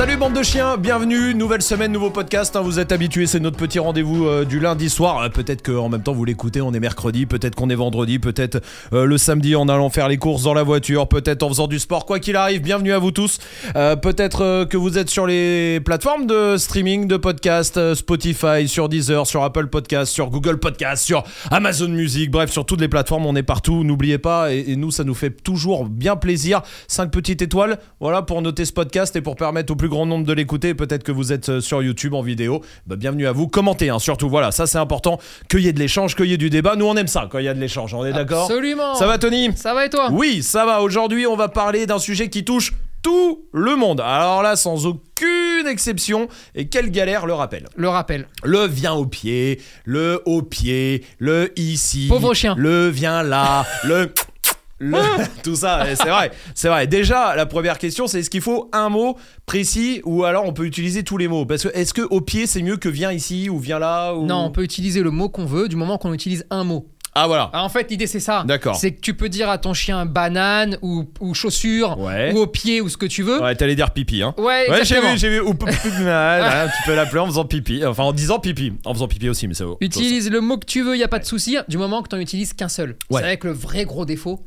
Salut 0.00 0.16
bande 0.16 0.32
de 0.32 0.42
chiens, 0.42 0.78
bienvenue, 0.78 1.34
nouvelle 1.34 1.60
semaine, 1.60 1.92
nouveau 1.92 2.08
podcast, 2.08 2.56
hein, 2.56 2.62
vous 2.62 2.78
êtes 2.78 2.90
habitués, 2.90 3.26
c'est 3.26 3.38
notre 3.38 3.58
petit 3.58 3.78
rendez-vous 3.78 4.26
euh, 4.26 4.46
du 4.46 4.58
lundi 4.58 4.88
soir, 4.88 5.20
Euh, 5.20 5.28
peut-être 5.28 5.60
qu'en 5.60 5.90
même 5.90 6.02
temps 6.02 6.14
vous 6.14 6.24
l'écoutez, 6.24 6.62
on 6.62 6.72
est 6.72 6.80
mercredi, 6.80 7.26
peut-être 7.26 7.54
qu'on 7.54 7.68
est 7.68 7.74
vendredi, 7.74 8.18
peut-être 8.18 8.62
euh, 8.94 9.04
le 9.04 9.18
samedi 9.18 9.54
en 9.54 9.68
allant 9.68 9.90
faire 9.90 10.08
les 10.08 10.16
courses 10.16 10.44
dans 10.44 10.54
la 10.54 10.62
voiture, 10.62 11.06
peut-être 11.06 11.42
en 11.42 11.50
faisant 11.50 11.66
du 11.66 11.78
sport, 11.78 12.06
quoi 12.06 12.18
qu'il 12.18 12.36
arrive, 12.36 12.62
bienvenue 12.62 12.94
à 12.94 12.98
vous 12.98 13.10
tous, 13.10 13.40
peut-être 13.74 14.64
que 14.64 14.78
vous 14.78 14.96
êtes 14.96 15.10
sur 15.10 15.26
les 15.26 15.80
plateformes 15.80 16.26
de 16.26 16.56
streaming, 16.56 17.06
de 17.06 17.18
podcast, 17.18 17.92
Spotify, 17.92 18.68
sur 18.68 18.88
Deezer, 18.88 19.26
sur 19.26 19.44
Apple 19.44 19.66
Podcast, 19.66 20.10
sur 20.10 20.30
Google 20.30 20.56
Podcast, 20.56 21.04
sur 21.04 21.24
Amazon 21.50 21.88
Music, 21.88 22.30
bref 22.30 22.50
sur 22.50 22.64
toutes 22.64 22.80
les 22.80 22.88
plateformes, 22.88 23.26
on 23.26 23.36
est 23.36 23.42
partout, 23.42 23.84
n'oubliez 23.84 24.16
pas, 24.16 24.50
et, 24.50 24.64
et 24.66 24.76
nous 24.76 24.92
ça 24.92 25.04
nous 25.04 25.12
fait 25.12 25.42
toujours 25.42 25.84
bien 25.84 26.16
plaisir, 26.16 26.62
5 26.88 27.10
petites 27.10 27.42
étoiles, 27.42 27.78
voilà 28.00 28.22
pour 28.22 28.40
noter 28.40 28.64
ce 28.64 28.72
podcast 28.72 29.14
et 29.14 29.20
pour 29.20 29.36
permettre 29.36 29.70
au 29.74 29.76
plus 29.76 29.89
grand 29.90 30.06
nombre 30.06 30.24
de 30.24 30.32
l'écouter. 30.32 30.72
Peut-être 30.72 31.02
que 31.02 31.12
vous 31.12 31.34
êtes 31.34 31.50
euh, 31.50 31.60
sur 31.60 31.82
YouTube 31.82 32.14
en 32.14 32.22
vidéo. 32.22 32.62
Bah, 32.86 32.96
bienvenue 32.96 33.26
à 33.26 33.32
vous. 33.32 33.48
Commentez, 33.48 33.90
hein, 33.90 33.98
surtout. 33.98 34.30
Voilà, 34.30 34.52
ça 34.52 34.66
c'est 34.66 34.78
important. 34.78 35.18
Qu'il 35.50 35.60
y 35.60 35.68
ait 35.68 35.74
de 35.74 35.78
l'échange, 35.78 36.16
qu'il 36.16 36.26
y 36.26 36.32
ait 36.32 36.38
du 36.38 36.48
débat. 36.48 36.76
Nous 36.76 36.86
on 36.86 36.96
aime 36.96 37.08
ça 37.08 37.28
quand 37.30 37.38
il 37.38 37.44
y 37.44 37.48
a 37.48 37.54
de 37.54 37.60
l'échange. 37.60 37.92
On 37.92 38.06
est 38.06 38.12
d'accord? 38.12 38.44
Absolument. 38.44 38.94
Ça 38.94 39.06
va, 39.06 39.18
Tony? 39.18 39.50
Ça 39.54 39.74
va 39.74 39.84
et 39.84 39.90
toi? 39.90 40.08
Oui, 40.10 40.42
ça 40.42 40.64
va. 40.64 40.80
Aujourd'hui, 40.80 41.26
on 41.26 41.36
va 41.36 41.48
parler 41.48 41.84
d'un 41.84 41.98
sujet 41.98 42.30
qui 42.30 42.44
touche 42.44 42.72
tout 43.02 43.44
le 43.52 43.76
monde. 43.76 44.00
Alors 44.00 44.42
là, 44.42 44.56
sans 44.56 44.86
aucune 44.86 45.66
exception. 45.66 46.28
Et 46.54 46.68
quelle 46.68 46.90
galère 46.90 47.26
le 47.26 47.34
rappel. 47.34 47.66
Le 47.76 47.88
rappel. 47.88 48.26
Le 48.44 48.66
viens 48.66 48.92
au 48.92 49.06
pied, 49.06 49.60
le 49.84 50.22
au 50.24 50.42
pied, 50.42 51.04
le 51.18 51.52
ici. 51.58 52.06
Pauvre 52.08 52.32
chien. 52.34 52.54
Le 52.56 52.88
viens 52.88 53.22
là, 53.22 53.66
le. 53.84 54.12
Le- 54.80 54.98
tout 55.44 55.54
ça, 55.56 55.84
c'est 55.94 56.08
vrai, 56.08 56.30
c'est 56.54 56.68
vrai. 56.68 56.86
Déjà, 56.86 57.36
la 57.36 57.46
première 57.46 57.78
question, 57.78 58.06
c'est 58.06 58.20
est-ce 58.20 58.30
qu'il 58.30 58.40
faut 58.40 58.68
un 58.72 58.88
mot 58.88 59.16
précis 59.46 60.00
ou 60.04 60.24
alors 60.24 60.44
on 60.46 60.52
peut 60.52 60.64
utiliser 60.64 61.02
tous 61.04 61.16
les 61.18 61.28
mots? 61.28 61.44
Parce 61.46 61.64
que 61.64 61.68
est-ce 61.76 61.94
que 61.94 62.02
au 62.02 62.20
pied 62.20 62.46
c'est 62.46 62.62
mieux 62.62 62.76
que 62.76 62.88
viens 62.88 63.12
ici 63.12 63.48
ou 63.48 63.58
viens 63.58 63.78
là 63.78 64.14
ou... 64.14 64.26
Non, 64.26 64.44
on 64.46 64.50
peut 64.50 64.62
utiliser 64.62 65.02
le 65.02 65.10
mot 65.10 65.28
qu'on 65.28 65.44
veut 65.44 65.68
du 65.68 65.76
moment 65.76 65.98
qu'on 65.98 66.12
utilise 66.14 66.44
un 66.50 66.64
mot. 66.64 66.88
Ah 67.12 67.26
voilà. 67.26 67.50
Ah, 67.52 67.64
en 67.64 67.68
fait, 67.68 67.90
l'idée 67.90 68.06
c'est 68.06 68.20
ça. 68.20 68.44
D'accord. 68.46 68.76
C'est 68.76 68.92
que 68.92 69.00
tu 69.00 69.14
peux 69.14 69.28
dire 69.28 69.50
à 69.50 69.58
ton 69.58 69.74
chien 69.74 70.06
banane 70.06 70.78
ou, 70.80 71.06
ou 71.18 71.34
chaussure 71.34 71.98
Ouais. 71.98 72.32
ou 72.32 72.38
au 72.38 72.46
pied 72.46 72.80
ou 72.80 72.88
ce 72.88 72.96
que 72.96 73.06
tu 73.06 73.24
veux. 73.24 73.42
Ouais, 73.42 73.54
t'allais 73.56 73.74
dire 73.74 73.90
pipi, 73.90 74.22
hein. 74.22 74.32
Ouais, 74.38 74.66
Ouais, 74.70 74.84
j'ai 74.84 75.00
vu, 75.00 75.06
j'ai 75.18 75.28
vu. 75.28 75.40
Voilà, 75.40 76.68
tu 76.76 76.82
peux 76.86 76.94
l'appeler 76.94 77.18
en 77.18 77.26
faisant 77.26 77.44
pipi. 77.44 77.84
Enfin, 77.84 78.04
en 78.04 78.12
disant 78.12 78.38
pipi. 78.38 78.74
En 78.84 78.94
faisant 78.94 79.08
pipi 79.08 79.28
aussi, 79.28 79.48
mais 79.48 79.54
ça 79.54 79.64
vaut. 79.64 79.76
Utilise 79.80 80.30
le 80.30 80.40
mot 80.40 80.56
que 80.56 80.66
tu 80.66 80.82
veux, 80.82 80.94
il 80.94 81.00
y 81.00 81.04
a 81.04 81.08
pas 81.08 81.18
de 81.18 81.24
souci, 81.24 81.58
du 81.68 81.78
moment 81.78 82.00
que 82.02 82.08
tu 82.08 82.14
n'en 82.14 82.20
utilises 82.22 82.52
qu'un 82.52 82.68
seul. 82.68 82.90
Ouais. 83.10 83.20
C'est 83.20 83.22
vrai 83.26 83.36
que 83.38 83.48
le 83.48 83.54
vrai 83.54 83.84
gros 83.84 84.04
défaut, 84.04 84.44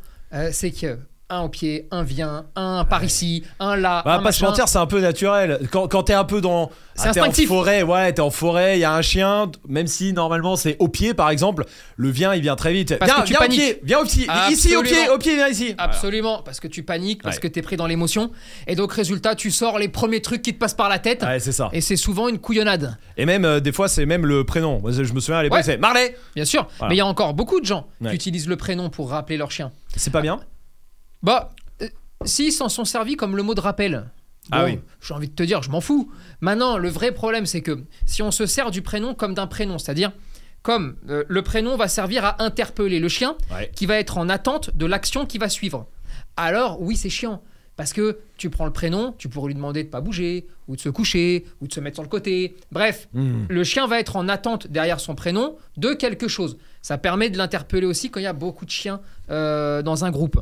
c'est 0.52 0.72
que 0.72 0.98
un 1.34 1.42
au 1.42 1.50
pied, 1.50 1.88
un 1.92 2.04
vient, 2.04 2.46
un 2.56 2.86
par 2.86 3.04
ici, 3.04 3.44
un 3.60 3.76
là, 3.76 4.02
va 4.06 4.16
un 4.16 4.20
pas 4.24 4.32
se 4.32 4.44
mentir, 4.44 4.68
c'est 4.68 4.78
un 4.78 4.86
peu 4.86 5.00
naturel. 5.02 5.60
Quand, 5.72 5.88
quand 5.88 6.04
t'es 6.04 6.14
un 6.14 6.24
peu 6.24 6.42
dans. 6.42 6.70
C'est 6.96 7.08
ah, 7.08 7.12
t'es 7.12 7.22
en 7.22 7.32
forêt, 7.32 7.82
ouais, 7.82 8.14
t'es 8.14 8.22
en 8.22 8.30
forêt, 8.30 8.78
il 8.78 8.82
y 8.82 8.84
a 8.84 8.94
un 8.94 9.02
chien, 9.02 9.50
même 9.68 9.88
si 9.88 10.14
normalement 10.14 10.56
c'est 10.56 10.76
au 10.78 10.88
pied 10.90 11.16
par 11.16 11.32
exemple, 11.32 11.66
le 11.96 12.10
vient, 12.12 12.36
il 12.36 12.42
vient 12.42 12.56
très 12.56 12.72
vite. 12.72 13.00
Parce 13.00 13.12
viens, 13.12 13.22
que 13.24 13.28
tu 13.28 13.34
viens 13.34 13.40
au 13.40 13.42
paniques. 13.42 13.60
pied, 13.60 13.80
viens 13.84 14.00
au 14.00 14.04
pied, 14.06 14.28
ici 14.52 14.76
au 14.76 14.84
pied, 14.84 15.10
au 15.10 15.18
pied, 15.18 15.34
viens 15.36 15.48
ici. 15.48 15.74
Absolument, 15.80 16.44
parce 16.46 16.60
que 16.60 16.68
tu 16.68 16.84
paniques, 16.84 17.24
parce 17.24 17.38
Ouais. 17.38 17.42
que 17.42 17.48
tu 17.48 17.58
es 17.60 17.62
pris 17.64 17.78
dans 17.78 17.88
l'émotion. 17.88 18.30
Et 18.68 18.76
donc, 18.76 18.94
résultat, 18.94 19.34
tu 19.34 19.50
sors 19.50 19.80
les 19.80 19.88
premiers 19.88 20.22
trucs 20.22 20.44
qui 20.44 20.54
te 20.54 20.60
passent 20.60 20.76
par 20.76 20.88
la 20.88 21.00
tête. 21.00 21.24
Ouais, 21.24 21.40
c'est 21.40 21.52
ça. 21.52 21.70
Et 21.74 21.82
c'est 21.82 21.96
souvent 21.96 22.28
une 22.28 22.38
couillonnade. 22.38 22.96
Et 23.18 23.26
même, 23.26 23.44
euh, 23.46 23.60
des 23.60 23.72
fois, 23.72 23.88
c'est 23.88 24.06
même 24.06 24.28
le 24.28 24.44
prénom. 24.44 24.80
Moi, 24.80 24.92
je 24.92 25.02
me 25.14 25.20
souviens 25.20 25.38
à 25.40 25.44
l'époque, 25.44 25.58
Ouais. 25.58 25.64
c'est 25.64 25.78
Marley. 25.78 26.16
Bien 26.36 26.46
sûr, 26.46 26.68
Voilà. 26.78 26.90
mais 26.90 26.96
il 26.96 27.00
y 27.00 27.02
a 27.02 27.08
encore 27.08 27.34
beaucoup 27.34 27.60
de 27.60 27.66
gens 27.66 27.88
qui 28.08 28.14
utilisent 28.14 28.48
le 28.48 28.56
prénom 28.58 28.92
pour 28.92 29.10
rappeler 29.10 29.38
leur 29.38 29.50
chien. 29.50 29.72
C'est 29.96 30.12
pas 30.14 30.22
bien 30.22 30.40
Bah, 31.24 31.54
euh, 31.82 31.88
s'ils 32.26 32.52
s'en 32.52 32.70
sont 32.70 32.86
servis 32.86 33.16
comme 33.16 33.36
le 33.36 33.44
mot 33.44 33.56
de 33.56 33.62
rappel. 33.62 34.10
Ah 34.52 34.66
oui. 34.66 34.80
J'ai 35.02 35.14
envie 35.14 35.30
de 35.30 35.34
te 35.34 35.44
dire, 35.44 35.64
je 35.64 35.70
m'en 35.72 35.80
fous. 35.82 36.12
Maintenant, 36.42 36.78
le 36.78 36.90
vrai 36.90 37.14
problème, 37.14 37.46
c'est 37.46 37.62
que 37.62 37.84
si 38.06 38.22
on 38.22 38.30
se 38.32 38.46
sert 38.46 38.72
du 38.72 38.82
prénom 38.82 39.14
comme 39.16 39.34
d'un 39.34 39.48
prénom, 39.48 39.78
c'est-à-dire 39.78 40.12
comme 40.62 40.96
euh, 41.10 41.24
le 41.28 41.42
prénom 41.42 41.76
va 41.78 41.88
servir 41.88 42.24
à 42.26 42.44
interpeller 42.44 43.00
le 43.00 43.08
chien 43.10 43.36
Ouais. 43.54 43.72
qui 43.76 43.86
va 43.86 43.98
être 44.00 44.18
en 44.18 44.28
attente 44.30 44.76
de 44.76 44.86
l'action 44.86 45.26
qui 45.26 45.38
va 45.38 45.50
suivre. 45.50 45.88
Alors, 46.38 46.82
oui, 46.82 46.96
c'est 46.98 47.10
chiant. 47.10 47.42
Parce 47.76 47.92
que 47.92 48.20
tu 48.38 48.50
prends 48.52 48.66
le 48.66 48.72
prénom, 48.72 49.16
tu 49.18 49.28
pourrais 49.30 49.48
lui 49.48 49.56
demander 49.56 49.84
de 49.84 49.90
pas 49.90 50.00
bouger, 50.00 50.46
ou 50.68 50.76
de 50.76 50.82
se 50.82 50.90
coucher, 50.90 51.46
ou 51.60 51.68
de 51.68 51.74
se 51.74 51.80
mettre 51.80 51.96
sur 51.96 52.04
le 52.04 52.08
côté. 52.10 52.56
Bref, 52.72 53.08
Hmm. 53.14 53.46
le 53.50 53.64
chien 53.64 53.88
va 53.88 54.00
être 54.00 54.16
en 54.16 54.30
attente 54.30 54.68
derrière 54.68 55.00
son 55.00 55.16
prénom 55.16 55.56
de 55.78 55.94
quelque 55.94 56.28
chose. 56.28 56.58
Ça 56.84 56.98
permet 57.00 57.30
de 57.32 57.38
l'interpeller 57.38 57.88
aussi 57.88 58.12
quand 58.12 58.20
il 58.20 58.24
y 58.24 58.28
a 58.28 58.34
beaucoup 58.34 58.66
de 58.66 58.70
chiens 58.70 59.02
euh, 59.32 59.82
dans 59.82 60.06
un 60.06 60.12
groupe. 60.12 60.40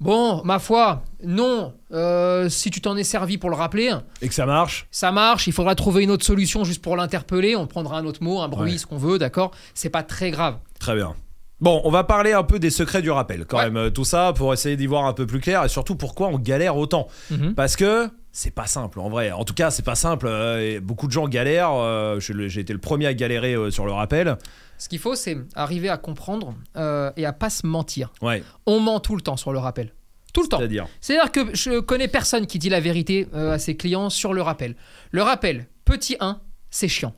Bon, 0.00 0.42
ma 0.44 0.58
foi, 0.58 1.02
non. 1.24 1.74
Euh, 1.92 2.48
si 2.48 2.70
tu 2.70 2.80
t'en 2.80 2.96
es 2.96 3.04
servi 3.04 3.36
pour 3.36 3.50
le 3.50 3.56
rappeler, 3.56 3.92
Et 4.22 4.28
que 4.28 4.34
ça 4.34 4.46
marche. 4.46 4.86
ça 4.90 5.12
marche. 5.12 5.46
Il 5.46 5.52
faudra 5.52 5.74
trouver 5.74 6.02
une 6.04 6.10
autre 6.10 6.24
solution 6.24 6.64
juste 6.64 6.80
pour 6.82 6.96
l'interpeller. 6.96 7.54
On 7.54 7.66
prendra 7.66 7.98
un 7.98 8.06
autre 8.06 8.22
mot, 8.22 8.40
un 8.40 8.48
bruit, 8.48 8.72
Ouais. 8.72 8.78
ce 8.78 8.86
qu'on 8.86 8.96
veut, 8.96 9.18
d'accord? 9.18 9.50
C'est 9.74 9.90
pas 9.90 10.02
très 10.02 10.30
grave. 10.30 10.56
Très 10.78 10.94
bien. 10.94 11.14
Bon, 11.60 11.82
on 11.84 11.90
va 11.90 12.04
parler 12.04 12.32
un 12.32 12.42
peu 12.44 12.58
des 12.58 12.70
secrets 12.70 13.02
du 13.02 13.10
rappel, 13.10 13.44
quand 13.44 13.58
Ouais. 13.58 13.64
même, 13.64 13.76
euh, 13.76 13.90
tout 13.90 14.04
ça, 14.06 14.32
pour 14.34 14.54
essayer 14.54 14.76
d'y 14.78 14.86
voir 14.86 15.04
un 15.04 15.12
peu 15.12 15.26
plus 15.26 15.40
clair, 15.40 15.62
et 15.64 15.68
surtout 15.68 15.94
pourquoi 15.96 16.28
on 16.28 16.38
galère 16.38 16.78
autant. 16.78 17.06
Mhm. 17.30 17.54
Parce 17.54 17.76
que 17.76 18.08
c'est 18.32 18.54
pas 18.54 18.66
simple, 18.66 18.98
en 19.00 19.10
vrai. 19.10 19.30
En 19.32 19.44
tout 19.44 19.52
cas, 19.52 19.70
c'est 19.70 19.84
pas 19.84 19.96
simple. 19.96 20.26
euh, 20.28 20.76
et 20.76 20.80
beaucoup 20.80 21.06
de 21.08 21.12
gens 21.12 21.28
galèrent. 21.28 21.74
euh, 21.74 22.18
J'ai 22.20 22.60
été 22.60 22.72
le 22.72 22.78
premier 22.78 23.04
à 23.06 23.12
galérer 23.12 23.52
euh, 23.54 23.70
sur 23.70 23.84
le 23.84 23.92
rappel. 23.92 24.38
Ce 24.80 24.88
qu'il 24.88 24.98
faut, 24.98 25.14
c'est 25.14 25.36
arriver 25.54 25.88
à 25.90 25.96
comprendre 25.98 26.54
euh, 26.76 27.12
et 27.16 27.26
à 27.26 27.32
pas 27.32 27.50
se 27.50 27.66
mentir. 27.66 28.12
Ouais, 28.22 28.42
On 28.66 28.80
ment 28.80 28.98
tout 28.98 29.14
le 29.14 29.20
temps 29.22 29.36
sur 29.36 29.52
le 29.52 29.58
rappel. 29.58 29.92
Tout 30.32 30.42
le 30.42 30.48
temps. 30.48 30.58
c'est-à-dire. 30.58 30.86
C'est-à-dire 31.00 31.30
que 31.30 31.54
je 31.54 31.80
connais 31.80 32.08
personne 32.08 32.46
qui 32.46 32.58
dit 32.58 32.68
la 32.70 32.80
vérité 32.80 33.28
euh, 33.34 33.52
à 33.52 33.58
ses 33.58 33.76
clients 33.76 34.10
sur 34.10 34.32
le 34.32 34.42
rappel. 34.42 34.74
Le 35.10 35.22
rappel, 35.22 35.66
petit 35.84 36.16
1, 36.20 36.40
c'est 36.70 36.88
chiant. 36.88 37.14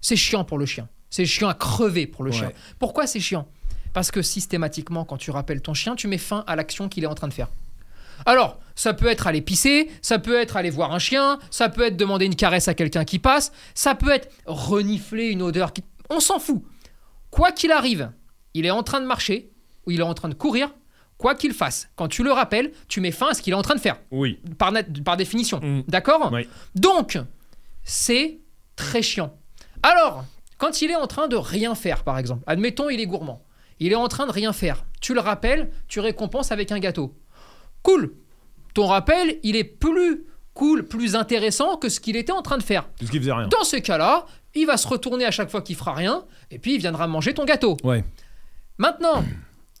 C'est 0.00 0.16
chiant 0.16 0.44
pour 0.44 0.58
le 0.58 0.66
chien. 0.66 0.88
C'est 1.10 1.24
chiant 1.26 1.48
à 1.48 1.54
crever 1.54 2.06
pour 2.06 2.22
le 2.24 2.30
Ouais. 2.30 2.36
chien. 2.36 2.52
Pourquoi 2.78 3.06
c'est 3.06 3.20
chiant? 3.20 3.48
Parce 3.92 4.10
que 4.10 4.22
systématiquement, 4.22 5.04
quand 5.04 5.16
tu 5.16 5.30
rappelles 5.30 5.62
ton 5.62 5.72
chien, 5.74 5.96
tu 5.96 6.06
mets 6.08 6.18
fin 6.18 6.44
à 6.46 6.54
l'action 6.56 6.88
qu'il 6.88 7.02
est 7.04 7.08
en 7.08 7.14
train 7.14 7.28
de 7.28 7.32
faire. 7.34 7.48
Alors, 8.26 8.60
ça 8.74 8.94
peut 8.94 9.06
être 9.08 9.26
aller 9.26 9.40
pisser, 9.40 9.90
ça 10.02 10.18
peut 10.18 10.38
être 10.38 10.56
aller 10.56 10.70
voir 10.70 10.92
un 10.92 10.98
chien, 10.98 11.38
ça 11.50 11.68
peut 11.68 11.82
être 11.86 11.96
demander 11.96 12.26
une 12.26 12.34
caresse 12.36 12.68
à 12.68 12.74
quelqu'un 12.74 13.04
qui 13.04 13.18
passe, 13.18 13.52
ça 13.74 13.94
peut 13.94 14.10
être 14.10 14.28
renifler 14.46 15.28
une 15.28 15.42
odeur 15.42 15.72
qui... 15.72 15.82
On 16.10 16.20
s'en 16.20 16.38
fout. 16.38 16.62
Quoi 17.36 17.52
qu'il 17.52 17.70
arrive, 17.70 18.10
il 18.54 18.64
est 18.64 18.70
en 18.70 18.82
train 18.82 18.98
de 18.98 19.04
marcher 19.04 19.50
ou 19.86 19.90
il 19.90 20.00
est 20.00 20.04
en 20.04 20.14
train 20.14 20.30
de 20.30 20.34
courir, 20.34 20.72
quoi 21.18 21.34
qu'il 21.34 21.52
fasse, 21.52 21.90
quand 21.94 22.08
tu 22.08 22.22
le 22.24 22.32
rappelles, 22.32 22.72
tu 22.88 23.02
mets 23.02 23.10
fin 23.10 23.28
à 23.28 23.34
ce 23.34 23.42
qu'il 23.42 23.52
est 23.52 23.56
en 23.56 23.60
train 23.60 23.74
de 23.74 23.80
faire, 23.80 24.00
Oui. 24.10 24.40
par, 24.56 24.72
définition. 25.18 25.60
Mm. 25.62 25.82
D'accord 25.86 26.30
Oui. 26.32 26.48
Donc, 26.74 27.18
c'est 27.84 28.40
très 28.74 29.02
chiant. 29.02 29.36
Alors, 29.82 30.24
quand 30.56 30.80
il 30.80 30.90
est 30.90 30.96
en 30.96 31.06
train 31.06 31.28
de 31.28 31.36
rien 31.36 31.74
faire, 31.74 32.04
par 32.04 32.16
exemple, 32.18 32.42
admettons, 32.46 32.88
il 32.88 33.00
est 33.00 33.06
gourmand, 33.06 33.44
il 33.80 33.92
est 33.92 33.96
en 33.96 34.08
train 34.08 34.24
de 34.26 34.32
rien 34.32 34.54
faire, 34.54 34.86
tu 35.02 35.12
le 35.12 35.20
rappelles, 35.20 35.70
tu 35.88 36.00
récompenses 36.00 36.52
avec 36.52 36.72
un 36.72 36.78
gâteau. 36.78 37.14
Cool. 37.82 38.14
Ton 38.72 38.86
rappel, 38.86 39.40
il 39.42 39.56
est 39.56 39.64
plus 39.64 40.24
cool, 40.56 40.88
plus 40.88 41.14
intéressant 41.14 41.76
que 41.76 41.88
ce 41.88 42.00
qu'il 42.00 42.16
était 42.16 42.32
en 42.32 42.42
train 42.42 42.58
de 42.58 42.62
faire. 42.62 42.88
Parce 42.98 43.10
qu'il 43.10 43.20
faisait 43.20 43.32
rien. 43.32 43.46
Dans 43.46 43.62
ce 43.62 43.76
cas-là, 43.76 44.26
il 44.54 44.66
va 44.66 44.76
se 44.76 44.88
retourner 44.88 45.24
à 45.24 45.30
chaque 45.30 45.50
fois 45.50 45.62
qu'il 45.62 45.76
fera 45.76 45.94
rien, 45.94 46.24
et 46.50 46.58
puis 46.58 46.74
il 46.74 46.80
viendra 46.80 47.06
manger 47.06 47.34
ton 47.34 47.44
gâteau. 47.44 47.76
Ouais. 47.84 48.02
Maintenant, 48.78 49.24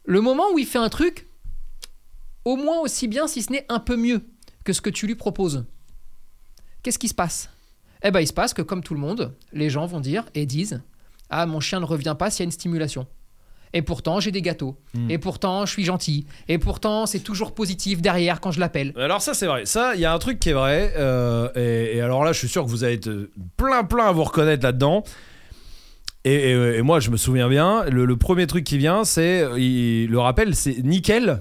le 0.04 0.20
moment 0.20 0.44
où 0.52 0.58
il 0.58 0.66
fait 0.66 0.78
un 0.78 0.88
truc, 0.88 1.26
au 2.44 2.56
moins 2.56 2.78
aussi 2.80 3.08
bien, 3.08 3.26
si 3.26 3.42
ce 3.42 3.50
n'est 3.50 3.66
un 3.68 3.80
peu 3.80 3.96
mieux 3.96 4.20
que 4.64 4.72
ce 4.72 4.80
que 4.80 4.90
tu 4.90 5.06
lui 5.06 5.16
proposes, 5.16 5.64
qu'est-ce 6.82 6.98
qui 6.98 7.08
se 7.08 7.14
passe? 7.14 7.50
Eh 8.02 8.10
ben, 8.10 8.20
il 8.20 8.26
se 8.26 8.32
passe 8.32 8.54
que, 8.54 8.62
comme 8.62 8.82
tout 8.82 8.94
le 8.94 9.00
monde, 9.00 9.34
les 9.52 9.70
gens 9.70 9.86
vont 9.86 10.00
dire 10.00 10.24
et 10.34 10.46
disent 10.46 10.82
Ah, 11.30 11.46
mon 11.46 11.60
chien 11.60 11.80
ne 11.80 11.86
revient 11.86 12.14
pas 12.18 12.30
s'il 12.30 12.40
y 12.40 12.44
a 12.44 12.44
une 12.44 12.52
stimulation. 12.52 13.06
Et 13.76 13.82
pourtant, 13.82 14.20
j'ai 14.20 14.30
des 14.32 14.40
gâteaux. 14.40 14.76
Hmm. 14.94 15.10
Et 15.10 15.18
pourtant, 15.18 15.66
je 15.66 15.72
suis 15.72 15.84
gentil. 15.84 16.26
Et 16.48 16.56
pourtant, 16.58 17.04
c'est 17.04 17.18
toujours 17.20 17.52
positif 17.54 18.00
derrière 18.00 18.40
quand 18.40 18.50
je 18.50 18.58
l'appelle. 18.58 18.92
Alors 18.96 19.20
ça 19.20 19.34
c'est 19.34 19.46
vrai, 19.46 19.66
ça 19.66 19.92
il 19.94 20.00
y 20.00 20.06
a 20.06 20.12
un 20.14 20.18
truc 20.18 20.40
qui 20.40 20.48
est 20.48 20.54
vrai, 20.54 20.94
euh, 20.96 21.48
et, 21.54 21.98
et 21.98 22.00
alors 22.00 22.24
là 22.24 22.32
je 22.32 22.38
suis 22.38 22.48
sûr 22.48 22.64
que 22.64 22.70
vous 22.70 22.84
allez 22.84 22.94
être 22.94 23.08
euh, 23.08 23.30
plein 23.58 23.84
plein 23.84 24.06
à 24.06 24.12
vous 24.12 24.24
reconnaître 24.24 24.64
là-dedans. 24.64 25.04
Et, 26.24 26.34
et- 26.52 26.76
et 26.78 26.82
moi 26.82 27.00
je 27.00 27.10
me 27.10 27.16
souviens 27.16 27.48
bien, 27.48 27.84
le, 27.90 28.04
le 28.04 28.16
premier 28.16 28.46
truc 28.46 28.64
qui 28.64 28.78
vient 28.78 29.04
c'est, 29.04 29.42
euh, 29.42 30.06
le 30.08 30.18
rappel 30.18 30.54
c'est 30.56 30.78
nickel, 30.82 31.40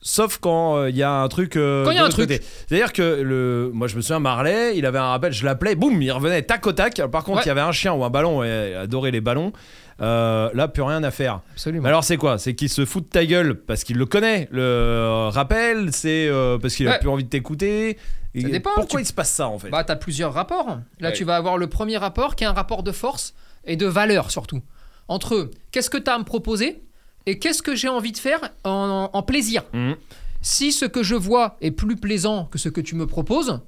sauf 0.00 0.38
quand 0.38 0.76
euh, 0.76 0.90
il 0.90 0.96
y 0.96 1.02
a 1.04 1.12
un 1.20 1.28
truc... 1.28 1.56
euh, 1.56 1.84
Quand 1.84 1.90
il 1.92 1.96
y 1.96 1.98
a 1.98 2.02
de 2.02 2.06
un 2.06 2.10
truc. 2.10 2.42
C'est-à-dire 2.66 2.92
que 2.92 3.20
le, 3.22 3.70
moi 3.72 3.86
je 3.88 3.96
me 3.96 4.00
souviens 4.00 4.18
Marley, 4.18 4.76
il 4.76 4.86
avait 4.86 4.98
un 4.98 5.08
rappel, 5.08 5.32
je 5.32 5.44
l'appelais, 5.44 5.76
boum, 5.76 6.02
il 6.02 6.10
revenait 6.10 6.42
tac 6.42 6.66
au 6.66 6.72
tac. 6.72 7.00
Par 7.12 7.22
contre 7.24 7.38
Ouais. 7.38 7.42
il 7.44 7.48
y 7.48 7.50
avait 7.52 7.60
un 7.60 7.72
chien 7.72 7.92
ou 7.92 8.04
un 8.04 8.10
ballon, 8.10 8.42
et 8.42 8.70
il 8.72 8.76
adorait 8.76 9.10
les 9.12 9.20
ballons. 9.20 9.52
Euh, 10.00 10.50
là 10.54 10.66
plus 10.68 10.82
rien 10.82 11.02
à 11.04 11.10
faire. 11.10 11.40
Absolument. 11.52 11.86
Alors 11.86 12.02
c'est 12.04 12.16
quoi? 12.16 12.38
C'est 12.38 12.54
qu'il 12.54 12.68
se 12.68 12.84
fout 12.84 13.04
de 13.04 13.08
ta 13.08 13.24
gueule 13.24 13.54
parce 13.60 13.84
qu'il 13.84 13.96
le 13.96 14.06
connaît. 14.06 14.48
Le 14.50 15.28
rappel, 15.32 15.90
c'est 15.92 16.26
euh, 16.28 16.58
parce 16.58 16.74
qu'il 16.74 16.88
a 16.88 16.92
Ouais. 16.92 16.98
plus 16.98 17.08
envie 17.08 17.24
de 17.24 17.28
t'écouter. 17.28 17.96
Ça 18.36 18.48
dépend, 18.48 18.70
Pourquoi 18.74 18.98
tu- 18.98 19.04
il 19.04 19.06
se 19.06 19.12
passe 19.12 19.30
ça 19.30 19.46
en 19.48 19.58
fait? 19.60 19.70
Bah, 19.70 19.84
tu 19.84 19.92
as 19.92 19.96
plusieurs 19.96 20.32
rapports. 20.32 20.78
Là, 20.98 21.08
Ouais. 21.10 21.12
tu 21.14 21.22
vas 21.22 21.36
avoir 21.36 21.56
le 21.56 21.68
premier 21.68 21.96
rapport 21.96 22.34
qui 22.34 22.42
est 22.42 22.46
un 22.48 22.52
rapport 22.52 22.82
de 22.82 22.90
force 22.90 23.34
et 23.64 23.76
de 23.76 23.86
valeur 23.86 24.30
surtout. 24.30 24.60
entre 25.06 25.50
qu'est-ce 25.70 25.90
que 25.90 25.98
tu 25.98 26.10
as 26.10 26.14
à 26.14 26.18
me 26.18 26.24
proposer 26.24 26.82
et 27.26 27.38
qu'est-ce 27.38 27.62
que 27.62 27.74
j'ai 27.76 27.88
envie 27.88 28.10
de 28.12 28.16
faire 28.18 28.40
en, 28.64 29.10
en 29.12 29.22
plaisir? 29.22 29.62
Mhm. 29.74 29.96
Si 30.40 30.72
ce 30.72 30.86
que 30.86 31.02
je 31.02 31.14
vois 31.14 31.56
est 31.60 31.70
plus 31.70 31.96
plaisant 31.96 32.46
que 32.46 32.58
ce 32.58 32.68
que 32.70 32.80
tu 32.80 32.94
me 32.96 33.06
proposes, 33.06 33.60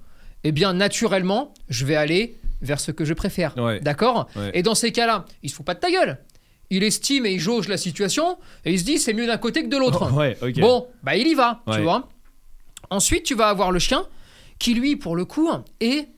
eh 0.45 0.51
bien 0.53 0.73
naturellement, 0.73 1.53
je 1.69 1.85
vais 1.85 1.95
aller 1.97 2.37
vers 2.63 2.81
ce 2.81 2.91
que 2.93 3.05
je 3.05 3.15
préfère. 3.15 3.57
Ouais. 3.57 3.81
D'accord 3.81 4.29
Ouais. 4.37 4.51
Et 4.55 4.63
dans 4.63 4.75
ces 4.75 4.93
cas-là, 4.93 5.25
il 5.43 5.51
se 5.51 5.55
fout 5.55 5.65
pas 5.67 5.75
de 5.75 5.81
ta 5.81 5.91
gueule. 5.91 6.19
Il 6.71 6.83
estime 6.83 7.27
et 7.27 7.33
il 7.33 7.39
jauge 7.41 7.69
la 7.69 7.77
situation 7.77 8.39
et 8.65 8.73
il 8.73 8.79
se 8.81 8.85
dit 8.85 8.99
c'est 8.99 9.13
mieux 9.13 9.27
d'un 9.27 9.37
côté 9.39 9.63
que 9.63 9.69
de 9.69 9.77
l'autre. 9.77 10.13
Ouais, 10.17 10.37
ok. 10.43 10.59
Bon, 10.61 10.89
bah 11.03 11.17
il 11.17 11.27
y 11.27 11.35
va, 11.35 11.63
tu 11.73 11.81
vois. 11.81 12.09
Ensuite, 12.91 13.25
tu 13.25 13.35
vas 13.35 13.49
avoir 13.49 13.71
le 13.73 13.79
chien 13.79 14.05
qui, 14.59 14.75
lui, 14.75 14.97
pour 14.97 15.17
le 15.17 15.25
coup, 15.25 15.49
est 15.81 16.09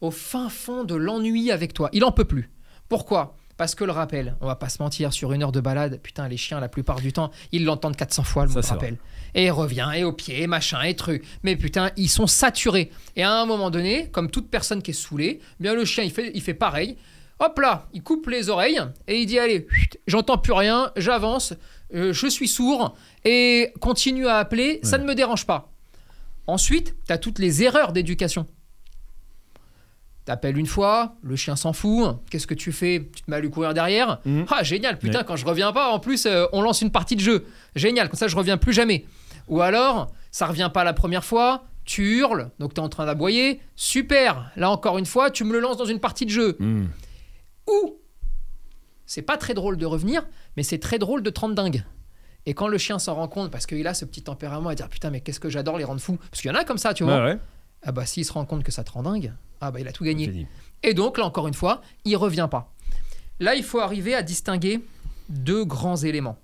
au 0.00 0.10
fin 0.10 0.48
fond 0.48 0.84
de 0.84 0.94
l'ennui 0.94 1.50
avec 1.50 1.72
toi. 1.74 1.88
Il 1.92 2.04
en 2.04 2.12
peut 2.12 2.24
plus. 2.24 2.50
Pourquoi? 2.88 3.36
Parce 3.56 3.74
que 3.74 3.84
le 3.84 3.92
rappel, 3.92 4.36
on 4.40 4.46
va 4.46 4.56
pas 4.56 4.68
se 4.68 4.82
mentir, 4.82 5.12
sur 5.12 5.32
une 5.32 5.42
heure 5.42 5.52
de 5.52 5.60
balade, 5.60 6.00
putain, 6.02 6.26
les 6.28 6.36
chiens, 6.36 6.58
la 6.58 6.68
plupart 6.68 7.00
du 7.00 7.12
temps, 7.12 7.30
ils 7.52 7.64
l'entendent 7.64 7.96
400 7.96 8.22
fois, 8.24 8.46
le 8.46 8.50
Ça, 8.50 8.60
mot 8.60 8.66
rappel. 8.68 8.96
Et 9.34 9.44
il 9.44 9.50
revient, 9.50 9.90
et 9.94 10.04
au 10.04 10.12
pied, 10.12 10.42
et 10.42 10.46
machin, 10.46 10.82
et 10.82 10.96
truc. 10.96 11.24
Mais 11.42 11.56
putain, 11.56 11.90
ils 11.96 12.08
sont 12.08 12.26
saturés. 12.26 12.90
Et 13.16 13.22
à 13.22 13.32
un 13.32 13.46
moment 13.46 13.70
donné, 13.70 14.08
comme 14.10 14.30
toute 14.30 14.50
personne 14.50 14.82
qui 14.82 14.92
est 14.92 14.94
saoulée, 14.94 15.40
bien 15.60 15.74
le 15.74 15.84
chien, 15.84 16.02
il 16.04 16.10
fait, 16.10 16.30
il 16.34 16.42
fait 16.42 16.54
pareil. 16.54 16.96
Hop 17.38 17.58
là, 17.58 17.88
il 17.92 18.02
coupe 18.02 18.28
les 18.28 18.48
oreilles 18.50 18.80
et 19.08 19.20
il 19.20 19.26
dit 19.26 19.38
allez, 19.38 19.66
j'entends 20.06 20.38
plus 20.38 20.52
rien, 20.52 20.92
j'avance, 20.96 21.54
euh, 21.92 22.12
je 22.12 22.26
suis 22.28 22.46
sourd 22.46 22.94
et 23.24 23.72
continue 23.80 24.28
à 24.28 24.36
appeler, 24.36 24.78
ça 24.84 24.96
ne 24.96 25.04
me 25.04 25.14
dérange 25.16 25.44
pas. 25.44 25.72
Ensuite, 26.46 26.94
tu 27.06 27.12
as 27.12 27.18
toutes 27.18 27.40
les 27.40 27.64
erreurs 27.64 27.92
d'éducation. 27.92 28.46
T'appelles 30.24 30.56
une 30.56 30.66
fois, 30.66 31.16
le 31.22 31.34
chien 31.34 31.56
s'en 31.56 31.72
fout, 31.72 32.16
qu'est-ce 32.30 32.46
que 32.46 32.54
tu 32.54 32.70
fais? 32.70 33.08
Tu 33.12 33.22
te 33.22 33.30
mets 33.30 33.38
à 33.38 33.40
lui 33.40 33.50
courir 33.50 33.74
derrière? 33.74 34.20
Mhm. 34.24 34.46
Ah 34.50 34.62
génial, 34.62 34.98
putain, 34.98 35.24
quand 35.24 35.34
je 35.34 35.44
reviens 35.44 35.72
pas, 35.72 35.90
en 35.90 35.98
plus 35.98 36.26
euh, 36.26 36.46
on 36.52 36.62
lance 36.62 36.80
une 36.80 36.92
partie 36.92 37.16
de 37.16 37.20
jeu. 37.20 37.44
Génial, 37.74 38.08
comme 38.08 38.18
ça 38.18 38.28
je 38.28 38.36
reviens 38.36 38.56
plus 38.56 38.72
jamais. 38.72 39.04
Ou 39.48 39.60
alors, 39.62 40.12
ça 40.30 40.46
revient 40.46 40.70
pas 40.72 40.84
la 40.84 40.92
première 40.92 41.24
fois, 41.24 41.64
tu 41.84 42.18
hurles, 42.18 42.50
donc 42.60 42.74
tu 42.74 42.80
es 42.80 42.84
en 42.84 42.88
train 42.88 43.04
d'aboyer, 43.06 43.60
super, 43.74 44.52
là 44.56 44.70
encore 44.70 44.96
une 44.98 45.06
fois, 45.06 45.30
tu 45.32 45.42
me 45.42 45.52
le 45.52 45.58
lances 45.58 45.76
dans 45.76 45.86
une 45.86 45.98
partie 45.98 46.24
de 46.24 46.30
jeu. 46.30 46.56
Mhm. 46.60 46.88
Ou, 47.68 47.96
c'est 49.06 49.22
pas 49.22 49.36
très 49.36 49.54
drôle 49.54 49.76
de 49.76 49.86
revenir, 49.86 50.24
mais 50.56 50.62
c'est 50.62 50.78
très 50.78 51.00
drôle 51.00 51.22
de 51.24 51.30
te 51.30 51.40
rendre 51.40 51.56
dingue. 51.56 51.84
Et 52.46 52.54
quand 52.54 52.68
le 52.68 52.78
chien 52.78 52.98
s'en 52.98 53.14
rend 53.14 53.28
compte, 53.28 53.50
parce 53.50 53.66
qu'il 53.66 53.86
a 53.86 53.94
ce 53.94 54.04
petit 54.04 54.22
tempérament 54.22 54.68
à 54.68 54.74
dire 54.74 54.88
putain, 54.88 55.10
mais 55.10 55.20
qu'est-ce 55.20 55.40
que 55.40 55.48
j'adore 55.48 55.78
les 55.78 55.84
rendre 55.84 56.00
fous. 56.00 56.18
Parce 56.30 56.42
qu'il 56.42 56.50
y 56.50 56.54
en 56.54 56.58
a 56.58 56.64
comme 56.64 56.78
ça, 56.78 56.92
tu 56.94 57.04
vois. 57.04 57.18
Ouais, 57.18 57.24
ouais. 57.32 57.38
Ah 57.82 57.92
bah 57.92 58.06
s'il 58.06 58.24
se 58.24 58.32
rend 58.32 58.44
compte 58.44 58.62
que 58.64 58.72
ça 58.72 58.84
te 58.84 58.90
rend 58.92 59.02
dingue, 59.02 59.32
ah 59.60 59.70
bah 59.70 59.80
il 59.80 59.88
a 59.88 59.92
tout 59.92 60.04
gagné. 60.04 60.46
Et 60.82 60.94
donc 60.94 61.18
là 61.18 61.24
encore 61.24 61.48
une 61.48 61.54
fois, 61.54 61.82
il 62.04 62.16
revient 62.16 62.48
pas. 62.50 62.72
Là, 63.40 63.54
il 63.56 63.64
faut 63.64 63.80
arriver 63.80 64.14
à 64.14 64.22
distinguer 64.22 64.80
deux 65.28 65.64
grands 65.64 65.96
éléments. 65.96 66.38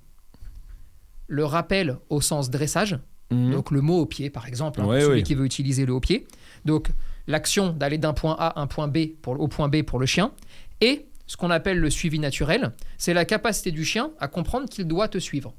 Le 1.28 1.44
rappel 1.44 1.98
au 2.08 2.20
sens 2.20 2.50
dressage, 2.50 2.98
Mhm. 3.30 3.52
donc 3.52 3.70
le 3.70 3.80
mot 3.82 3.98
au 4.00 4.06
pied 4.06 4.30
par 4.30 4.46
exemple, 4.48 4.80
hein, 4.80 4.86
Ouais, 4.86 5.00
celui 5.02 5.16
ouais. 5.16 5.22
qui 5.22 5.34
veut 5.34 5.44
utiliser 5.44 5.84
le 5.86 5.92
au 5.92 6.00
pied. 6.00 6.26
Donc 6.64 6.88
l'action 7.26 7.72
d'aller 7.72 7.98
d'un 7.98 8.14
point 8.14 8.34
A 8.38 8.58
à 8.58 8.60
un 8.60 8.66
point 8.66 8.88
B 8.88 9.08
pour, 9.20 9.38
au 9.38 9.48
point 9.48 9.68
B 9.68 9.82
pour 9.82 9.98
le 9.98 10.06
chien. 10.06 10.32
Et 10.80 11.06
ce 11.26 11.36
qu'on 11.36 11.50
appelle 11.50 11.78
le 11.78 11.90
suivi 11.90 12.18
naturel, 12.18 12.72
c'est 12.96 13.12
la 13.12 13.26
capacité 13.26 13.70
du 13.70 13.84
chien 13.84 14.10
à 14.18 14.28
comprendre 14.28 14.66
qu'il 14.68 14.86
doit 14.86 15.08
te 15.08 15.18
suivre. 15.18 15.52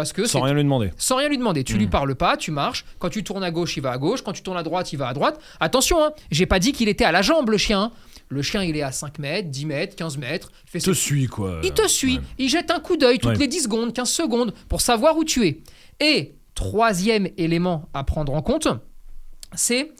Parce 0.00 0.14
que 0.14 0.24
Sans 0.24 0.40
rien 0.40 0.54
lui 0.54 0.62
demander. 0.64 0.92
sans 0.96 1.16
rien 1.16 1.28
lui 1.28 1.36
demander. 1.36 1.62
Tu 1.62 1.74
Mm. 1.74 1.78
lui 1.78 1.86
parles 1.88 2.14
pas, 2.14 2.38
tu 2.38 2.50
marches. 2.50 2.86
Quand 2.98 3.10
tu 3.10 3.22
tournes 3.22 3.44
à 3.44 3.50
gauche, 3.50 3.76
il 3.76 3.82
va 3.82 3.90
à 3.92 3.98
gauche. 3.98 4.22
Quand 4.22 4.32
tu 4.32 4.42
tournes 4.42 4.56
à 4.56 4.62
droite, 4.62 4.92
il 4.94 4.96
va 4.96 5.08
à 5.08 5.12
droite. 5.12 5.38
Attention, 5.60 6.02
hein, 6.02 6.12
j'ai 6.30 6.46
pas 6.46 6.58
dit 6.58 6.72
qu'il 6.72 6.88
était 6.88 7.04
à 7.04 7.12
la 7.12 7.20
jambe, 7.20 7.50
le 7.50 7.58
chien. 7.58 7.90
Le 8.30 8.40
chien, 8.40 8.62
il 8.62 8.74
est 8.78 8.82
à 8.82 8.92
5 8.92 9.18
mètres, 9.18 9.50
10 9.50 9.66
mètres, 9.66 9.96
15 9.96 10.16
mètres. 10.16 10.50
Il, 10.66 10.70
fait 10.70 10.78
Il 10.78 10.84
te 10.84 10.92
ses- 10.94 11.00
suit, 11.00 11.26
quoi. 11.26 11.60
il 11.62 11.72
te 11.72 11.86
suit. 11.86 12.16
Ouais. 12.16 12.22
Il 12.38 12.48
jette 12.48 12.70
un 12.70 12.80
coup 12.80 12.96
d'œil 12.96 13.18
toutes 13.18 13.32
Ouais. 13.32 13.36
les 13.38 13.46
10 13.48 13.64
secondes, 13.64 13.92
15 13.92 14.08
secondes 14.10 14.54
pour 14.70 14.80
savoir 14.80 15.16
où 15.18 15.24
tu 15.24 15.46
es. 15.46 15.60
Et 16.00 16.34
troisième 16.54 17.28
élément 17.36 17.88
à 17.92 18.04
prendre 18.04 18.32
en 18.32 18.40
compte, 18.40 18.68
c'est 19.54 19.92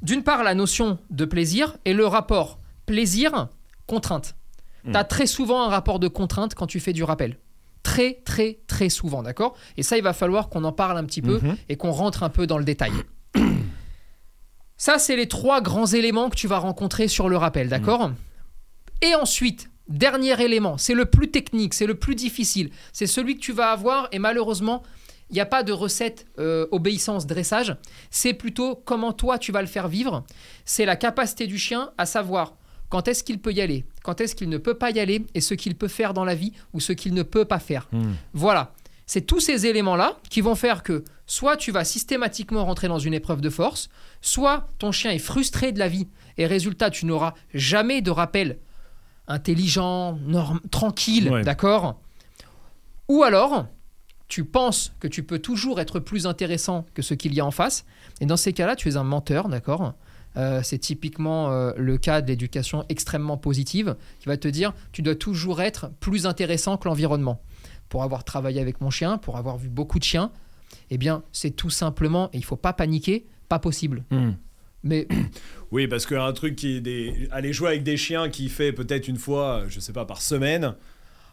d'une 0.00 0.22
part 0.22 0.42
la 0.44 0.54
notion 0.54 0.98
de 1.10 1.24
plaisir 1.26 1.76
et 1.84 1.92
le 1.92 2.06
rapport 2.06 2.58
plaisir-contrainte. 2.86 4.34
Mm. 4.84 4.92
Tu 4.92 4.96
as 4.98 5.04
très 5.04 5.26
souvent 5.26 5.62
un 5.64 5.68
rapport 5.68 5.98
de 5.98 6.08
contrainte 6.08 6.54
quand 6.54 6.66
tu 6.66 6.80
fais 6.80 6.92
du 6.92 7.04
rappel. 7.04 7.38
Très, 7.82 8.20
très, 8.24 8.60
très 8.66 8.88
souvent, 8.88 9.22
d'accord? 9.22 9.56
Et 9.76 9.82
ça, 9.82 9.96
il 9.96 10.02
va 10.02 10.12
falloir 10.12 10.48
qu'on 10.48 10.64
en 10.64 10.72
parle 10.72 10.96
un 10.98 11.04
petit 11.04 11.22
peu 11.22 11.38
Mhm. 11.42 11.56
et 11.68 11.76
qu'on 11.76 11.90
rentre 11.90 12.22
un 12.22 12.28
peu 12.30 12.46
dans 12.46 12.58
le 12.58 12.64
détail. 12.64 12.92
Ça, 14.76 14.98
c'est 14.98 15.16
les 15.16 15.28
trois 15.28 15.60
grands 15.60 15.86
éléments 15.86 16.28
que 16.28 16.34
tu 16.36 16.48
vas 16.48 16.58
rencontrer 16.58 17.06
sur 17.08 17.28
le 17.28 17.36
rappel, 17.36 17.68
d'accord? 17.68 18.10
Et 19.00 19.14
ensuite, 19.14 19.70
dernier 19.88 20.40
élément, 20.42 20.76
c'est 20.78 20.94
le 20.94 21.04
plus 21.06 21.30
technique, 21.30 21.74
c'est 21.74 21.86
le 21.86 21.94
plus 21.94 22.14
difficile, 22.16 22.70
c'est 22.92 23.06
celui 23.06 23.34
que 23.36 23.40
tu 23.40 23.52
vas 23.52 23.70
avoir 23.70 24.08
et 24.12 24.18
malheureusement, 24.18 24.82
il 25.30 25.34
n'y 25.34 25.40
a 25.40 25.46
pas 25.46 25.62
de 25.62 25.72
recette 25.72 26.26
euh, 26.38 26.66
obéissance 26.72 27.26
dressage, 27.26 27.76
c'est 28.10 28.34
plutôt 28.34 28.74
comment 28.76 29.12
toi 29.12 29.38
tu 29.38 29.50
vas 29.52 29.60
le 29.62 29.68
faire 29.68 29.88
vivre, 29.88 30.24
c'est 30.64 30.84
la 30.84 30.96
capacité 30.96 31.46
du 31.46 31.58
chien 31.58 31.90
à 31.96 32.06
savoir 32.06 32.54
quand 32.90 33.08
est-ce 33.08 33.22
qu'il 33.24 33.40
peut 33.40 33.52
y 33.52 33.60
aller, 33.60 33.84
quand 34.02 34.20
est-ce 34.20 34.34
qu'il 34.34 34.48
ne 34.48 34.58
peut 34.58 34.74
pas 34.74 34.90
y 34.90 35.00
aller 35.00 35.24
et 35.34 35.40
ce 35.40 35.54
qu'il 35.54 35.74
peut 35.76 35.88
faire 35.88 36.14
dans 36.14 36.24
la 36.24 36.34
vie 36.34 36.52
ou 36.72 36.80
ce 36.80 36.92
qu'il 36.92 37.14
ne 37.14 37.22
peut 37.22 37.44
pas 37.44 37.58
faire. 37.58 37.88
Mhm. 37.92 38.14
Voilà. 38.32 38.72
C'est 39.06 39.22
tous 39.22 39.40
ces 39.40 39.66
éléments-là 39.66 40.16
qui 40.30 40.40
vont 40.40 40.54
faire 40.54 40.82
que 40.82 41.04
soit 41.26 41.56
tu 41.56 41.70
vas 41.72 41.84
systématiquement 41.84 42.64
rentrer 42.64 42.88
dans 42.88 42.98
une 43.00 43.14
épreuve 43.14 43.40
de 43.40 43.50
force, 43.50 43.88
soit 44.20 44.68
ton 44.78 44.92
chien 44.92 45.10
est 45.10 45.18
frustré 45.18 45.72
de 45.72 45.78
la 45.78 45.88
vie 45.88 46.08
et 46.38 46.46
résultat, 46.46 46.90
tu 46.90 47.04
n'auras 47.06 47.34
jamais 47.52 48.00
de 48.00 48.10
rappel 48.10 48.58
intelligent, 49.28 50.18
norm- 50.26 50.60
tranquille, 50.70 51.30
Ouais. 51.30 51.42
d'accord? 51.42 52.00
Ou 53.08 53.22
alors, 53.22 53.66
tu 54.28 54.44
penses 54.44 54.92
que 55.00 55.08
tu 55.08 55.22
peux 55.22 55.38
toujours 55.38 55.80
être 55.80 56.00
plus 56.00 56.26
intéressant 56.26 56.86
que 56.94 57.02
ce 57.02 57.14
qu'il 57.14 57.34
y 57.34 57.40
a 57.40 57.44
en 57.46 57.50
face, 57.50 57.84
et 58.20 58.26
dans 58.26 58.36
ces 58.36 58.52
cas-là, 58.52 58.76
tu 58.76 58.88
es 58.88 58.96
un 58.96 59.04
menteur, 59.04 59.48
d'accord? 59.48 59.94
Euh, 60.36 60.60
c'est 60.62 60.78
typiquement 60.78 61.50
euh, 61.50 61.72
le 61.76 61.98
cas 61.98 62.22
de 62.22 62.28
l'éducation 62.28 62.84
extrêmement 62.88 63.36
positive 63.36 63.96
qui 64.18 64.26
va 64.26 64.36
te 64.38 64.48
dire 64.48 64.72
tu 64.90 65.02
dois 65.02 65.14
toujours 65.14 65.60
être 65.60 65.90
plus 66.00 66.26
intéressant 66.26 66.78
que 66.78 66.88
l'environnement 66.88 67.42
pour 67.90 68.02
avoir 68.02 68.24
travaillé 68.24 68.60
avec 68.60 68.80
mon 68.80 68.88
chien, 68.88 69.18
pour 69.18 69.36
avoir 69.36 69.58
vu 69.58 69.68
beaucoup 69.68 69.98
de 69.98 70.04
chiens, 70.04 70.32
eh 70.88 70.96
bien, 70.96 71.22
c'est 71.32 71.50
tout 71.50 71.68
simplement, 71.68 72.30
et 72.32 72.38
il 72.38 72.44
faut 72.44 72.56
pas 72.56 72.72
paniquer, 72.72 73.26
pas 73.50 73.58
possible. 73.58 74.04
Mhm. 74.10 74.36
Mais 74.82 75.06
Oui, 75.72 75.86
parce 75.86 76.06
qu'un 76.06 76.32
truc 76.32 76.56
qui 76.56 76.76
est 76.76 76.80
des. 76.80 77.28
Aller 77.30 77.52
jouer 77.52 77.68
avec 77.68 77.82
des 77.82 77.96
chiens 77.96 78.28
qui 78.28 78.48
fait 78.48 78.72
peut-être 78.72 79.08
une 79.08 79.16
fois, 79.16 79.64
je 79.68 79.80
sais 79.80 79.92
pas, 79.92 80.04
par 80.04 80.22
semaine. 80.22 80.74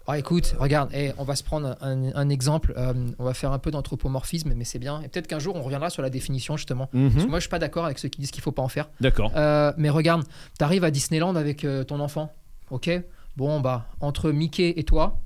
Oh, 0.07 0.13
écoute, 0.13 0.55
regarde, 0.59 0.89
eh, 0.93 1.11
on 1.17 1.23
va 1.23 1.35
se 1.35 1.43
prendre 1.43 1.75
un, 1.81 2.13
un 2.15 2.29
exemple, 2.29 2.73
euh, 2.77 2.93
on 3.19 3.23
va 3.23 3.33
faire 3.33 3.51
un 3.51 3.59
peu 3.59 3.71
d'anthropomorphisme, 3.71 4.53
mais 4.55 4.65
c'est 4.65 4.79
bien. 4.79 5.01
Et 5.01 5.07
peut-être 5.07 5.27
qu'un 5.27 5.39
jour, 5.39 5.55
on 5.55 5.61
reviendra 5.61 5.89
sur 5.89 6.01
la 6.01 6.09
définition, 6.09 6.57
justement. 6.57 6.87
Parce 6.91 7.13
que 7.15 7.19
Mhm. 7.21 7.29
moi, 7.29 7.39
je 7.39 7.41
suis 7.43 7.49
pas 7.49 7.59
d'accord 7.59 7.85
avec 7.85 7.99
ceux 7.99 8.09
qui 8.09 8.21
disent 8.21 8.31
qu'il 8.31 8.41
faut 8.43 8.51
pas 8.51 8.61
en 8.63 8.67
faire. 8.69 8.89
D'accord. 9.01 9.31
Euh, 9.35 9.71
mais 9.77 9.89
regarde, 9.89 10.23
tu 10.57 10.63
arrives 10.63 10.83
à 10.83 10.91
Disneyland 10.91 11.35
avec 11.35 11.63
euh, 11.65 11.83
ton 11.83 11.99
enfant, 11.99 12.33
ok? 12.71 12.89
Bon, 13.37 13.59
bah, 13.59 13.85
entre 14.01 14.31
Mickey 14.31 14.73
et 14.77 14.83
toi. 14.83 15.17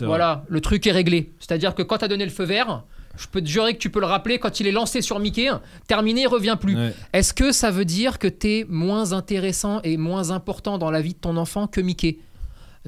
Voilà, 0.00 0.44
le 0.48 0.60
truc 0.60 0.86
est 0.86 0.92
réglé. 0.92 1.32
C'est-à-dire 1.40 1.74
que 1.74 1.82
quand 1.82 1.98
tu 1.98 2.04
as 2.04 2.08
donné 2.08 2.24
le 2.24 2.30
feu 2.30 2.44
vert, 2.44 2.84
je 3.16 3.26
peux 3.26 3.40
te 3.40 3.46
jurer 3.48 3.72
que 3.74 3.78
tu 3.78 3.90
peux 3.90 3.98
le 3.98 4.06
rappeler 4.06 4.38
quand 4.38 4.60
il 4.60 4.68
est 4.68 4.72
lancé 4.72 5.02
sur 5.02 5.18
Mickey, 5.18 5.48
terminé, 5.88 6.20
il 6.22 6.28
revient 6.28 6.56
plus. 6.60 6.76
Ouais. 6.76 6.94
Est-ce 7.12 7.34
que 7.34 7.50
ça 7.50 7.72
veut 7.72 7.84
dire 7.84 8.20
que 8.20 8.28
tu 8.28 8.48
es 8.48 8.66
moins 8.68 9.10
intéressant 9.12 9.80
et 9.82 9.96
moins 9.96 10.30
important 10.30 10.78
dans 10.78 10.92
la 10.92 11.00
vie 11.00 11.14
de 11.14 11.18
ton 11.18 11.36
enfant 11.36 11.66
que 11.66 11.80
Mickey? 11.80 12.18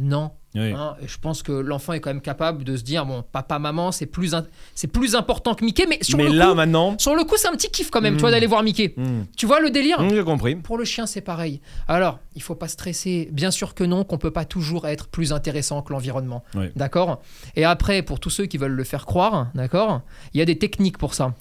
Non. 0.00 0.30
Oui. 0.56 0.72
Hein, 0.72 0.96
et 1.00 1.06
je 1.06 1.16
pense 1.18 1.44
que 1.44 1.52
l'enfant 1.52 1.92
est 1.92 2.00
quand 2.00 2.10
même 2.10 2.20
capable 2.20 2.64
de 2.64 2.76
se 2.76 2.82
dire 2.82 3.06
bon, 3.06 3.22
papa, 3.30 3.60
maman, 3.60 3.92
c'est 3.92 4.06
plus, 4.06 4.34
c'est 4.74 4.88
plus 4.88 5.14
important 5.14 5.54
que 5.54 5.64
Mickey, 5.64 5.86
mais 5.88 5.98
sur 6.02 6.18
Mais 6.18 6.24
le 6.28 6.34
là, 6.34 6.48
coup, 6.48 6.54
maintenant. 6.54 6.96
sur 6.98 7.14
le 7.14 7.22
coup, 7.22 7.36
c'est 7.36 7.46
un 7.46 7.52
petit 7.52 7.70
kiff 7.70 7.90
quand 7.90 8.00
même, 8.00 8.14
tu 8.16 8.20
vois, 8.22 8.32
d'aller 8.32 8.48
voir 8.48 8.62
Mickey. 8.64 8.92
Mhm. 8.96 9.26
Tu 9.36 9.46
vois 9.46 9.60
le 9.60 9.70
délire? 9.70 10.00
Mhm, 10.02 10.10
J'ai 10.14 10.24
compris. 10.24 10.56
pour 10.56 10.76
le 10.76 10.84
chien, 10.84 11.06
c'est 11.06 11.20
pareil. 11.20 11.60
Alors, 11.86 12.18
il 12.34 12.42
faut 12.42 12.56
pas 12.56 12.66
stresser. 12.66 13.28
Bien 13.30 13.52
sûr 13.52 13.74
que 13.74 13.84
non, 13.84 14.02
qu'on 14.02 14.18
peut 14.18 14.32
pas 14.32 14.44
toujours 14.44 14.88
être 14.88 15.06
plus 15.06 15.32
intéressant 15.32 15.82
que 15.82 15.92
l'environnement. 15.92 16.42
Oui. 16.56 16.66
D'accord? 16.74 17.22
Et 17.54 17.64
après, 17.64 18.02
pour 18.02 18.18
tous 18.18 18.30
ceux 18.30 18.46
qui 18.46 18.58
veulent 18.58 18.72
le 18.72 18.84
faire 18.84 19.06
croire, 19.06 19.48
d'accord? 19.54 20.00
Il 20.34 20.38
y 20.38 20.42
a 20.42 20.44
des 20.46 20.58
techniques 20.58 20.98
pour 20.98 21.14
ça. 21.14 21.34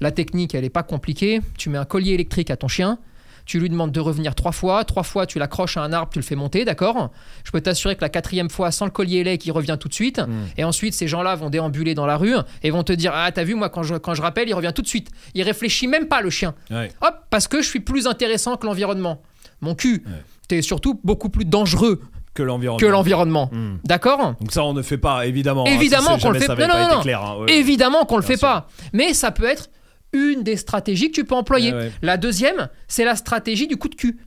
La 0.00 0.10
technique, 0.10 0.54
elle 0.56 0.64
est 0.64 0.70
pas 0.70 0.82
compliquée. 0.82 1.40
Tu 1.56 1.70
mets 1.70 1.78
un 1.78 1.84
collier 1.84 2.12
électrique 2.14 2.50
à 2.50 2.56
ton 2.56 2.68
chien. 2.68 2.98
Tu 3.46 3.60
lui 3.60 3.70
demandes 3.70 3.92
de 3.92 4.00
revenir 4.00 4.34
trois 4.34 4.50
fois. 4.52 4.84
Trois 4.84 5.04
fois, 5.04 5.24
tu 5.24 5.38
l'accroches 5.38 5.76
à 5.76 5.82
un 5.82 5.92
arbre, 5.92 6.10
tu 6.12 6.18
le 6.18 6.24
fais 6.24 6.34
monter, 6.34 6.64
d'accord? 6.64 7.10
Je 7.44 7.52
peux 7.52 7.60
t'assurer 7.60 7.94
que 7.94 8.00
la 8.02 8.08
quatrième 8.08 8.50
fois, 8.50 8.72
sans 8.72 8.84
le 8.84 8.90
collier 8.90 9.18
élect, 9.18 9.46
il 9.46 9.52
revient 9.52 9.76
tout 9.78 9.88
de 9.88 9.94
suite. 9.94 10.18
Mhm. 10.18 10.28
Et 10.58 10.64
ensuite, 10.64 10.94
ces 10.94 11.06
gens-là 11.06 11.36
vont 11.36 11.48
déambuler 11.48 11.94
dans 11.94 12.06
la 12.06 12.16
rue 12.16 12.34
et 12.64 12.70
vont 12.70 12.82
te 12.82 12.92
dire 12.92 13.12
Ah, 13.14 13.30
t'as 13.32 13.44
vu, 13.44 13.54
moi, 13.54 13.68
quand 13.68 13.84
je, 13.84 13.94
quand 13.94 14.14
je 14.14 14.22
rappelle, 14.22 14.48
il 14.48 14.54
revient 14.54 14.72
tout 14.74 14.82
de 14.82 14.88
suite. 14.88 15.10
Il 15.34 15.42
réfléchit 15.44 15.86
même 15.86 16.08
pas, 16.08 16.20
le 16.22 16.30
chien. 16.30 16.54
Ouais. 16.70 16.90
Hop, 17.02 17.14
parce 17.30 17.46
que 17.46 17.62
je 17.62 17.68
suis 17.68 17.80
plus 17.80 18.06
intéressant 18.08 18.56
que 18.56 18.66
l'environnement. 18.66 19.22
Mon 19.60 19.74
cul, 19.76 20.02
Ouais. 20.06 20.12
t'es 20.48 20.60
surtout 20.60 21.00
beaucoup 21.04 21.28
plus 21.28 21.44
dangereux 21.44 22.00
Que 22.34 22.42
l'environnement. 22.42 22.78
que 22.80 22.86
l'environnement. 22.86 23.48
Mhm. 23.52 23.78
D'accord? 23.84 24.34
Donc 24.40 24.50
ça, 24.52 24.64
on 24.64 24.74
ne 24.74 24.82
fait 24.82 24.98
pas, 24.98 25.24
évidemment. 25.26 25.64
hein. 25.66 25.70
Évidemment 25.72 26.16
c'est 26.16 26.22
qu'on 26.22 26.30
le 26.30 26.40
fait- 26.40 26.46
pas 26.48 26.54
hein. 26.54 27.46
Évidemment 27.46 28.04
qu'on 28.04 28.16
le 28.16 28.22
fait 28.22 28.36
pas. 28.40 28.66
Mais 28.92 29.14
ça 29.14 29.30
peut 29.30 29.44
être 29.46 29.70
une 30.16 30.42
des 30.42 30.56
stratégies 30.56 31.08
que 31.10 31.14
tu 31.14 31.24
peux 31.24 31.34
employer. 31.34 31.72
Ouais, 31.72 31.78
ouais. 31.78 31.92
La 32.02 32.16
deuxième, 32.16 32.68
c'est 32.88 33.04
la 33.04 33.16
stratégie 33.16 33.66
du 33.66 33.76
coup 33.76 33.88
de 33.88 33.94
cul. 33.94 34.18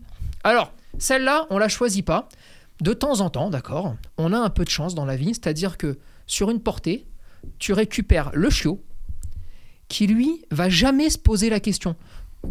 Alors, 0.44 0.72
celle-là, 0.98 1.48
on 1.50 1.58
la 1.58 1.68
choisit 1.70 2.06
pas. 2.06 2.30
de 2.82 2.94
temps 2.94 3.20
en 3.20 3.30
temps, 3.30 3.50
d'accord, 3.50 3.96
on 4.18 4.32
a 4.32 4.38
un 4.40 4.50
peu 4.50 4.64
de 4.64 4.70
chance 4.70 4.96
dans 4.96 5.04
la 5.06 5.18
vie, 5.18 5.34
c'est-à-dire 5.34 5.78
que 5.78 5.98
sur 6.28 6.50
une 6.50 6.62
portée, 6.62 7.06
tu 7.58 7.74
récupères 7.74 8.32
le 8.34 8.50
chiot 8.50 8.82
qui 9.90 10.08
lui 10.08 10.46
va 10.52 10.70
jamais 10.70 11.10
se 11.10 11.18
poser 11.18 11.50
la 11.50 11.60
question. 11.60 11.96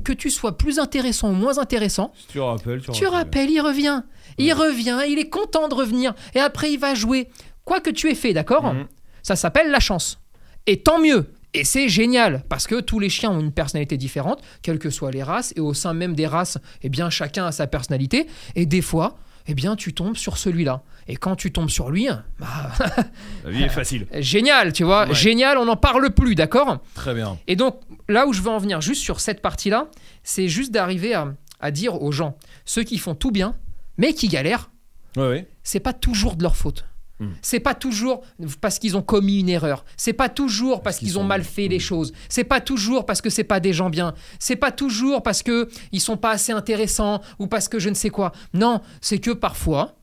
Que 0.04 0.12
tu 0.12 0.28
sois 0.28 0.58
plus 0.58 0.78
intéressant 0.78 1.30
ou 1.30 1.34
moins 1.34 1.56
intéressant, 1.58 2.12
Si 2.18 2.26
tu 2.26 2.40
rappelles, 2.40 2.82
tu, 2.82 2.90
tu 2.92 3.06
rappelles, 3.06 3.48
il 3.50 3.60
revient. 3.60 4.02
Il 4.36 4.52
revient, 4.52 4.98
il 5.08 5.18
est 5.18 5.30
content 5.30 5.68
de 5.68 5.74
revenir. 5.74 6.12
Et 6.34 6.40
après, 6.40 6.70
il 6.72 6.78
va 6.78 6.94
jouer. 6.94 7.28
Quoi 7.64 7.80
que 7.80 7.88
tu 7.90 8.10
aies 8.10 8.14
fait, 8.14 8.34
d'accord 8.34 8.74
Mhm. 8.74 8.86
Ça 9.22 9.34
s'appelle 9.34 9.70
la 9.70 9.80
chance. 9.80 10.20
Et 10.66 10.82
tant 10.82 11.00
mieux. 11.00 11.30
Et 11.54 11.64
c'est 11.64 11.88
génial 11.88 12.44
parce 12.48 12.66
que 12.66 12.80
tous 12.80 12.98
les 13.00 13.08
chiens 13.08 13.30
ont 13.30 13.40
une 13.40 13.52
personnalité 13.52 13.96
différente, 13.96 14.42
quelles 14.62 14.78
que 14.78 14.90
soient 14.90 15.10
les 15.10 15.22
races. 15.22 15.52
Et 15.56 15.60
au 15.60 15.72
sein 15.74 15.94
même 15.94 16.14
des 16.14 16.26
races, 16.26 16.58
eh 16.82 16.88
bien, 16.88 17.08
chacun 17.10 17.46
a 17.46 17.52
sa 17.52 17.66
personnalité. 17.66 18.26
Et 18.54 18.66
des 18.66 18.82
fois, 18.82 19.16
eh 19.46 19.54
bien, 19.54 19.74
tu 19.76 19.94
tombes 19.94 20.16
sur 20.16 20.36
celui-là. 20.36 20.82
Et 21.06 21.16
quand 21.16 21.36
tu 21.36 21.50
tombes 21.50 21.70
sur 21.70 21.90
lui, 21.90 22.08
bah, 22.38 22.46
La 23.44 23.50
vie 23.50 23.62
est 23.62 23.68
facile. 23.70 24.06
génial, 24.20 24.74
tu 24.74 24.84
vois, 24.84 25.08
Ouais. 25.08 25.14
génial, 25.14 25.56
on 25.56 25.64
n'en 25.64 25.76
parle 25.76 26.10
plus, 26.10 26.34
d'accord? 26.34 26.80
Très 26.94 27.14
bien. 27.14 27.38
et 27.46 27.56
donc, 27.56 27.80
là 28.08 28.26
où 28.26 28.34
je 28.34 28.42
veux 28.42 28.50
en 28.50 28.58
venir, 28.58 28.82
juste 28.82 29.02
sur 29.02 29.20
cette 29.20 29.40
partie-là, 29.40 29.88
c'est 30.22 30.48
juste 30.48 30.70
d'arriver 30.70 31.14
à, 31.14 31.32
à 31.60 31.70
dire 31.70 32.02
aux 32.02 32.12
gens, 32.12 32.36
ceux 32.66 32.82
qui 32.82 32.98
font 32.98 33.14
tout 33.14 33.30
bien, 33.30 33.56
mais 33.96 34.12
qui 34.12 34.28
galèrent, 34.28 34.70
Ouais, 35.16 35.28
ouais. 35.28 35.48
c'est 35.62 35.80
pas 35.80 35.94
toujours 35.94 36.36
de 36.36 36.42
leur 36.42 36.54
faute. 36.56 36.84
Hmm. 37.20 37.30
C'est 37.42 37.58
pas 37.60 37.74
toujours 37.74 38.22
parce 38.60 38.78
qu'ils 38.78 38.96
ont 38.96 39.02
commis 39.02 39.40
une 39.40 39.48
erreur. 39.48 39.84
C'est 39.96 40.12
pas 40.12 40.28
toujours 40.28 40.82
parce 40.82 40.98
qu'ils 40.98 41.08
qu'ils 41.08 41.18
ont 41.18 41.24
mal 41.24 41.42
fait 41.42 41.66
les 41.68 41.78
Hmm. 41.78 41.80
choses. 41.80 42.12
C'est 42.28 42.44
pas 42.44 42.60
toujours 42.60 43.06
parce 43.06 43.20
que 43.20 43.28
c'est 43.30 43.44
pas 43.44 43.58
des 43.60 43.72
gens 43.72 43.90
bien. 43.90 44.14
C'est 44.38 44.56
pas 44.56 44.70
toujours 44.72 45.22
parce 45.22 45.42
que 45.42 45.68
ils 45.92 46.00
sont 46.00 46.16
pas 46.16 46.30
assez 46.30 46.52
intéressants 46.52 47.20
ou 47.40 47.46
parce 47.48 47.68
que 47.68 47.78
je 47.78 47.88
ne 47.88 47.94
sais 47.94 48.10
quoi. 48.10 48.32
Non, 48.54 48.80
c'est 49.00 49.18
que 49.18 49.32
parfois 49.32 49.96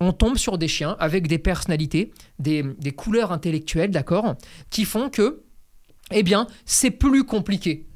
on 0.00 0.12
tombe 0.12 0.38
sur 0.38 0.56
des 0.58 0.66
chiens 0.66 0.96
avec 0.98 1.28
des 1.28 1.38
personnalités, 1.38 2.10
des, 2.38 2.62
des 2.62 2.92
couleurs 2.92 3.32
intellectuelles, 3.32 3.90
d'accord, 3.90 4.34
qui 4.70 4.86
font 4.86 5.10
que, 5.10 5.42
eh 6.10 6.22
bien, 6.22 6.46
c'est 6.64 6.90
plus 6.90 7.24
compliqué. 7.24 7.86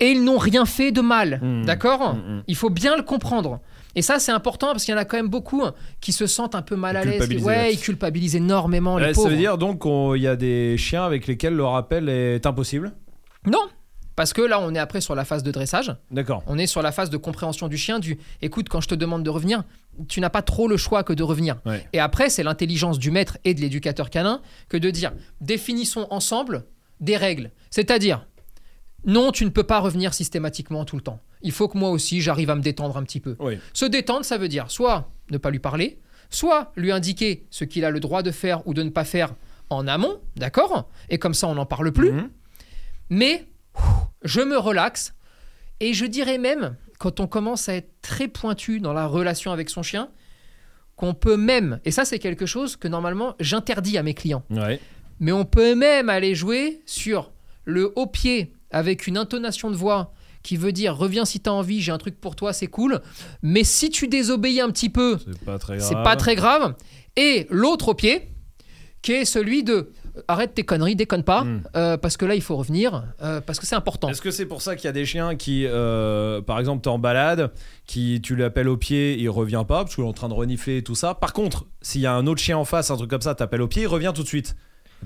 Et 0.00 0.10
ils 0.12 0.22
n'ont 0.22 0.38
rien 0.38 0.64
fait 0.66 0.92
de 0.92 1.00
mal, 1.00 1.40
Hmm. 1.42 1.64
d'accord? 1.64 2.16
Il 2.46 2.54
faut 2.54 2.70
bien 2.70 2.96
le 2.96 3.02
comprendre. 3.02 3.60
Et 3.98 4.02
ça, 4.02 4.20
c'est 4.20 4.30
important 4.30 4.68
parce 4.68 4.84
qu'il 4.84 4.94
y 4.94 4.96
en 4.96 5.00
a 5.00 5.04
quand 5.04 5.16
même 5.16 5.26
beaucoup 5.26 5.60
hein, 5.64 5.74
qui 6.00 6.12
se 6.12 6.28
sentent 6.28 6.54
un 6.54 6.62
peu 6.62 6.76
mal 6.76 6.96
à 6.96 7.04
l'aise. 7.04 7.42
Ouais, 7.42 7.74
ils 7.74 7.80
culpabilisent 7.80 8.36
énormément 8.36 8.96
les 8.96 9.06
Ouais, 9.06 9.14
ça 9.14 9.28
veut 9.28 9.36
dire 9.36 9.58
donc 9.58 9.82
qu'il 9.82 10.22
y 10.22 10.28
a 10.28 10.36
des 10.36 10.76
chiens 10.78 11.04
avec 11.04 11.26
lesquels 11.26 11.54
le 11.54 11.64
rappel 11.64 12.08
est 12.08 12.46
impossible? 12.46 12.92
Non, 13.44 13.66
parce 14.14 14.32
que 14.32 14.40
là, 14.40 14.60
on 14.60 14.72
est 14.72 14.78
après 14.78 15.00
sur 15.00 15.16
la 15.16 15.24
phase 15.24 15.42
de 15.42 15.50
dressage. 15.50 15.96
D'accord. 16.12 16.44
On 16.46 16.58
est 16.58 16.68
sur 16.68 16.80
la 16.80 16.92
phase 16.92 17.10
de 17.10 17.16
compréhension 17.16 17.66
du 17.66 17.76
chien. 17.76 17.98
Du 17.98 18.18
écoute, 18.40 18.68
quand 18.68 18.80
je 18.80 18.86
te 18.86 18.94
demande 18.94 19.24
de 19.24 19.30
revenir, 19.30 19.64
tu 20.06 20.20
n'as 20.20 20.30
pas 20.30 20.42
trop 20.42 20.68
le 20.68 20.76
choix 20.76 21.02
que 21.02 21.12
de 21.12 21.24
revenir. 21.24 21.56
Ouais. 21.66 21.84
Et 21.92 21.98
après, 21.98 22.30
c'est 22.30 22.44
l'intelligence 22.44 23.00
du 23.00 23.10
maître 23.10 23.36
et 23.44 23.52
de 23.52 23.60
l'éducateur 23.60 24.10
canin 24.10 24.42
que 24.68 24.76
de 24.76 24.90
dire 24.90 25.10
définissons 25.40 26.06
ensemble 26.10 26.66
des 27.00 27.16
règles. 27.16 27.50
C'est-à-dire, 27.70 28.24
non, 29.04 29.32
tu 29.32 29.44
ne 29.44 29.50
peux 29.50 29.64
pas 29.64 29.80
revenir 29.80 30.14
systématiquement 30.14 30.84
tout 30.84 30.94
le 30.94 31.02
temps. 31.02 31.18
Il 31.42 31.52
faut 31.52 31.68
que 31.68 31.78
moi 31.78 31.90
aussi, 31.90 32.20
j'arrive 32.20 32.50
à 32.50 32.54
me 32.56 32.62
détendre 32.62 32.96
un 32.96 33.02
petit 33.04 33.20
peu. 33.20 33.36
Oui. 33.38 33.58
Se 33.72 33.84
détendre, 33.84 34.24
ça 34.24 34.38
veut 34.38 34.48
dire 34.48 34.70
soit 34.70 35.10
ne 35.30 35.38
pas 35.38 35.50
lui 35.50 35.58
parler, 35.60 35.98
soit 36.30 36.72
lui 36.76 36.90
indiquer 36.92 37.46
ce 37.50 37.64
qu'il 37.64 37.84
a 37.84 37.90
le 37.90 38.00
droit 38.00 38.22
de 38.22 38.30
faire 38.30 38.66
ou 38.66 38.74
de 38.74 38.82
ne 38.82 38.90
pas 38.90 39.04
faire 39.04 39.34
en 39.70 39.86
amont, 39.86 40.20
d'accord? 40.36 40.88
Et 41.10 41.18
comme 41.18 41.34
ça, 41.34 41.46
on 41.48 41.54
n'en 41.54 41.66
parle 41.66 41.92
plus. 41.92 42.12
Mhm. 42.12 42.30
Mais 43.10 43.46
je 44.22 44.40
me 44.40 44.56
relaxe 44.58 45.14
et 45.80 45.92
je 45.94 46.04
dirais 46.06 46.38
même, 46.38 46.76
quand 46.98 47.20
on 47.20 47.26
commence 47.26 47.68
à 47.68 47.74
être 47.74 47.90
très 48.02 48.28
pointu 48.28 48.80
dans 48.80 48.92
la 48.92 49.06
relation 49.06 49.52
avec 49.52 49.70
son 49.70 49.82
chien, 49.82 50.10
qu'on 50.96 51.14
peut 51.14 51.36
même, 51.36 51.78
et 51.84 51.92
ça 51.92 52.04
c'est 52.04 52.18
quelque 52.18 52.44
chose 52.46 52.76
que 52.76 52.88
normalement 52.88 53.36
j'interdis 53.38 53.96
à 53.98 54.02
mes 54.02 54.14
clients, 54.14 54.42
Ouais. 54.50 54.80
mais 55.20 55.30
on 55.30 55.44
peut 55.44 55.76
même 55.76 56.08
aller 56.08 56.34
jouer 56.34 56.82
sur 56.86 57.30
le 57.64 57.92
haut 57.94 58.08
pied 58.08 58.52
avec 58.72 59.06
une 59.06 59.16
intonation 59.16 59.70
de 59.70 59.76
voix 59.76 60.12
qui 60.42 60.56
veut 60.56 60.72
dire 60.72 60.96
reviens 60.96 61.24
si 61.24 61.40
t'as 61.40 61.50
envie, 61.50 61.80
j'ai 61.80 61.92
un 61.92 61.98
truc 61.98 62.20
pour 62.20 62.36
toi, 62.36 62.52
c'est 62.52 62.66
cool, 62.68 63.00
mais 63.42 63.64
si 63.64 63.90
tu 63.90 64.08
désobéis 64.08 64.60
un 64.60 64.70
petit 64.70 64.88
peu, 64.90 65.18
C'est 65.24 65.44
pas 65.44 65.58
très 65.58 65.76
grave. 65.78 66.02
pas 66.04 66.16
très 66.16 66.34
grave. 66.36 66.74
Et 67.16 67.46
l'autre 67.50 67.88
au 67.88 67.94
pied, 67.94 68.28
qui 69.02 69.12
est 69.12 69.24
celui 69.24 69.62
de 69.64 69.90
euh, 70.16 70.22
arrête 70.26 70.54
tes 70.54 70.64
conneries, 70.64 70.96
déconne 70.96 71.22
pas, 71.22 71.44
Mm. 71.44 71.62
euh, 71.76 71.96
parce 71.96 72.16
que 72.16 72.24
là 72.24 72.34
il 72.34 72.42
faut 72.42 72.56
revenir, 72.56 73.04
euh, 73.22 73.40
parce 73.40 73.58
que 73.60 73.66
c'est 73.66 73.74
important. 73.76 74.08
Est-ce 74.08 74.20
que 74.22 74.30
c'est 74.32 74.46
pour 74.46 74.62
ça 74.62 74.74
qu'il 74.76 74.86
y 74.86 74.88
a 74.88 74.92
des 74.92 75.04
chiens 75.06 75.36
qui, 75.36 75.64
euh, 75.66 76.40
par 76.42 76.58
exemple, 76.58 76.82
t'es 76.82 76.88
en 76.88 76.98
balade, 76.98 77.52
qui 77.86 78.20
tu 78.20 78.34
l'appelles 78.36 78.68
au 78.68 78.76
pied, 78.76 79.16
il 79.18 79.28
revient 79.30 79.64
pas 79.66 79.82
parce 79.84 79.94
qu'il 79.94 80.02
est 80.04 80.08
en 80.08 80.12
train 80.12 80.28
de 80.28 80.34
renifler 80.34 80.78
et 80.78 80.82
tout 80.82 80.94
ça. 80.96 81.14
Par 81.14 81.32
contre, 81.32 81.66
s'il 81.82 82.00
y 82.00 82.06
a 82.06 82.14
un 82.14 82.26
autre 82.26 82.40
chien 82.40 82.56
en 82.58 82.64
face, 82.64 82.90
un 82.90 82.96
truc 82.96 83.10
comme 83.10 83.20
ça, 83.22 83.34
t'appelles 83.34 83.62
au 83.62 83.68
pied, 83.68 83.82
il 83.82 83.86
revient 83.88 84.12
tout 84.14 84.22
de 84.22 84.28
suite. 84.28 84.56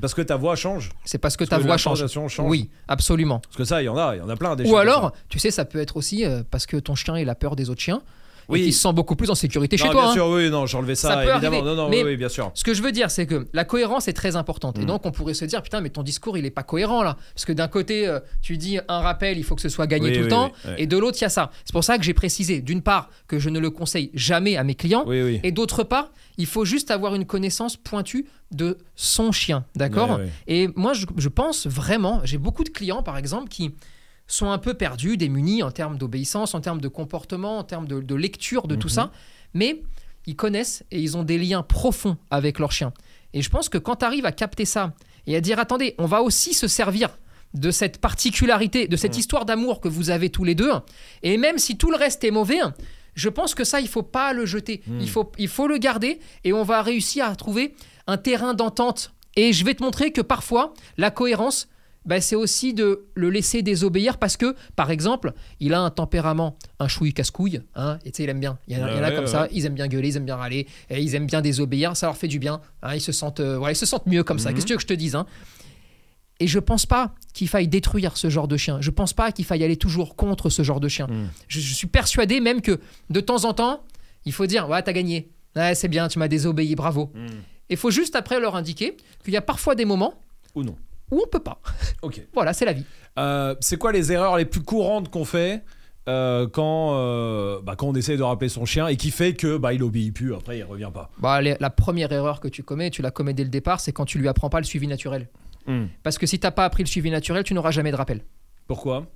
Parce 0.00 0.14
que 0.14 0.22
ta 0.22 0.36
voix 0.36 0.56
change. 0.56 0.90
C'est 1.04 1.18
parce 1.18 1.36
que 1.36 1.44
Parce 1.44 1.50
ta 1.50 1.58
que 1.58 1.62
voix 1.66 1.76
change. 1.76 2.04
Oui, 2.40 2.70
absolument. 2.88 3.40
Parce 3.40 3.56
que 3.56 3.64
ça, 3.64 3.82
il 3.82 3.86
y 3.86 3.88
en 3.88 3.96
a, 3.96 4.16
il 4.16 4.18
y 4.18 4.22
en 4.22 4.28
a 4.28 4.36
plein 4.36 4.56
des 4.56 4.68
Ou 4.70 4.76
alors, 4.76 5.12
tu 5.28 5.38
sais, 5.38 5.50
ça 5.50 5.64
peut 5.64 5.80
être 5.80 5.96
aussi 5.96 6.24
euh, 6.24 6.42
parce 6.50 6.66
que 6.66 6.76
ton 6.76 6.94
chien 6.94 7.18
il 7.18 7.28
a 7.28 7.34
peur 7.34 7.56
des 7.56 7.70
autres 7.70 7.80
chiens 7.80 8.02
Oui. 8.48 8.60
et 8.60 8.62
qu'il 8.64 8.72
se 8.74 8.80
sent 8.82 8.92
beaucoup 8.92 9.16
plus 9.16 9.30
en 9.30 9.34
sécurité 9.34 9.76
chez 9.76 9.84
toi. 9.88 10.02
bien 10.02 10.10
hein. 10.10 10.12
sûr, 10.14 10.26
oui, 10.28 10.50
non, 10.50 10.66
j'enlevais 10.66 10.94
ça, 10.94 11.08
Ça 11.08 11.16
peut 11.22 11.30
évidemment. 11.30 11.62
Non, 11.62 11.74
non, 11.74 11.88
Mais- 11.88 12.04
oui, 12.04 12.16
bien 12.16 12.28
sûr. 12.28 12.50
Ce 12.54 12.64
que 12.64 12.74
je 12.74 12.82
veux 12.82 12.92
dire, 12.92 13.10
c'est 13.10 13.26
que 13.26 13.46
la 13.52 13.64
cohérence 13.64 14.08
est 14.08 14.12
très 14.12 14.36
importante. 14.36 14.78
Et 14.78 14.82
Mm. 14.82 14.86
donc, 14.86 15.06
on 15.06 15.10
pourrait 15.12 15.34
se 15.34 15.44
dire, 15.44 15.62
putain, 15.62 15.80
mais 15.80 15.90
ton 15.90 16.02
discours, 16.02 16.36
il 16.38 16.44
est 16.46 16.50
pas 16.50 16.62
cohérent 16.62 17.02
là. 17.02 17.16
Parce 17.34 17.44
que 17.44 17.52
d'un 17.52 17.68
côté, 17.68 18.06
euh, 18.06 18.20
tu 18.42 18.56
dis 18.58 18.78
un 18.88 19.00
rappel, 19.00 19.38
il 19.38 19.44
faut 19.44 19.54
que 19.54 19.62
ce 19.62 19.68
soit 19.68 19.86
gagné 19.86 20.08
Oui, 20.10 20.16
tout 20.16 20.22
le 20.22 20.28
temps. 20.28 20.52
Et 20.78 20.86
de 20.86 20.96
l'autre, 20.98 21.18
il 21.20 21.22
y 21.22 21.24
a 21.24 21.28
ça. 21.30 21.50
C'est 21.64 21.72
pour 21.72 21.84
ça 21.84 21.98
que 21.98 22.04
j'ai 22.04 22.14
précisé, 22.14 22.60
d'une 22.60 22.82
part, 22.82 23.10
que 23.28 23.38
je 23.38 23.48
ne 23.50 23.58
le 23.58 23.70
conseille 23.70 24.10
jamais 24.14 24.56
à 24.56 24.64
mes 24.64 24.74
clients. 24.74 25.04
Et 25.10 25.52
d'autre 25.52 25.82
part, 25.84 26.10
il 26.38 26.46
faut 26.46 26.64
juste 26.64 26.90
avoir 26.90 27.14
une 27.14 27.26
connaissance 27.26 27.76
pointue 27.76 28.26
de 28.50 28.78
son 28.96 29.32
chien. 29.32 29.64
D'accord? 29.76 30.20
Et 30.46 30.68
moi, 30.76 30.92
je, 30.92 31.06
je 31.16 31.28
pense 31.28 31.66
vraiment, 31.66 32.20
j'ai 32.24 32.38
beaucoup 32.38 32.64
de 32.64 32.68
clients, 32.70 33.02
par 33.02 33.16
exemple, 33.18 33.48
qui 33.48 33.72
sont 34.32 34.50
un 34.50 34.58
peu 34.58 34.74
perdus, 34.74 35.16
démunis 35.16 35.62
en 35.62 35.70
termes 35.70 35.98
d'obéissance, 35.98 36.54
en 36.54 36.60
termes 36.60 36.80
de 36.80 36.88
comportement, 36.88 37.58
en 37.58 37.64
termes 37.64 37.86
de, 37.86 38.00
de 38.00 38.14
lecture 38.14 38.66
de 38.66 38.74
tout 38.76 38.88
Mhm. 38.88 38.92
ça, 38.94 39.12
mais 39.54 39.82
ils 40.26 40.36
connaissent 40.36 40.84
et 40.90 41.00
ils 41.00 41.16
ont 41.16 41.22
des 41.24 41.38
liens 41.38 41.62
profonds 41.62 42.16
avec 42.30 42.58
leur 42.58 42.72
chien. 42.72 42.92
Et 43.34 43.42
je 43.42 43.50
pense 43.50 43.68
que 43.68 43.78
quand 43.78 43.96
tu 43.96 44.04
arrives 44.04 44.26
à 44.26 44.32
capter 44.32 44.64
ça 44.64 44.94
et 45.26 45.36
à 45.36 45.40
dire, 45.40 45.58
attendez, 45.58 45.94
on 45.98 46.06
va 46.06 46.22
aussi 46.22 46.54
se 46.54 46.68
servir 46.68 47.18
de 47.54 47.70
cette 47.70 47.98
particularité, 48.00 48.88
de 48.88 48.96
cette 48.96 49.12
Mhm. 49.14 49.18
histoire 49.20 49.44
d'amour 49.44 49.80
que 49.80 49.88
vous 49.88 50.08
avez 50.10 50.30
tous 50.30 50.44
les 50.44 50.54
deux, 50.54 50.70
et 51.22 51.36
même 51.36 51.58
si 51.58 51.76
tout 51.76 51.90
le 51.90 51.96
reste 51.96 52.24
est 52.24 52.30
mauvais, 52.30 52.60
je 53.14 53.28
pense 53.28 53.54
que 53.54 53.64
ça, 53.64 53.80
il 53.80 53.88
faut 53.88 54.02
pas 54.02 54.32
le 54.32 54.46
jeter. 54.46 54.82
Mhm. 54.86 55.00
Il, 55.02 55.10
faut, 55.10 55.30
il 55.38 55.48
faut 55.48 55.66
le 55.68 55.76
garder 55.76 56.18
et 56.44 56.54
on 56.54 56.62
va 56.62 56.80
réussir 56.80 57.26
à 57.26 57.36
trouver 57.36 57.74
un 58.06 58.16
terrain 58.16 58.54
d'entente. 58.54 59.12
Et 59.36 59.52
je 59.52 59.64
vais 59.66 59.74
te 59.74 59.82
montrer 59.82 60.12
que 60.12 60.22
parfois, 60.22 60.72
la 60.96 61.10
cohérence, 61.10 61.68
bah, 62.04 62.20
c'est 62.20 62.34
aussi 62.36 62.74
de 62.74 63.06
le 63.14 63.30
laisser 63.30 63.62
désobéir 63.62 64.18
parce 64.18 64.36
que, 64.36 64.54
par 64.76 64.90
exemple, 64.90 65.32
il 65.60 65.72
a 65.74 65.80
un 65.80 65.90
tempérament, 65.90 66.56
un 66.78 66.88
chouille 66.88 67.12
casse-couille, 67.14 67.62
hein, 67.74 67.98
et 68.04 68.10
tu 68.10 68.16
sais, 68.18 68.24
il 68.24 68.30
aime 68.30 68.40
bien. 68.40 68.58
Il 68.68 68.76
y 68.76 68.80
en 68.80 68.84
a, 68.84 68.90
il 68.90 68.96
y 68.96 69.00
en 69.00 69.02
a 69.02 69.08
Ouais, 69.08 69.14
comme 69.14 69.24
ouais, 69.24 69.30
ça, 69.30 69.42
ouais. 69.42 69.48
ils 69.52 69.66
aiment 69.66 69.74
bien 69.74 69.88
gueuler, 69.88 70.08
ils 70.08 70.16
aiment 70.16 70.24
bien 70.24 70.36
râler, 70.36 70.66
et 70.90 71.00
ils 71.00 71.14
aiment 71.14 71.26
bien 71.26 71.40
désobéir, 71.42 71.96
ça 71.96 72.06
leur 72.06 72.16
fait 72.16 72.28
du 72.28 72.38
bien. 72.38 72.60
hein, 72.82 72.94
ils, 72.94 73.00
se 73.00 73.12
sentent, 73.12 73.40
euh, 73.40 73.56
voilà, 73.58 73.72
ils 73.72 73.76
se 73.76 73.86
sentent 73.86 74.06
mieux 74.06 74.24
comme 74.24 74.38
ça. 74.38 74.48
Mhm. 74.50 74.54
Qu'est-ce 74.56 74.64
que 74.64 74.68
tu 74.68 74.72
veux 74.74 74.78
que 74.78 74.82
je 74.82 74.86
te 74.88 74.92
dise 74.94 75.14
hein? 75.14 75.26
Et 76.40 76.48
je 76.48 76.58
pense 76.58 76.86
pas 76.86 77.14
qu'il 77.34 77.48
faille 77.48 77.68
détruire 77.68 78.16
ce 78.16 78.28
genre 78.28 78.48
de 78.48 78.56
chien. 78.56 78.80
Je 78.80 78.90
pense 78.90 79.12
pas 79.12 79.30
qu'il 79.30 79.44
faille 79.44 79.62
aller 79.62 79.76
toujours 79.76 80.16
contre 80.16 80.50
ce 80.50 80.62
genre 80.62 80.80
de 80.80 80.88
chien. 80.88 81.06
Mm. 81.06 81.28
Je, 81.46 81.60
je 81.60 81.74
suis 81.74 81.86
persuadé 81.86 82.40
même 82.40 82.62
que 82.62 82.80
de 83.10 83.20
temps 83.20 83.44
en 83.44 83.54
temps, 83.54 83.84
il 84.24 84.32
faut 84.32 84.46
dire 84.46 84.68
Ouais, 84.68 84.82
t'as 84.82 84.92
gagné. 84.92 85.28
Ouais, 85.54 85.76
c'est 85.76 85.86
bien, 85.88 86.08
tu 86.08 86.18
m'as 86.18 86.26
désobéi, 86.26 86.74
bravo. 86.74 87.12
Mm. 87.14 87.26
Il 87.70 87.76
faut 87.76 87.92
juste 87.92 88.16
après 88.16 88.40
leur 88.40 88.56
indiquer 88.56 88.96
qu'il 89.22 89.32
y 89.32 89.36
a 89.36 89.40
parfois 89.42 89.76
des 89.76 89.84
moments 89.84 90.14
Ou 90.56 90.64
non. 90.64 90.74
Où 91.12 91.20
on 91.24 91.28
peut 91.28 91.38
pas. 91.42 91.60
Ok. 92.02 92.20
Voilà, 92.34 92.52
c'est 92.52 92.64
la 92.64 92.72
vie. 92.72 92.84
Euh, 93.18 93.54
c'est 93.60 93.76
quoi 93.76 93.92
les 93.92 94.10
erreurs 94.10 94.36
les 94.36 94.44
plus 94.44 94.62
courantes 94.62 95.08
qu'on 95.08 95.24
fait 95.24 95.62
euh, 96.08 96.48
quand, 96.48 96.94
euh, 96.96 97.60
bah, 97.62 97.76
quand 97.76 97.86
on 97.86 97.94
essaie 97.94 98.16
de 98.16 98.22
rappeler 98.24 98.48
son 98.48 98.64
chien 98.64 98.88
et 98.88 98.96
qui 98.96 99.12
fait 99.12 99.34
que 99.34 99.56
bah, 99.56 99.72
il 99.72 99.84
obéit 99.84 100.12
plus, 100.12 100.34
après 100.34 100.58
il 100.58 100.64
revient 100.64 100.90
pas? 100.92 101.10
Bah, 101.18 101.40
les- 101.40 101.56
la 101.60 101.70
première 101.70 102.10
erreur 102.10 102.40
que 102.40 102.48
tu 102.48 102.64
commets, 102.64 102.90
tu 102.90 103.02
la 103.02 103.12
commets 103.12 103.34
dès 103.34 103.44
le 103.44 103.50
départ, 103.50 103.78
c'est 103.78 103.92
quand 103.92 104.04
tu 104.04 104.18
lui 104.18 104.26
apprends 104.26 104.50
pas 104.50 104.58
le 104.58 104.64
suivi 104.64 104.88
naturel. 104.88 105.28
Hmm. 105.66 105.84
Parce 106.02 106.18
que 106.18 106.26
si 106.26 106.40
t'as 106.40 106.50
pas 106.50 106.64
appris 106.64 106.82
le 106.82 106.88
suivi 106.88 107.08
naturel, 107.10 107.44
tu 107.44 107.54
n'auras 107.54 107.70
jamais 107.70 107.92
de 107.92 107.96
rappel. 107.96 108.22
Pourquoi? 108.66 109.06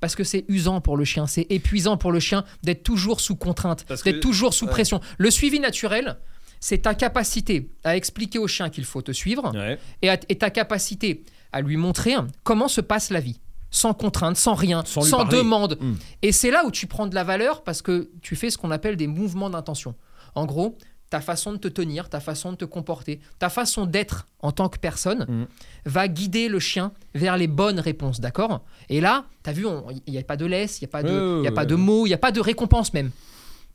Parce 0.00 0.16
que 0.16 0.24
c'est 0.24 0.46
usant 0.48 0.80
pour 0.80 0.96
le 0.96 1.04
chien, 1.04 1.26
c'est 1.26 1.46
épuisant 1.50 1.96
pour 1.98 2.12
le 2.12 2.18
chien 2.18 2.44
d'être 2.62 2.82
toujours 2.82 3.20
sous 3.20 3.36
contrainte, 3.36 3.84
d'être 4.04 4.20
toujours 4.20 4.54
sous 4.54 4.64
ouais. 4.64 4.70
pression. 4.70 5.00
Le 5.18 5.30
suivi 5.30 5.60
naturel, 5.60 6.16
c'est 6.64 6.78
ta 6.82 6.94
capacité 6.94 7.68
à 7.82 7.96
expliquer 7.96 8.38
au 8.38 8.46
chien 8.46 8.70
qu'il 8.70 8.84
faut 8.84 9.02
te 9.02 9.10
suivre 9.10 9.50
Ouais. 9.52 9.78
et, 10.00 10.08
à- 10.10 10.18
et 10.28 10.38
ta 10.38 10.48
capacité 10.50 11.24
à 11.52 11.60
lui 11.60 11.76
montrer 11.76 12.14
comment 12.44 12.68
se 12.68 12.80
passe 12.80 13.10
la 13.10 13.18
vie. 13.20 13.40
Sans 13.74 13.94
contrainte, 13.94 14.36
sans 14.36 14.54
rien, 14.54 14.84
Sans 14.86 15.24
demande. 15.24 15.76
Mm. 15.80 15.94
Et 16.22 16.30
c'est 16.30 16.50
là 16.52 16.62
où 16.64 16.70
tu 16.70 16.86
prends 16.86 17.06
de 17.08 17.14
la 17.16 17.24
valeur 17.24 17.62
parce 17.64 17.82
que 17.82 18.10
tu 18.20 18.36
fais 18.36 18.48
ce 18.50 18.58
qu'on 18.58 18.70
appelle 18.70 18.96
des 18.96 19.06
mouvements 19.08 19.50
d'intention. 19.50 19.94
En 20.36 20.44
gros, 20.46 20.76
ta 21.10 21.20
façon 21.20 21.52
de 21.52 21.56
te 21.58 21.68
tenir, 21.68 22.08
ta 22.08 22.20
façon 22.20 22.52
de 22.52 22.56
te 22.56 22.64
comporter, 22.64 23.18
ta 23.38 23.48
façon 23.48 23.84
d'être 23.86 24.26
en 24.40 24.52
tant 24.52 24.68
que 24.68 24.78
personne 24.78 25.26
Mm. 25.28 25.46
va 25.86 26.06
guider 26.08 26.48
le 26.48 26.58
chien 26.60 26.92
vers 27.14 27.36
les 27.36 27.48
bonnes 27.48 27.80
réponses, 27.80 28.20
d'accord? 28.20 28.62
Et 28.88 29.00
là, 29.00 29.24
tu 29.42 29.50
as 29.50 29.52
vu, 29.52 29.66
il 30.06 30.12
n'y 30.12 30.18
a 30.18 30.22
pas 30.22 30.36
de 30.36 30.46
laisse, 30.46 30.80
il 30.80 30.84
n'y 30.84 30.88
a, 30.88 30.92
pas 30.92 31.02
de- 31.02 31.08
Ouais, 31.08 31.36
ouais, 31.38 31.44
y 31.44 31.48
a 31.48 31.52
pas 31.52 31.64
de 31.66 31.74
mots, 31.74 32.06
il 32.06 32.10
n'y 32.10 32.14
a 32.14 32.18
pas 32.18 32.30
de 32.32 32.40
récompense 32.40 32.92
même. 32.94 33.10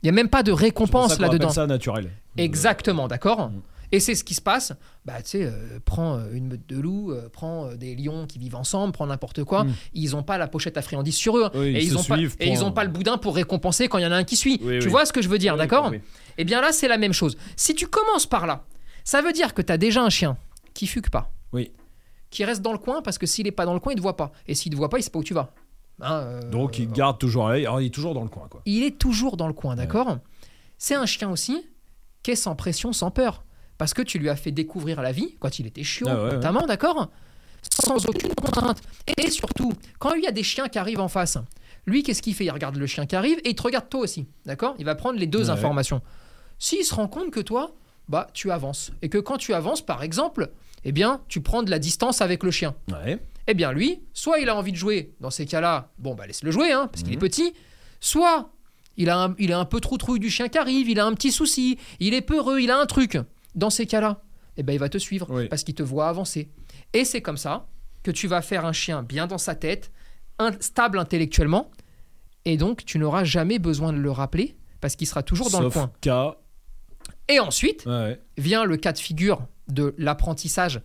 Il 0.04 0.06
n'y 0.06 0.10
a 0.10 0.14
même 0.14 0.30
pas 0.30 0.44
de 0.44 0.52
récompense 0.52 1.20
là-dedans. 1.20 1.50
ça 1.50 1.68
naturel. 1.68 2.12
Exactement, 2.38 3.08
d'accord 3.08 3.50
Mm. 3.50 3.62
Et 3.94 4.00
c'est 4.00 4.16
ce 4.16 4.24
qui 4.24 4.34
se 4.34 4.42
passe. 4.42 4.74
Bah, 5.06 5.22
tu 5.22 5.30
sais, 5.30 5.44
euh, 5.46 5.80
prends 5.86 6.18
euh, 6.18 6.34
une 6.34 6.48
meute 6.48 6.68
de 6.68 6.78
loups, 6.78 7.12
euh, 7.12 7.30
prends 7.32 7.74
des 7.74 7.96
lions 7.96 8.26
qui 8.28 8.38
vivent 8.38 8.56
ensemble, 8.56 8.92
prends 8.92 9.08
n'importe 9.08 9.44
quoi. 9.44 9.64
Mm. 9.64 9.74
Ils 9.94 10.12
n'ont 10.12 10.24
pas 10.24 10.38
la 10.38 10.48
pochette 10.48 10.78
à 10.78 10.82
friandises 10.82 11.16
sur 11.16 11.38
eux. 11.38 11.50
Oui, 11.56 11.68
et 11.68 11.72
ils 11.72 11.84
ils 11.84 11.90
se 11.92 11.96
ont 11.98 12.04
pas, 12.04 12.18
et 12.20 12.50
ils 12.50 12.64
ont 12.66 12.72
pas 12.72 12.84
le 12.84 12.90
boudin 12.90 13.18
pour 13.18 13.36
récompenser 13.36 13.88
quand 13.88 13.98
il 13.98 14.04
y 14.04 14.06
en 14.06 14.12
a 14.12 14.18
un 14.18 14.24
qui 14.26 14.36
suit. 14.36 14.60
Oui, 14.62 14.80
tu 14.80 14.88
oui. 14.88 14.92
vois 14.92 15.06
ce 15.06 15.14
que 15.14 15.22
je 15.22 15.30
veux 15.30 15.38
dire, 15.38 15.56
d'accord. 15.56 15.92
Eh 16.38 16.44
bien 16.44 16.62
là, 16.62 16.72
c'est 16.72 16.88
la 16.88 16.98
même 16.98 17.14
chose. 17.14 17.38
Si 17.56 17.76
tu 17.76 17.88
commences 17.88 18.26
par 18.26 18.46
là, 18.46 18.66
ça 19.04 19.22
veut 19.22 19.32
dire 19.32 19.54
que 19.54 19.62
tu 19.62 19.72
as 19.72 19.78
déjà 19.78 20.04
un 20.04 20.10
chien 20.10 20.38
qui 20.74 20.86
fugue 20.86 21.10
pas. 21.10 21.32
Oui. 21.54 21.72
Qui 22.30 22.44
reste 22.44 22.62
dans 22.62 22.74
le 22.74 22.78
coin 22.78 23.02
parce 23.02 23.18
que 23.18 23.26
s'il 23.26 23.46
n'est 23.46 23.52
pas 23.52 23.66
dans 23.66 23.74
le 23.74 23.80
coin, 23.80 23.94
il 23.94 23.96
ne 23.96 24.00
te 24.00 24.04
voit 24.04 24.18
pas. 24.18 24.34
Et 24.48 24.54
s'il 24.54 24.72
ne 24.72 24.76
te 24.76 24.78
voit 24.78 24.90
pas, 24.90 25.00
il 25.00 25.04
sait 25.04 25.10
pas 25.10 25.20
où 25.20 25.24
tu 25.24 25.34
vas. 25.34 25.54
Hein, 26.02 26.14
euh, 26.22 26.42
Donc 26.50 26.78
il 26.80 26.92
garde 26.92 27.18
toujours 27.18 27.48
l'œil. 27.50 27.66
Alors 27.66 27.82
il 27.82 27.88
est 27.88 27.94
toujours 27.94 28.14
dans 28.14 28.24
le 28.24 28.30
coin, 28.30 28.48
quoi. 28.50 28.62
il 28.66 28.84
est 28.84 28.98
toujours 28.98 29.36
dans 29.38 29.48
le 29.48 29.54
coin, 29.54 29.76
d'accord? 29.76 30.18
C'est 30.78 30.96
un 30.96 31.06
chien 31.06 31.30
aussi 31.30 31.66
qui 32.24 32.32
est 32.32 32.36
sans 32.36 32.56
pression, 32.56 32.94
sans 32.94 33.10
peur. 33.12 33.44
Parce 33.78 33.94
que 33.94 34.02
tu 34.02 34.18
lui 34.20 34.30
as 34.30 34.36
fait 34.36 34.52
découvrir 34.52 35.02
la 35.02 35.12
vie 35.12 35.36
quand 35.40 35.60
il 35.60 35.68
était 35.68 35.84
chiot, 35.84 36.08
Ah 36.10 36.16
ouais, 36.16 36.24
ouais. 36.24 36.34
notamment, 36.34 36.66
d'accord? 36.66 37.10
Sans 37.86 38.06
aucune 38.08 38.34
contrainte. 38.34 38.82
Et 39.18 39.30
surtout, 39.30 39.74
quand 40.00 40.14
il 40.14 40.24
y 40.24 40.28
a 40.28 40.32
des 40.32 40.44
chiens 40.44 40.68
qui 40.68 40.80
arrivent 40.80 41.00
en 41.00 41.08
face, 41.08 41.38
lui, 41.86 42.02
qu'est-ce 42.04 42.22
qu'il 42.22 42.34
fait? 42.34 42.46
Il 42.46 42.52
regarde 42.52 42.76
le 42.76 42.88
chien 42.88 43.06
qui 43.06 43.16
arrive 43.16 43.40
et 43.44 43.50
il 43.50 43.56
te 43.56 43.62
regarde 43.64 43.88
toi 43.90 44.02
aussi, 44.02 44.28
d'accord? 44.46 44.76
Il 44.80 44.86
va 44.86 44.96
prendre 44.96 45.20
les 45.20 45.28
deux 45.28 45.50
informations. 45.50 46.02
S'il 46.60 46.84
se 46.86 46.94
rend 46.96 47.08
compte 47.08 47.30
que 47.32 47.40
toi, 47.40 47.72
bah, 48.10 48.28
tu 48.34 48.52
avances. 48.52 48.92
Et 49.02 49.10
que 49.10 49.18
quand 49.20 49.38
tu 49.38 49.54
avances, 49.54 49.82
par 49.82 50.02
exemple, 50.04 50.50
eh 50.84 50.92
bien, 50.92 51.22
tu 51.28 51.42
prends 51.42 51.62
de 51.64 51.70
la 51.70 51.80
distance 51.80 52.22
avec 52.22 52.44
le 52.44 52.52
chien 52.52 52.74
Ouais. 52.92 53.20
Eh 53.48 53.54
bien 53.54 53.72
lui, 53.72 54.02
soit 54.14 54.40
il 54.40 54.50
a 54.50 54.56
envie 54.56 54.72
de 54.72 54.78
jouer, 54.78 55.16
dans 55.20 55.30
ces 55.30 55.46
cas-là, 55.46 55.92
bon 55.98 56.16
bah 56.16 56.28
laisse-le 56.28 56.52
jouer, 56.52 56.72
hein, 56.72 56.88
parce 56.92 57.04
qu'il 57.04 57.14
est 57.14 57.16
Mhm. 57.16 57.22
petit, 57.22 57.54
soit 58.00 58.52
il 58.98 59.10
a, 59.10 59.18
un, 59.24 59.36
il 59.40 59.54
a 59.54 59.60
un 59.60 59.66
peu 59.66 59.80
trop 59.80 59.98
trouille 59.98 60.20
du 60.20 60.30
chien 60.30 60.50
qui 60.50 60.58
arrive, 60.58 60.90
il 60.90 61.00
a 61.00 61.06
un 61.06 61.14
petit 61.14 61.32
souci, 61.32 61.78
il 62.00 62.14
est 62.14 62.22
peureux, 62.22 62.60
il 62.60 62.72
a 62.72 62.80
un 62.80 62.86
truc. 62.86 63.18
Dans 63.56 63.70
ces 63.70 63.86
cas-là, 63.86 64.22
eh 64.58 64.64
ben 64.64 64.74
il 64.74 64.80
va 64.80 64.90
te 64.90 64.98
suivre, 64.98 65.28
Oui. 65.30 65.48
parce 65.48 65.64
qu'il 65.64 65.76
te 65.76 65.84
voit 65.84 66.10
avancer. 66.10 66.50
Et 66.94 67.06
c'est 67.06 67.22
comme 67.22 67.38
ça 67.38 67.68
que 68.04 68.12
tu 68.12 68.28
vas 68.28 68.42
faire 68.42 68.66
un 68.66 68.74
chien 68.74 69.04
bien 69.04 69.28
dans 69.28 69.38
sa 69.38 69.56
tête, 69.56 69.92
stable 70.60 71.00
intellectuellement, 71.00 71.72
et 72.46 72.58
donc 72.58 72.86
tu 72.86 72.98
n'auras 73.00 73.24
jamais 73.24 73.60
besoin 73.60 73.94
de 73.94 73.98
le 73.98 74.12
rappeler, 74.12 74.56
parce 74.82 74.96
qu'il 74.96 75.08
sera 75.08 75.24
toujours 75.24 75.50
dans 75.50 75.62
le 75.62 75.70
coin. 75.70 75.92
cas. 76.02 76.36
Et 77.30 77.40
ensuite, 77.40 77.86
Ouais, 77.86 77.92
ouais. 77.92 78.22
vient 78.38 78.64
le 78.66 78.78
cas 78.78 78.94
de 78.94 78.98
figure 79.00 79.48
de 79.68 79.94
l'apprentissage 79.98 80.82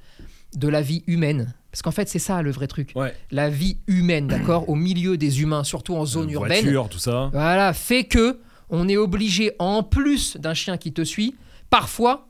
de 0.57 0.69
la 0.69 0.83
vie 0.83 1.03
humaine. 1.07 1.55
Parce 1.73 1.83
qu'en 1.83 1.91
fait, 1.91 2.09
c'est 2.09 2.19
ça 2.21 2.43
le 2.43 2.51
vrai 2.53 2.67
truc. 2.69 2.93
Ouais. 2.95 3.13
La 3.33 3.49
vie 3.51 3.79
humaine, 3.89 4.29
d'accord, 4.29 4.69
au 4.69 4.75
milieu 4.77 5.17
des 5.17 5.41
humains, 5.43 5.65
surtout 5.65 5.95
en 5.97 6.05
zone 6.07 6.29
Euh, 6.29 6.35
urbaine, 6.35 6.63
Voiture, 6.63 6.89
tout 6.91 6.99
ça. 6.99 7.31
voilà, 7.33 7.73
fait 7.73 8.05
que 8.05 8.39
on 8.71 8.89
est 8.89 8.97
obligé, 8.99 9.53
en 9.59 9.83
plus 9.83 10.37
d'un 10.37 10.55
chien 10.55 10.77
qui 10.77 10.93
te 10.93 11.03
suit, 11.03 11.35
parfois 11.71 12.29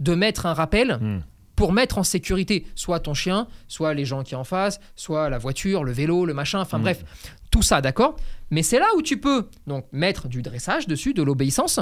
de 0.00 0.14
mettre 0.14 0.46
un 0.46 0.54
rappel 0.54 0.98
Hmm. 1.00 1.20
pour 1.56 1.72
mettre 1.72 1.98
en 1.98 2.02
sécurité 2.04 2.66
soit 2.74 2.98
ton 3.00 3.14
chien, 3.14 3.46
soit 3.68 3.94
les 3.94 4.04
gens 4.04 4.22
qui 4.24 4.34
en 4.34 4.42
face, 4.44 4.80
soit 4.96 5.28
la 5.28 5.38
voiture, 5.38 5.84
le 5.84 5.92
vélo, 5.92 6.24
le 6.26 6.34
machin, 6.34 6.60
enfin 6.60 6.78
Mm. 6.78 6.82
bref, 6.82 7.04
tout 7.50 7.62
ça, 7.62 7.80
d'accord 7.80 8.16
Mais 8.50 8.62
c'est 8.62 8.78
là 8.78 8.86
où 8.96 9.02
tu 9.02 9.18
peux 9.20 9.48
donc 9.66 9.86
mettre 9.92 10.28
du 10.28 10.42
dressage 10.42 10.86
dessus, 10.86 11.14
de 11.14 11.22
l'obéissance. 11.22 11.78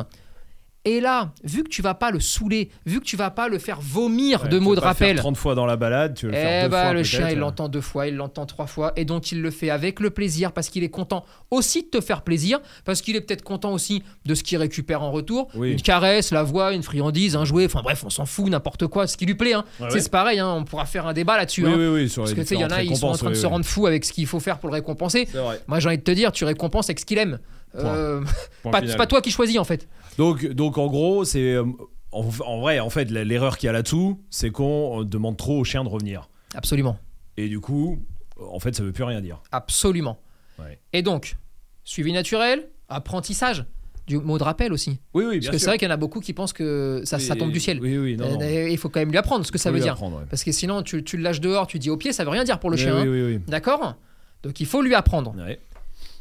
Et 0.85 1.01
là, 1.01 1.33
vu 1.45 1.63
que 1.63 1.69
tu 1.69 1.81
vas 1.81 1.95
pas 1.95 2.11
le 2.11 2.19
saouler, 2.19 2.69
vu 2.87 2.99
que 2.99 3.05
tu 3.05 3.17
vas 3.17 3.31
pas 3.31 3.49
le 3.49 3.61
faire 3.61 3.81
vomir 3.81 4.43
Ouais, 4.43 4.49
de 4.49 4.59
mots 4.59 4.75
de 4.75 4.81
pas 4.81 4.89
le 4.89 4.95
faire 4.95 5.07
rappel, 5.09 5.17
30 5.17 5.37
fois 5.37 5.55
dans 5.55 5.65
la 5.65 5.77
balade, 5.77 6.15
tu 6.17 6.27
veux 6.27 6.33
le 6.33 6.39
faire 6.39 6.61
eh 6.61 6.65
deux 6.65 6.71
bah, 6.71 6.83
fois 6.83 6.93
le 6.93 7.03
chien, 7.05 7.29
il 7.31 7.39
l'entend 7.39 7.69
deux 7.69 7.81
fois, 7.81 8.09
il 8.09 8.17
l'entend 8.17 8.47
trois 8.47 8.67
fois, 8.67 8.93
et 8.97 9.05
donc 9.05 9.31
il 9.31 9.43
le 9.43 9.53
fait 9.53 9.71
avec 9.71 10.01
le 10.01 10.11
plaisir 10.11 10.51
parce 10.51 10.69
qu'il 10.71 10.83
est 10.83 10.89
content 10.89 11.25
aussi 11.53 11.83
de 11.85 11.89
te 11.89 12.01
faire 12.01 12.23
plaisir, 12.23 12.59
parce 12.85 13.01
qu'il 13.01 13.15
est 13.15 13.21
peut-être 13.21 13.43
content 13.45 13.73
aussi 13.73 14.03
de 14.27 14.35
ce 14.35 14.43
qu'il 14.43 14.59
récupère 14.59 15.03
en 15.03 15.13
retour. 15.13 15.49
Oui. 15.55 15.71
Une 15.71 15.81
caresse, 15.81 16.33
la 16.33 16.43
voix, 16.43 16.73
une 16.73 16.83
friandise, 16.83 17.37
un 17.37 17.45
jouet, 17.45 17.67
enfin 17.67 17.83
bref, 17.83 18.03
on 18.05 18.11
s'en 18.11 18.27
fout, 18.27 18.49
n'importe 18.51 18.89
quoi, 18.89 19.07
ce 19.07 19.17
qui 19.17 19.25
lui 19.25 19.37
plaît. 19.37 19.53
hein. 19.53 19.65
Ouais, 19.79 19.87
C'est 19.91 20.03
ouais. 20.03 20.09
pareil, 20.09 20.41
hein, 20.41 20.53
on 20.53 20.65
pourra 20.65 20.85
faire 20.87 21.07
un 21.07 21.13
débat 21.13 21.37
là-dessus. 21.37 21.65
Oui, 21.65 21.73
hein. 21.73 21.93
oui, 21.95 22.13
Parce 22.15 22.35
que 22.35 22.41
tu 22.41 22.47
sais, 22.49 22.55
il 22.57 22.61
y 22.61 22.65
en 22.65 22.71
a, 22.71 22.83
ils 22.83 22.97
sont 22.97 23.07
en 23.07 23.13
train 23.13 23.31
de 23.31 23.35
se 23.35 23.47
rendre 23.47 23.65
fous 23.65 23.87
avec 23.87 24.05
ce 24.05 24.13
qu'il 24.13 24.27
faut 24.27 24.41
faire 24.41 24.59
pour 24.59 24.69
le 24.69 24.75
récompenser. 24.75 25.29
Moi, 25.69 25.79
j'ai 25.79 25.89
envie 25.89 25.99
de 25.99 26.03
te 26.03 26.11
dire, 26.11 26.33
tu 26.33 26.45
récompenses 26.45 26.87
avec 26.87 26.99
ce 26.99 27.05
qu'il 27.07 27.19
aime. 27.19 27.39
Euh, 27.75 28.21
Point 28.63 28.71
pas- 28.73 28.79
final. 28.79 28.91
c'est 28.93 28.97
pas 28.97 29.07
toi 29.07 29.21
qui 29.21 29.31
choisis 29.31 29.59
en 29.59 29.65
fait. 29.65 29.89
Donc, 30.19 30.47
donc 30.47 30.79
en 30.79 30.87
gros, 30.89 31.25
c'est 31.25 31.55
euh, 31.55 31.65
en, 32.11 32.25
en 32.45 32.61
vrai, 32.61 32.81
en 32.81 32.91
fait, 32.91 33.11
l'erreur 33.11 33.57
qu'il 33.57 33.67
y 33.67 33.71
a 33.71 33.73
là-dessous, 33.73 34.21
c'est 34.31 34.51
qu'on 34.51 35.01
euh, 35.01 35.05
demande 35.05 35.37
trop 35.37 35.59
au 35.61 35.65
chien 35.65 35.83
de 35.85 35.89
revenir. 35.89 36.29
Absolument. 36.55 36.99
Et 37.37 37.49
du 37.49 37.61
coup, 37.61 37.99
en 38.39 38.59
fait, 38.61 38.75
ça 38.77 38.83
veut 38.83 38.93
plus 38.93 39.05
rien 39.05 39.21
dire. 39.21 39.41
Absolument. 39.53 40.19
Ouais. 40.59 40.79
Et 40.93 41.03
donc, 41.03 41.37
suivi 41.85 42.13
naturel, 42.13 42.69
apprentissage, 42.89 43.65
du 44.07 44.19
mot 44.19 44.37
de 44.37 44.43
rappel 44.43 44.73
aussi. 44.73 44.99
Oui, 45.15 45.25
oui, 45.27 45.39
Parce 45.39 45.51
que 45.53 45.59
c'est 45.59 45.67
vrai 45.67 45.79
qu'il 45.79 45.87
y 45.87 45.91
en 45.91 45.95
a 45.95 45.97
beaucoup 45.97 46.21
qui 46.21 46.33
pensent 46.33 46.53
que 46.53 47.03
ça, 47.05 47.19
ça 47.19 47.37
tombe 47.37 47.53
du 47.53 47.61
ciel. 47.61 47.79
Oui, 47.81 47.97
oui, 47.97 48.17
non, 48.17 48.39
non. 48.39 48.41
Il 48.43 48.77
faut 48.77 48.89
quand 48.89 49.01
même 49.01 49.11
lui 49.11 49.17
apprendre 49.19 49.47
ce 49.47 49.53
que 49.53 49.59
ça 49.59 49.71
veut 49.71 49.81
dire. 49.81 50.01
ouais. 50.03 50.11
Parce 50.29 50.45
que 50.45 50.53
sinon, 50.53 50.83
tu, 50.83 51.03
tu 51.05 51.17
le 51.17 51.23
lâches 51.23 51.41
dehors, 51.41 51.67
tu 51.67 51.79
dis 51.79 51.89
au 51.89 51.97
pied, 51.97 52.13
ça 52.13 52.25
veut 52.25 52.31
rien 52.31 52.45
dire 52.45 52.59
pour 52.59 52.69
le 52.71 52.77
chien. 52.77 52.95
Oui, 52.97 53.03
hein. 53.03 53.11
oui, 53.11 53.23
oui. 53.37 53.41
D'accord? 53.47 53.95
Donc 54.43 54.59
il 54.61 54.67
faut 54.67 54.83
lui 54.83 54.95
apprendre. 54.95 55.35
Ouais. 55.37 55.61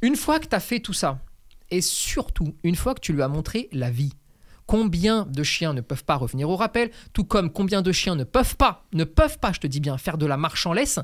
Une 0.03 0.15
fois 0.15 0.39
que 0.39 0.45
tu 0.47 0.55
as 0.55 0.59
fait 0.59 0.79
tout 0.79 0.93
ça, 0.93 1.19
et 1.71 1.81
surtout 1.81 2.55
une 2.63 2.75
fois 2.75 2.93
que 2.93 2.99
tu 2.99 3.13
lui 3.13 3.21
as 3.21 3.27
montré 3.27 3.69
la 3.71 3.89
vie, 3.89 4.13
combien 4.67 5.25
de 5.25 5.43
chiens 5.43 5.73
ne 5.73 5.81
peuvent 5.81 6.05
pas 6.05 6.15
revenir 6.15 6.49
au 6.49 6.55
rappel, 6.55 6.91
tout 7.13 7.23
comme 7.25 7.51
combien 7.51 7.81
de 7.81 7.91
chiens 7.91 8.15
ne 8.15 8.23
peuvent 8.23 8.55
pas, 8.55 8.85
ne 8.93 9.03
peuvent 9.03 9.37
pas, 9.39 9.51
je 9.51 9.59
te 9.59 9.67
dis 9.67 9.79
bien, 9.81 9.97
faire 9.97 10.17
de 10.17 10.25
la 10.25 10.37
marche 10.37 10.65
en 10.65 10.71
laisse, 10.73 10.99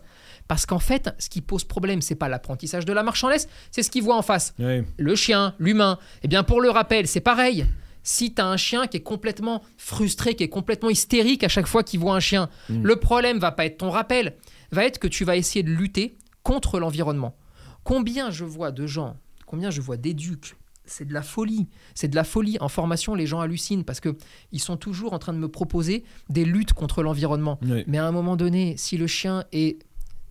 parce 0.48 0.66
qu'en 0.66 0.80
fait, 0.80 1.10
ce 1.20 1.30
qui 1.30 1.42
pose 1.42 1.64
problème, 1.66 2.02
c'est 2.02 2.16
pas 2.16 2.30
l'apprentissage 2.30 2.86
de 2.86 2.94
la 2.94 3.04
marche 3.04 3.24
en 3.24 3.30
laisse, 3.30 3.50
c'est 3.72 3.84
ce 3.84 3.90
qu'il 3.90 4.04
voit 4.04 4.16
en 4.16 4.22
face. 4.22 4.54
Le 4.98 5.16
chien, 5.16 5.54
l'humain. 5.60 6.00
Eh 6.24 6.28
bien, 6.30 6.44
pour 6.44 6.62
le 6.62 6.70
rappel, 6.70 7.08
c'est 7.08 7.20
pareil. 7.20 7.66
Si 8.04 8.34
tu 8.34 8.42
as 8.42 8.46
un 8.48 8.56
chien 8.56 8.88
qui 8.88 8.96
est 8.98 9.02
complètement 9.04 9.62
frustré, 9.78 10.36
qui 10.36 10.44
est 10.46 10.50
complètement 10.50 10.90
hystérique 10.90 11.44
à 11.44 11.50
chaque 11.50 11.68
fois 11.68 11.84
qu'il 11.84 12.00
voit 12.00 12.16
un 12.16 12.22
chien, 12.22 12.48
Mm. 12.70 12.84
le 12.84 12.96
problème 12.96 13.38
va 13.40 13.52
pas 13.52 13.66
être 13.66 13.80
ton 13.80 13.90
rappel, 13.90 14.38
va 14.72 14.86
être 14.86 14.98
que 15.00 15.08
tu 15.10 15.26
vas 15.26 15.36
essayer 15.36 15.64
de 15.64 15.72
lutter 15.72 16.16
contre 16.42 16.80
l'environnement. 16.80 17.36
Combien 17.84 18.32
je 18.32 18.46
vois 18.46 18.72
de 18.72 18.88
gens, 18.88 19.18
combien 19.48 19.72
je 19.72 19.82
vois 19.82 19.98
d'éducs, 19.98 20.56
c'est 20.86 21.06
de 21.06 21.14
la 21.14 21.24
folie. 21.24 21.68
C'est 21.96 22.08
de 22.08 22.16
la 22.16 22.24
folie. 22.24 22.58
En 22.62 22.70
formation, 22.70 23.16
les 23.16 23.26
gens 23.26 23.40
hallucinent 23.40 23.84
parce 23.84 24.00
que 24.00 24.16
ils 24.52 24.62
sont 24.62 24.78
toujours 24.78 25.14
en 25.14 25.20
train 25.20 25.34
de 25.34 25.40
me 25.40 25.50
proposer 25.50 26.04
des 26.30 26.46
luttes 26.46 26.74
contre 26.74 27.02
l'environnement. 27.02 27.60
Mais 27.88 27.98
à 27.98 28.06
un 28.06 28.12
moment 28.12 28.36
donné, 28.36 28.78
si 28.78 28.98
le 28.98 29.08
chien 29.08 29.46
est 29.52 29.80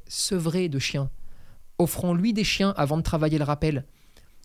sevré 0.06 0.68
de 0.68 0.78
chiens, 0.78 1.10
offrons-lui 1.78 2.32
des 2.32 2.44
chiens 2.44 2.72
avant 2.76 2.96
de 2.96 3.02
travailler 3.02 3.38
le 3.38 3.44
rappel. 3.44 3.84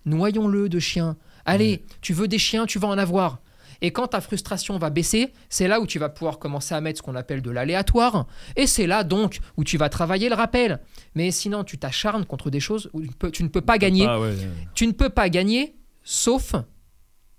Noyons-le 0.06 0.68
de 0.68 0.80
chiens. 0.80 1.18
Allez, 1.46 1.84
tu 2.02 2.14
veux 2.14 2.28
des 2.28 2.40
chiens, 2.40 2.66
tu 2.66 2.80
vas 2.80 2.88
en 2.88 2.98
avoir. 2.98 3.40
Et 3.82 3.92
quand 3.92 4.10
ta 4.10 4.22
frustration 4.22 4.78
va 4.78 4.90
baisser, 4.90 5.34
c'est 5.50 5.68
là 5.68 5.80
où 5.80 5.88
tu 5.88 5.98
vas 5.98 6.10
pouvoir 6.10 6.38
commencer 6.38 6.76
à 6.76 6.82
mettre 6.82 7.00
ce 7.00 7.04
qu'on 7.04 7.16
appelle 7.16 7.42
de 7.42 7.50
l'aléatoire. 7.50 8.28
Et 8.56 8.68
c'est 8.68 8.88
là 8.88 9.04
donc 9.04 9.40
où 9.58 9.64
tu 9.64 9.78
vas 9.78 9.90
travailler 9.90 10.30
le 10.30 10.36
rappel. 10.36 10.80
Mais 11.16 11.32
sinon, 11.32 11.64
tu 11.64 11.78
t'acharnes 11.78 12.26
contre 12.26 12.52
des 12.52 12.60
choses 12.60 12.90
où 12.94 13.02
tu, 13.32 13.44
ne 13.44 13.48
peux 13.48 13.62
pas 13.62 13.80
gagner. 13.80 14.06
Ah, 14.08 14.20
ouais. 14.20 14.36
Tu 14.76 14.86
ne 14.86 14.92
peux 14.92 15.10
pas 15.10 15.30
gagner 15.30 15.76
sauf 16.04 16.56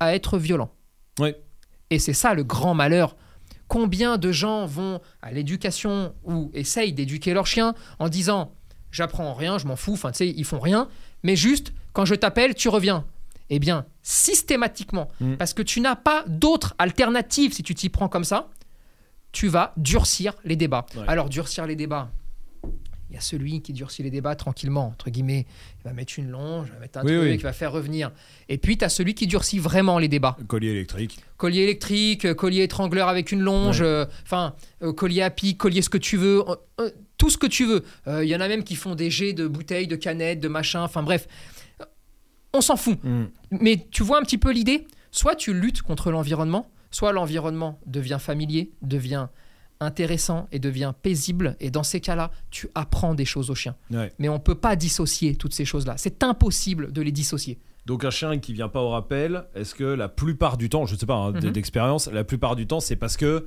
à 0.01 0.15
être 0.15 0.39
violent. 0.39 0.71
Ouais. 1.19 1.41
Et 1.91 1.99
c'est 1.99 2.13
ça 2.13 2.35
le 2.35 2.43
grand 2.43 2.75
malheur. 2.75 3.17
Combien 3.69 4.19
de 4.19 4.33
gens 4.33 4.67
vont 4.67 5.01
à 5.23 5.33
l'éducation 5.33 6.15
ou 6.25 6.51
essayent 6.55 6.93
d'éduquer 6.93 7.35
leur 7.35 7.47
chien 7.47 7.75
en 7.99 8.09
disant 8.09 8.55
j'apprends 8.91 9.33
rien, 9.33 9.59
je 9.59 9.67
m'en 9.67 9.77
fous, 9.77 9.95
enfin 9.95 10.11
tu 10.11 10.19
sais, 10.19 10.29
ils 10.29 10.45
font 10.45 10.61
rien, 10.61 10.89
mais 11.23 11.37
juste 11.37 11.73
quand 11.93 12.05
je 12.05 12.15
t'appelle, 12.15 12.55
tu 12.55 12.69
reviens. 12.69 13.07
Eh 13.51 13.59
bien, 13.59 13.85
systématiquement, 14.03 15.09
Mm. 15.21 15.35
parce 15.37 15.53
que 15.55 15.63
tu 15.63 15.81
n'as 15.81 15.97
pas 15.97 16.25
d'autre 16.27 16.75
alternative 16.79 17.53
si 17.53 17.63
tu 17.63 17.75
t'y 17.75 17.89
prends 17.89 18.09
comme 18.09 18.25
ça, 18.25 18.49
tu 19.33 19.49
vas 19.49 19.73
durcir 19.77 20.35
les 20.45 20.57
débats. 20.57 20.87
Ouais. 20.97 21.05
Alors, 21.09 21.29
durcir 21.29 21.67
les 21.67 21.77
débats, 21.77 22.11
il 23.11 23.15
y 23.15 23.19
a 23.19 23.21
celui 23.21 23.61
qui 23.61 23.73
durcit 23.75 24.03
les 24.03 24.11
débats 24.11 24.35
tranquillement, 24.37 24.87
entre 24.89 25.11
guillemets. 25.11 25.47
Il 25.81 25.85
va 25.85 25.93
mettre 25.93 26.15
une 26.19 26.31
longe, 26.31 26.69
il 26.69 26.73
va 26.75 26.79
mettre 26.81 26.99
un 26.99 27.03
Oui, 27.03 27.13
truc, 27.13 27.23
oui. 27.25 27.35
il 27.35 27.43
va 27.43 27.53
faire 27.53 27.73
revenir. 27.73 28.11
Et 28.49 28.57
puis, 28.59 28.79
tu 28.79 28.85
as 28.85 28.89
celui 28.89 29.15
qui 29.15 29.27
durcit 29.27 29.59
vraiment 29.59 29.99
les 29.99 30.09
débats 30.09 30.37
Collier 30.49 30.71
électrique. 30.71 31.19
collier 31.37 31.63
électrique, 31.63 32.25
euh, 32.25 32.35
collier 32.35 32.63
étrangleur 32.63 33.09
avec 33.09 33.31
une 33.33 33.41
longe, 33.41 33.81
Ouais. 33.81 33.87
euh, 33.87 34.07
enfin 34.25 34.55
euh, 34.83 34.93
collier 34.95 35.21
à 35.23 35.31
pic, 35.31 35.59
collier 35.59 35.83
ce 35.83 35.91
que 35.91 35.99
tu 35.99 36.17
veux, 36.17 36.43
euh, 36.81 36.91
tout 37.19 37.29
ce 37.29 37.37
que 37.39 37.47
tu 37.47 37.67
veux. 37.67 37.85
Il 38.07 38.29
y 38.29 38.35
en 38.35 38.41
a 38.41 38.49
même 38.49 38.65
qui 38.65 38.77
font 38.77 38.95
des 38.95 39.11
jets 39.11 39.33
de 39.35 39.47
bouteilles, 39.47 39.87
de 39.87 39.97
canettes, 39.97 40.41
de 40.41 40.49
machin, 40.49 40.83
enfin 40.83 41.03
bref. 41.03 41.29
On 42.55 42.61
s'en 42.61 42.77
fout. 42.77 42.99
Mm. 43.03 43.25
Mais 43.51 43.87
tu 43.91 44.03
vois 44.03 44.19
un 44.19 44.23
petit 44.23 44.39
peu 44.39 44.53
l'idée? 44.53 44.87
Soit 45.11 45.35
tu 45.37 45.53
luttes 45.55 45.83
contre 45.83 46.11
l'environnement, 46.11 46.71
soit 46.91 47.13
l'environnement 47.13 47.79
devient 47.87 48.19
familier, 48.21 48.71
devient 48.83 49.29
intéressant 49.81 50.49
et 50.53 50.59
devient 50.59 50.93
paisible. 51.03 51.57
Et 51.61 51.71
dans 51.71 51.83
ces 51.83 52.01
cas-là, 52.01 52.31
tu 52.51 52.69
apprends 52.75 53.15
des 53.15 53.25
choses 53.25 53.51
au 53.51 53.55
chien. 53.55 53.75
Ouais. 53.91 54.13
Mais 54.19 54.29
on 54.29 54.35
ne 54.35 54.39
peut 54.39 54.55
pas 54.55 54.77
dissocier 54.77 55.35
toutes 55.35 55.55
ces 55.55 55.65
choses-là. 55.65 55.95
C'est 55.97 56.23
impossible 56.23 56.93
de 56.93 57.03
les 57.03 57.13
dissocier. 57.13 57.59
Donc 57.85 58.05
un 58.05 58.11
chien 58.11 58.39
qui 58.39 58.53
vient 58.53 58.69
pas 58.69 58.81
au 58.81 58.91
rappel, 58.91 59.45
est-ce 59.57 59.75
que 59.75 59.83
la 59.83 60.09
plupart 60.09 60.57
du 60.57 60.69
temps, 60.69 60.87
je 60.87 60.95
sais 60.95 61.05
pas 61.07 61.17
hein, 61.17 61.33
Mhm. 61.33 61.51
d'expérience, 61.51 62.09
la 62.13 62.23
plupart 62.23 62.55
du 62.55 62.69
temps 62.69 62.79
c'est 62.79 62.95
parce 62.95 63.17
que 63.17 63.47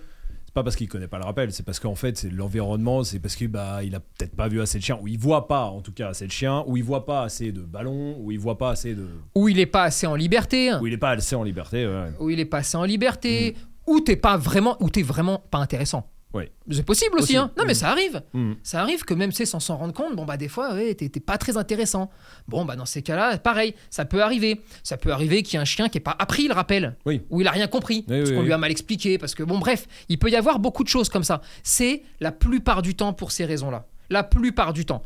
pas 0.56 0.64
parce 0.64 0.78
qu'il 0.78 0.88
connaît 0.88 1.10
pas 1.10 1.20
le 1.20 1.26
rappel, 1.26 1.52
c'est 1.52 1.64
parce 1.64 1.80
qu'en 1.80 1.96
fait 1.96 2.18
c'est 2.18 2.32
l'environnement, 2.32 3.04
c'est 3.04 3.20
parce 3.20 3.36
qu'il 3.36 3.50
bah 3.50 3.84
il 3.84 3.94
a 3.94 4.00
peut-être 4.00 4.36
pas 4.36 4.48
vu 4.48 4.62
assez 4.62 4.80
de 4.80 4.84
chiens, 4.84 4.98
ou 5.02 5.08
il 5.08 5.20
voit 5.20 5.48
pas 5.48 5.66
en 5.66 5.82
tout 5.82 5.92
cas 5.92 6.10
assez 6.10 6.26
de 6.26 6.32
chiens, 6.32 6.64
ou 6.66 6.78
il 6.78 6.84
voit 6.84 7.06
pas 7.06 7.24
assez 7.24 7.52
de 7.52 7.62
ballons, 7.62 8.18
ou 8.22 8.32
il 8.32 8.40
voit 8.40 8.58
pas 8.58 8.70
assez 8.70 8.96
de, 8.96 9.06
Ou 9.36 9.50
il 9.50 9.60
est 9.60 9.66
pas 9.66 9.84
assez 9.84 10.08
en 10.08 10.16
liberté, 10.16 10.74
ou 10.82 10.88
il 10.88 10.94
est 10.94 10.98
pas 10.98 11.12
assez 11.12 11.36
en 11.36 11.44
liberté. 11.44 11.86
ouais. 11.86 12.12
ou 12.20 12.30
il 12.30 12.40
est 12.40 12.46
pas 12.46 12.60
assez 12.60 12.78
en 12.78 12.86
liberté, 12.86 13.56
ou 13.86 14.00
t'es 14.00 14.16
pas 14.16 14.38
vraiment, 14.38 14.78
ou 14.80 14.90
t'es 14.90 15.04
vraiment 15.04 15.44
pas 15.52 15.60
intéressant. 15.60 16.10
Ouais. 16.34 16.52
C'est 16.70 16.84
possible 16.84 17.16
aussi, 17.16 17.24
Aussi. 17.24 17.38
hein. 17.38 17.52
Non, 17.58 17.64
mais 17.66 17.72
Mhm. 17.74 17.80
ça 17.80 17.90
arrive. 17.92 18.22
Mm. 18.34 18.54
Ça 18.62 18.82
arrive 18.82 19.04
que 19.06 19.14
même 19.14 19.32
c'est 19.32 19.46
sans 19.46 19.62
s'en 19.62 19.78
rendre 19.78 19.94
compte, 19.94 20.18
bon 20.18 20.26
bah 20.26 20.36
des 20.36 20.50
fois 20.50 20.74
ouais, 20.74 20.94
t'es 20.94 21.08
pas 21.22 21.38
très 21.38 21.56
intéressant. 21.56 22.10
Bon 22.50 22.66
bah 22.66 22.76
dans 22.76 22.86
ces 22.86 23.02
cas-là, 23.02 23.38
pareil, 23.38 23.74
ça 23.90 24.04
peut 24.04 24.22
arriver. 24.22 24.60
Ça 24.84 24.98
peut 24.98 25.12
arriver 25.14 25.44
qu'il 25.44 25.54
y 25.54 25.58
ait 25.58 25.62
un 25.62 25.66
chien 25.66 25.88
qui 25.88 25.98
ait 25.98 26.02
pas 26.02 26.16
appris 26.20 26.48
le 26.50 26.54
rappel, 26.54 26.98
Oui. 27.06 27.22
ou 27.30 27.40
il 27.40 27.48
a 27.48 27.52
rien 27.52 27.68
compris, 27.68 28.04
Oui, 28.10 28.18
parce 28.18 28.30
oui, 28.32 28.36
qu'on 28.36 28.42
lui 28.44 28.52
a 28.52 28.58
mal 28.58 28.70
expliqué, 28.70 29.18
parce 29.18 29.34
que 29.34 29.44
bon 29.44 29.60
bref, 29.60 29.88
il 30.10 30.20
peut 30.20 30.30
y 30.30 30.36
avoir 30.36 30.60
beaucoup 30.60 30.84
de 30.84 30.90
choses 30.90 31.08
comme 31.08 31.24
ça. 31.24 31.40
C'est 31.64 32.04
la 32.20 32.34
plupart 32.34 32.82
du 32.82 32.96
temps 32.96 33.14
pour 33.14 33.32
ces 33.32 33.46
raisons-là. 33.46 33.86
La 34.10 34.24
plupart 34.24 34.74
du 34.74 34.86
temps. 34.86 35.04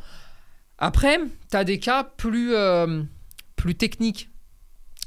Après, 0.80 1.20
t'as 1.50 1.64
des 1.64 1.78
cas 1.80 2.04
plus 2.06 2.56
euh, 2.56 3.04
plus 3.56 3.76
techniques. 3.76 4.30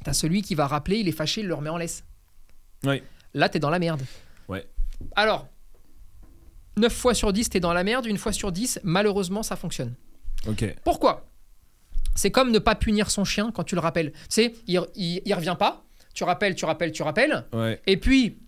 T'as 0.04 0.12
celui 0.12 0.42
qui 0.42 0.54
va 0.54 0.66
rappeler, 0.68 0.98
il 0.98 1.08
est 1.08 1.12
fâché, 1.12 1.40
il 1.40 1.48
le 1.48 1.54
remet 1.54 1.70
en 1.70 1.78
laisse. 1.78 2.04
Là, 3.34 3.48
t'es 3.48 3.58
dans 3.58 3.70
la 3.70 3.78
merde. 3.78 4.02
Ouais. 4.48 4.68
Alors, 5.16 5.48
9 6.76 6.92
fois 6.92 7.14
sur 7.14 7.32
10, 7.32 7.50
t'es 7.50 7.60
dans 7.60 7.72
la 7.72 7.84
merde. 7.84 8.06
Une 8.06 8.18
fois 8.18 8.32
sur 8.32 8.52
10, 8.52 8.80
malheureusement, 8.84 9.42
ça 9.42 9.56
fonctionne. 9.56 9.94
Ok. 10.48 10.64
Pourquoi? 10.84 11.26
C'est 12.14 12.30
comme 12.30 12.50
ne 12.50 12.58
pas 12.58 12.74
punir 12.74 13.10
son 13.10 13.24
chien 13.24 13.50
quand 13.54 13.64
tu 13.64 13.74
le 13.74 13.80
rappelles. 13.80 14.12
Tu 14.12 14.18
sais, 14.30 14.54
il, 14.66 14.80
il, 14.94 15.22
il 15.24 15.34
revient 15.34 15.56
pas. 15.58 15.84
Tu 16.14 16.24
rappelles, 16.24 16.54
tu 16.54 16.64
rappelles, 16.64 16.92
tu 16.92 17.02
rappelles. 17.02 17.44
Ouais. 17.52 17.80
Et 17.86 17.96
puis, 17.96 18.38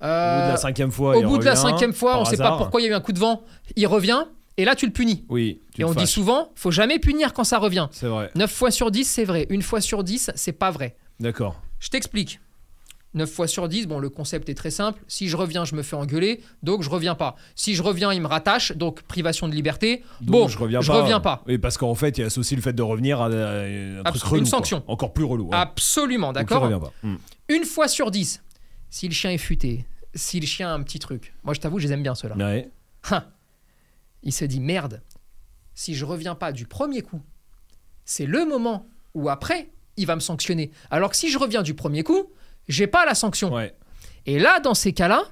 Au 0.00 0.04
bout 0.04 0.06
euh, 0.06 0.46
de 0.46 0.50
la 0.52 0.56
cinquième 0.56 0.90
fois, 0.90 1.16
au 1.16 1.20
il 1.20 1.26
bout 1.26 1.38
de 1.38 1.44
la 1.44 1.52
revient, 1.52 1.62
cinquième 1.62 1.92
fois, 1.92 2.12
par 2.12 2.20
on 2.22 2.24
sait 2.24 2.36
pas 2.36 2.44
hasard. 2.46 2.58
pourquoi 2.58 2.80
il 2.80 2.84
y 2.84 2.86
a 2.88 2.90
eu 2.90 2.94
un 2.94 3.00
coup 3.00 3.12
de 3.12 3.18
vent. 3.20 3.42
Il 3.76 3.86
revient. 3.86 4.24
Et 4.56 4.64
là, 4.64 4.74
tu 4.74 4.86
le 4.86 4.92
punis. 4.92 5.24
Oui. 5.28 5.60
tu 5.72 5.82
et 5.82 5.84
on 5.84 5.92
dit 5.92 6.00
fâches. 6.00 6.08
souvent, 6.10 6.50
faut 6.56 6.72
jamais 6.72 6.98
punir 6.98 7.32
quand 7.32 7.44
ça 7.44 7.58
revient. 7.58 7.86
C'est 7.92 8.08
vrai. 8.08 8.30
9 8.34 8.50
fois 8.50 8.72
sur 8.72 8.90
10, 8.90 9.04
c'est 9.04 9.24
vrai. 9.24 9.46
Une 9.50 9.62
fois 9.62 9.80
sur 9.80 10.02
10, 10.02 10.32
c'est 10.34 10.52
pas 10.52 10.72
vrai. 10.72 10.96
D'accord. 11.20 11.60
Je 11.78 11.90
t'explique. 11.90 12.40
9 13.14 13.30
fois 13.30 13.46
sur 13.46 13.68
10, 13.68 13.86
bon, 13.86 13.98
le 13.98 14.10
concept 14.10 14.48
est 14.48 14.54
très 14.54 14.70
simple. 14.70 15.02
Si 15.08 15.28
je 15.28 15.36
reviens, 15.36 15.64
je 15.64 15.74
me 15.74 15.82
fais 15.82 15.96
engueuler, 15.96 16.42
donc 16.62 16.82
je 16.82 16.90
reviens 16.90 17.14
pas. 17.14 17.36
Si 17.54 17.74
je 17.74 17.82
reviens, 17.82 18.12
il 18.12 18.20
me 18.20 18.26
rattache, 18.26 18.72
donc 18.76 19.02
privation 19.02 19.48
de 19.48 19.54
liberté. 19.54 20.02
Donc, 20.20 20.30
bon, 20.30 20.48
je 20.48 20.58
reviens 20.58 20.80
je 20.82 20.88
pas. 20.92 21.00
reviens 21.02 21.20
pas. 21.20 21.42
Oui, 21.46 21.56
parce 21.58 21.78
qu'en 21.78 21.94
fait, 21.94 22.18
il 22.18 22.24
associe 22.24 22.56
le 22.56 22.62
fait 22.62 22.74
de 22.74 22.82
revenir 22.82 23.20
à, 23.20 23.26
à 23.26 23.28
un 23.28 24.02
truc 24.04 24.22
relou, 24.22 24.36
une 24.36 24.42
quoi. 24.42 24.50
sanction. 24.50 24.82
Encore 24.86 25.14
plus 25.14 25.24
relou. 25.24 25.44
ouais. 25.48 25.56
Absolument, 25.56 26.32
d'accord 26.32 26.62
revient 26.62 26.80
pas. 26.80 26.92
Mm. 27.02 27.16
Une 27.48 27.64
fois 27.64 27.88
sur 27.88 28.10
10, 28.10 28.42
si 28.90 29.08
le 29.08 29.14
chien 29.14 29.30
est 29.30 29.38
futé, 29.38 29.86
si 30.14 30.38
le 30.38 30.46
chien 30.46 30.68
a 30.68 30.72
un 30.74 30.82
petit 30.82 30.98
truc, 30.98 31.34
moi 31.44 31.54
je 31.54 31.60
t'avoue, 31.60 31.78
je 31.78 31.86
les 31.86 31.92
aime 31.94 32.02
bien 32.02 32.14
ceux-là. 32.14 32.36
Ouais. 32.36 32.68
Hein. 33.10 33.24
Il 34.22 34.32
se 34.32 34.44
dit 34.44 34.60
merde, 34.60 35.00
si 35.74 35.94
je 35.94 36.04
reviens 36.04 36.34
pas 36.34 36.52
du 36.52 36.66
premier 36.66 37.02
coup, 37.02 37.22
c'est 38.04 38.26
le 38.26 38.44
moment 38.44 38.86
où 39.14 39.28
après, 39.30 39.70
il 39.96 40.06
va 40.06 40.14
me 40.14 40.20
sanctionner. 40.20 40.70
Alors 40.90 41.10
que 41.10 41.16
si 41.16 41.30
je 41.30 41.38
reviens 41.38 41.62
du 41.62 41.74
premier 41.74 42.02
coup, 42.02 42.30
j'ai 42.68 42.86
pas 42.86 43.04
la 43.06 43.14
sanction. 43.14 43.52
Ouais. 43.54 43.74
Et 44.26 44.38
là, 44.38 44.60
dans 44.60 44.74
ces 44.74 44.92
cas-là, 44.92 45.22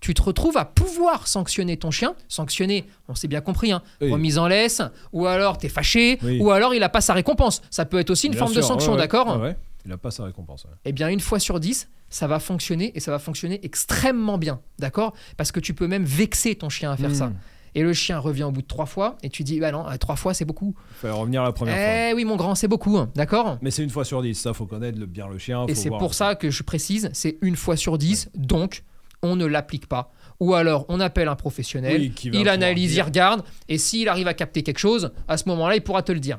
tu 0.00 0.14
te 0.14 0.22
retrouves 0.22 0.56
à 0.56 0.64
pouvoir 0.64 1.28
sanctionner 1.28 1.76
ton 1.76 1.90
chien. 1.90 2.14
Sanctionner, 2.28 2.86
on 3.08 3.14
s'est 3.14 3.28
bien 3.28 3.40
compris, 3.42 3.70
hein, 3.72 3.82
Oui. 4.00 4.10
remise 4.10 4.38
en 4.38 4.48
laisse, 4.48 4.80
ou 5.12 5.26
alors 5.26 5.58
t'es 5.58 5.68
fâché, 5.68 6.18
Oui. 6.22 6.40
ou 6.40 6.50
alors 6.50 6.74
il 6.74 6.82
a 6.82 6.88
pas 6.88 7.00
sa 7.02 7.12
récompense. 7.14 7.60
Ça 7.70 7.84
peut 7.84 7.98
être 7.98 8.10
aussi 8.10 8.26
une 8.26 8.32
Bien 8.32 8.38
forme 8.40 8.54
de 8.54 8.62
sanction, 8.62 8.92
ouais, 8.92 8.98
d'accord 8.98 9.38
Ouais. 9.40 9.56
Il 9.86 9.92
a 9.92 9.96
pas 9.98 10.10
sa 10.10 10.24
récompense. 10.24 10.66
eh 10.84 10.92
bien 10.92 11.08
une 11.08 11.20
fois 11.20 11.38
sur 11.38 11.58
10, 11.60 11.88
ça 12.10 12.26
va 12.26 12.38
fonctionner 12.38 12.92
et 12.94 13.00
ça 13.00 13.10
va 13.10 13.18
fonctionner 13.18 13.60
extrêmement 13.64 14.36
bien, 14.36 14.60
d'accord? 14.78 15.14
Parce 15.36 15.52
que 15.52 15.60
tu 15.60 15.72
peux 15.74 15.86
même 15.86 16.04
vexer 16.04 16.54
ton 16.54 16.68
chien 16.68 16.90
à 16.92 16.96
faire 16.96 17.10
Mm. 17.10 17.14
ça. 17.14 17.32
Et 17.74 17.82
le 17.82 17.92
chien 17.92 18.18
revient 18.18 18.42
au 18.44 18.50
bout 18.50 18.62
de 18.62 18.66
trois 18.66 18.86
fois 18.86 19.16
et 19.22 19.30
tu 19.30 19.44
dis, 19.44 19.60
bah 19.60 19.70
non, 19.72 19.88
euh, 19.88 19.96
trois 19.96 20.16
fois 20.16 20.34
c'est 20.34 20.44
beaucoup. 20.44 20.74
Faut 20.96 21.14
revenir 21.16 21.42
la 21.42 21.52
première 21.52 21.74
fois. 21.76 22.08
Eh 22.10 22.14
oui 22.14 22.24
mon 22.24 22.36
grand, 22.36 22.54
c'est 22.54 22.68
beaucoup, 22.68 22.96
hein, 22.98 23.10
d'accord? 23.14 23.58
Mais 23.62 23.70
c'est 23.70 23.82
une 23.82 23.90
fois 23.90 24.04
sur 24.04 24.22
dix, 24.22 24.34
ça 24.34 24.52
faut 24.54 24.66
connaître 24.66 24.98
le- 24.98 25.06
bien 25.06 25.28
le 25.28 25.38
chien. 25.38 25.66
Et 25.68 25.74
c'est 25.74 25.90
pour 25.90 26.14
ça 26.14 26.34
que 26.34 26.50
je 26.50 26.62
précise, 26.62 27.10
c'est 27.12 27.38
une 27.42 27.56
fois 27.56 27.76
sur 27.76 27.98
10, 27.98 28.30
donc 28.34 28.82
on 29.22 29.36
ne 29.36 29.46
l'applique 29.46 29.86
pas. 29.86 30.12
Ou 30.40 30.54
alors 30.54 30.86
on 30.88 31.00
appelle 31.00 31.28
un 31.28 31.36
professionnel, 31.36 32.00
Oui, 32.00 32.12
il 32.32 32.48
analyse, 32.48 32.94
il 32.94 33.02
regarde, 33.02 33.42
et 33.68 33.76
s'il 33.78 34.08
arrive 34.08 34.26
à 34.28 34.34
capter 34.34 34.62
quelque 34.62 34.78
chose, 34.78 35.12
à 35.28 35.36
ce 35.36 35.48
moment-là, 35.50 35.76
il 35.76 35.82
pourra 35.82 36.02
te 36.02 36.12
le 36.12 36.20
dire. 36.20 36.38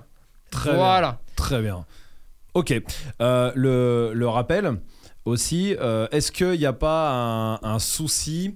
Très 0.50 0.74
voilà. 0.76 1.12
bien. 1.12 1.20
Très 1.36 1.62
bien. 1.62 1.86
Ok. 2.56 2.74
Euh, 3.22 3.52
le, 3.56 4.12
le 4.14 4.28
rappel 4.28 4.74
aussi, 5.26 5.76
euh, 5.80 6.08
est-ce 6.12 6.32
qu'il 6.32 6.58
n'y 6.60 6.66
a 6.66 6.74
pas 6.74 7.12
un, 7.12 7.60
un 7.62 7.80
souci, 7.80 8.56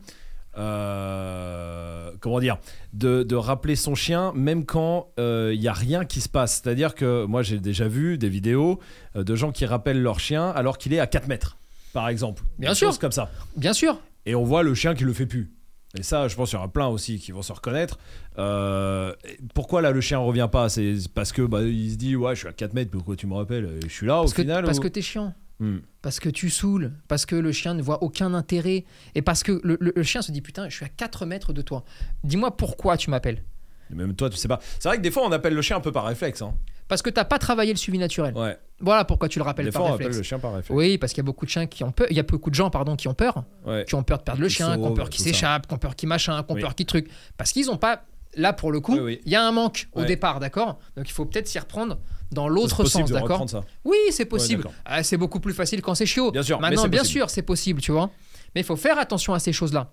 euh, 0.57 2.11
comment 2.19 2.39
dire, 2.39 2.57
de, 2.93 3.23
de 3.23 3.35
rappeler 3.35 3.75
son 3.75 3.95
chien 3.95 4.31
même 4.35 4.65
quand 4.65 5.09
euh, 5.19 5.51
il 5.53 5.59
n'y 5.59 5.67
a 5.67 5.73
rien 5.73 6.05
qui 6.05 6.21
se 6.21 6.29
passe 6.29 6.61
C'est-à-dire 6.63 6.95
que 6.95 7.25
moi 7.25 7.41
j'ai 7.43 7.59
déjà 7.59 7.87
vu 7.87 8.17
des 8.17 8.29
vidéos 8.29 8.79
euh, 9.15 9.23
de 9.23 9.35
gens 9.35 9.51
qui 9.51 9.65
rappellent 9.65 10.01
leur 10.01 10.19
chien 10.19 10.49
alors 10.49 10.77
qu'il 10.77 10.93
est 10.93 10.99
à 10.99 11.07
4 11.07 11.27
mètres, 11.27 11.57
par 11.93 12.09
exemple. 12.09 12.43
Bien 12.59 12.69
Des 12.69 12.75
sûr. 12.75 12.87
choses 12.89 12.99
comme 12.99 13.11
ça. 13.11 13.29
Bien 13.57 13.73
sûr. 13.73 13.99
Et 14.25 14.35
on 14.35 14.43
voit 14.43 14.63
le 14.63 14.73
chien 14.73 14.95
qui 14.95 15.03
le 15.03 15.13
fait 15.13 15.25
plus. 15.27 15.51
Et 15.97 16.03
ça, 16.03 16.27
je 16.27 16.35
pense 16.35 16.49
qu'il 16.49 16.57
y 16.57 16.59
aura 16.59 16.67
plein 16.67 16.87
aussi 16.87 17.19
qui 17.19 17.31
vont 17.31 17.41
se 17.41 17.53
reconnaître. 17.53 17.97
Euh, 18.37 19.13
pourquoi 19.53 19.81
là 19.81 19.91
le 19.91 20.01
chien 20.01 20.17
revient 20.17 20.49
pas? 20.51 20.67
C'est 20.67 20.95
parce 21.13 21.31
que 21.31 21.41
bah, 21.41 21.61
il 21.61 21.91
se 21.91 21.95
dit 21.95 22.15
ouais 22.17 22.35
je 22.35 22.39
suis 22.41 22.47
à 22.49 22.53
4 22.53 22.73
mètres, 22.73 22.91
pourquoi 22.91 23.15
tu 23.15 23.27
me 23.27 23.33
rappelles? 23.35 23.79
Je 23.83 23.87
suis 23.89 24.05
là 24.05 24.15
Parce 24.19 24.31
au 24.31 24.35
que, 24.35 24.41
final. 24.41 24.65
parce 24.65 24.79
ou- 24.79 24.81
que 24.81 24.87
t'es 24.89 25.01
chiant. 25.01 25.33
Hmm. 25.61 25.77
parce 26.01 26.19
que 26.19 26.27
tu 26.27 26.49
saoules, 26.49 26.91
parce 27.07 27.25
que 27.25 27.35
le 27.35 27.53
chien 27.53 27.73
ne 27.75 27.81
voit 27.81 28.03
aucun 28.03 28.33
intérêt, 28.33 28.83
et 29.15 29.21
parce 29.21 29.41
que 29.41 29.61
le, 29.63 29.77
le- 29.79 29.93
le 29.95 30.03
chien 30.03 30.21
se 30.21 30.33
dit 30.33 30.41
putain, 30.41 30.67
je 30.67 30.75
suis 30.75 30.83
à 30.85 30.89
4 30.89 31.25
mètres 31.25 31.53
de 31.53 31.61
toi. 31.61 31.85
Dis-moi 32.25 32.57
pourquoi 32.57 32.97
tu 32.97 33.09
m'appelles. 33.09 33.41
Même 33.89 34.15
toi 34.15 34.29
tu 34.29 34.35
sais 34.37 34.47
pas. 34.49 34.59
C'est 34.79 34.89
vrai 34.89 34.97
que 34.97 35.01
des 35.01 35.11
fois 35.11 35.23
on 35.25 35.31
appelle 35.31 35.53
le 35.53 35.61
chien 35.61 35.77
un 35.77 35.79
peu 35.79 35.91
par 35.93 36.05
réflexe. 36.05 36.41
Hein. 36.41 36.55
Parce 36.89 37.01
que 37.01 37.09
t'as 37.09 37.23
pas 37.23 37.39
travaillé 37.39 37.71
le 37.71 37.77
suivi 37.77 37.97
naturel. 37.97 38.33
Ouais. 38.35 38.57
Voilà 38.81 39.05
pourquoi 39.05 39.29
tu 39.29 39.39
le 39.39 39.43
rappelles 39.45 39.65
Des 39.67 39.71
par 39.71 39.83
fois 39.83 39.91
on 39.91 39.95
appelle 39.95 40.11
le 40.11 40.23
chien 40.23 40.39
par 40.39 40.53
réflexe. 40.55 40.75
Oui, 40.77 40.97
parce 40.97 41.13
qu'il 41.13 41.19
y 41.19 41.25
a 41.25 41.29
beaucoup 41.29 41.45
de 41.45 41.51
chiens 41.51 41.67
qui 41.67 41.83
ont 41.85 41.91
peur. 41.91 42.07
Il 42.09 42.17
y 42.17 42.19
a 42.19 42.23
beaucoup 42.23 42.49
de 42.49 42.55
gens, 42.55 42.69
pardon, 42.69 42.95
qui 42.97 43.07
ont 43.07 43.13
peur, 43.13 43.45
Ouais. 43.65 43.85
qui 43.87 43.95
ont 43.95 44.03
peur 44.03 44.17
de 44.17 44.23
perdre 44.23 44.41
le 44.41 44.47
Qui 44.47 44.55
chien, 44.55 44.75
qui 44.77 44.83
ont 44.83 44.93
peur 44.93 45.09
qu'il 45.09 45.23
s'échappe, 45.23 45.67
qui 45.67 45.73
ont 45.73 45.77
peur 45.77 45.95
qu'il 45.95 46.09
machin, 46.09 46.43
qui 46.43 46.51
ont 46.51 46.55
Oui. 46.55 46.61
peur 46.61 46.75
qu'il 46.75 46.85
truc. 46.85 47.07
Parce 47.37 47.51
qu'ils 47.53 47.71
ont 47.71 47.77
pas. 47.77 48.03
Là, 48.37 48.51
pour 48.51 48.73
le 48.73 48.81
coup, 48.81 48.95
il 48.95 49.01
oui. 49.01 49.21
y 49.25 49.35
a 49.35 49.47
un 49.47 49.51
manque 49.53 49.87
au 49.93 50.03
départ, 50.03 50.41
d'accord? 50.41 50.77
Donc 50.97 51.07
il 51.07 51.13
faut 51.13 51.25
peut-être 51.25 51.47
s'y 51.47 51.57
reprendre 51.57 51.97
dans 52.31 52.47
l'autre 52.47 52.85
sens, 52.85 53.11
d'accord. 53.11 53.45
Oui, 53.83 53.97
c'est 54.11 54.25
possible. 54.25 54.67
Ah, 54.85 55.03
c'est 55.03 55.17
beaucoup 55.17 55.39
plus 55.39 55.53
facile 55.53 55.81
quand 55.81 55.95
c'est 55.95 56.05
chiot. 56.05 56.31
Bien 56.31 56.43
sûr, 56.43 56.59
Maintenant, 56.59 56.87
bien 56.87 57.03
sûr, 57.03 57.29
c'est 57.29 57.41
possible, 57.43 57.81
tu 57.81 57.91
vois. 57.91 58.09
Mais 58.53 58.61
il 58.61 58.63
faut 58.63 58.75
faire 58.75 58.97
attention 58.97 59.33
à 59.33 59.39
ces 59.39 59.53
choses-là. 59.53 59.91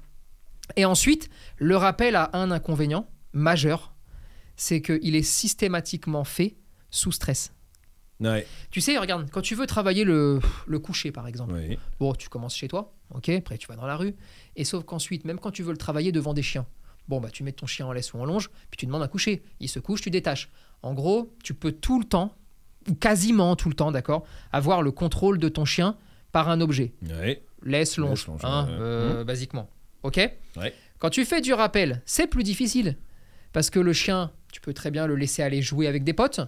Et 0.77 0.85
ensuite, 0.85 1.29
le 1.59 1.77
rappel 1.77 2.17
a 2.17 2.31
un 2.33 2.51
inconvénient 2.51 3.07
majeur, 3.33 3.93
c'est 4.57 4.81
qu'il 4.81 5.17
est 5.17 5.23
systématiquement 5.23 6.25
fait 6.25 6.57
sous 6.91 7.13
stress. 7.13 7.53
Ouais. 8.21 8.47
Tu 8.71 8.81
sais, 8.81 8.97
regarde, 8.99 9.29
quand 9.31 9.41
tu 9.41 9.57
veux 9.57 9.67
travailler 9.67 10.05
le, 10.05 10.39
le 10.67 10.79
coucher, 10.79 11.11
par 11.11 11.27
exemple, 11.27 11.55
Oui. 11.55 11.77
bon, 11.99 12.13
tu 12.15 12.29
commences 12.29 12.55
chez 12.55 12.69
toi, 12.69 12.95
ok, 13.13 13.29
après 13.31 13.59
tu 13.59 13.67
vas 13.67 13.75
dans 13.75 13.87
la 13.87 13.97
rue, 13.97 14.15
et 14.55 14.65
sauf 14.65 14.85
qu'ensuite, 14.85 15.25
même 15.25 15.41
quand 15.41 15.51
tu 15.51 15.65
veux 15.65 15.73
le 15.73 15.77
travailler 15.79 16.13
devant 16.13 16.33
des 16.33 16.43
chiens, 16.43 16.65
bon, 17.09 17.21
bah 17.21 17.29
tu 17.31 17.43
mets 17.43 17.53
ton 17.53 17.67
chien 17.67 17.87
en 17.87 17.93
laisse 17.93 18.13
ou 18.15 18.19
en 18.19 18.25
longe, 18.25 18.51
puis 18.71 18.79
tu 18.79 18.87
demandes 18.87 19.03
un 19.03 19.09
coucher, 19.09 19.43
il 19.61 19.69
se 19.69 19.79
couche, 19.79 20.01
tu 20.03 20.11
détaches. 20.11 20.51
En 20.83 20.95
gros, 20.95 21.33
tu 21.45 21.55
peux 21.55 21.73
tout 21.73 21.99
le 22.01 22.05
temps, 22.05 22.35
ou 22.89 22.95
quasiment 22.95 23.55
tout 23.57 23.69
le 23.69 23.75
temps, 23.75 23.93
d'accord, 23.93 24.25
avoir 24.53 24.83
le 24.83 24.91
contrôle 24.91 25.39
de 25.39 25.49
ton 25.49 25.65
chien 25.65 25.97
par 26.33 26.49
un 26.49 26.61
objet 26.61 26.93
Ouais. 27.09 27.43
laisse 27.63 27.97
longe, 27.97 28.11
Laisse 28.21 28.27
longe, 28.27 28.41
hein, 28.45 28.67
euh, 28.71 29.25
basiquement. 29.25 29.69
Ok 30.03 30.17
Ouais. 30.57 30.75
Quand 30.99 31.11
tu 31.11 31.25
fais 31.25 31.41
du 31.41 31.53
rappel, 31.53 32.03
c'est 32.07 32.27
plus 32.27 32.43
difficile. 32.43 32.97
Parce 33.53 33.71
que 33.71 33.79
le 33.79 33.93
chien, 33.93 34.31
tu 34.53 34.61
peux 34.61 34.73
très 34.73 34.91
bien 34.91 35.07
le 35.07 35.15
laisser 35.15 35.43
aller 35.43 35.61
jouer 35.63 35.87
avec 35.87 36.05
des 36.05 36.13
potes. 36.15 36.41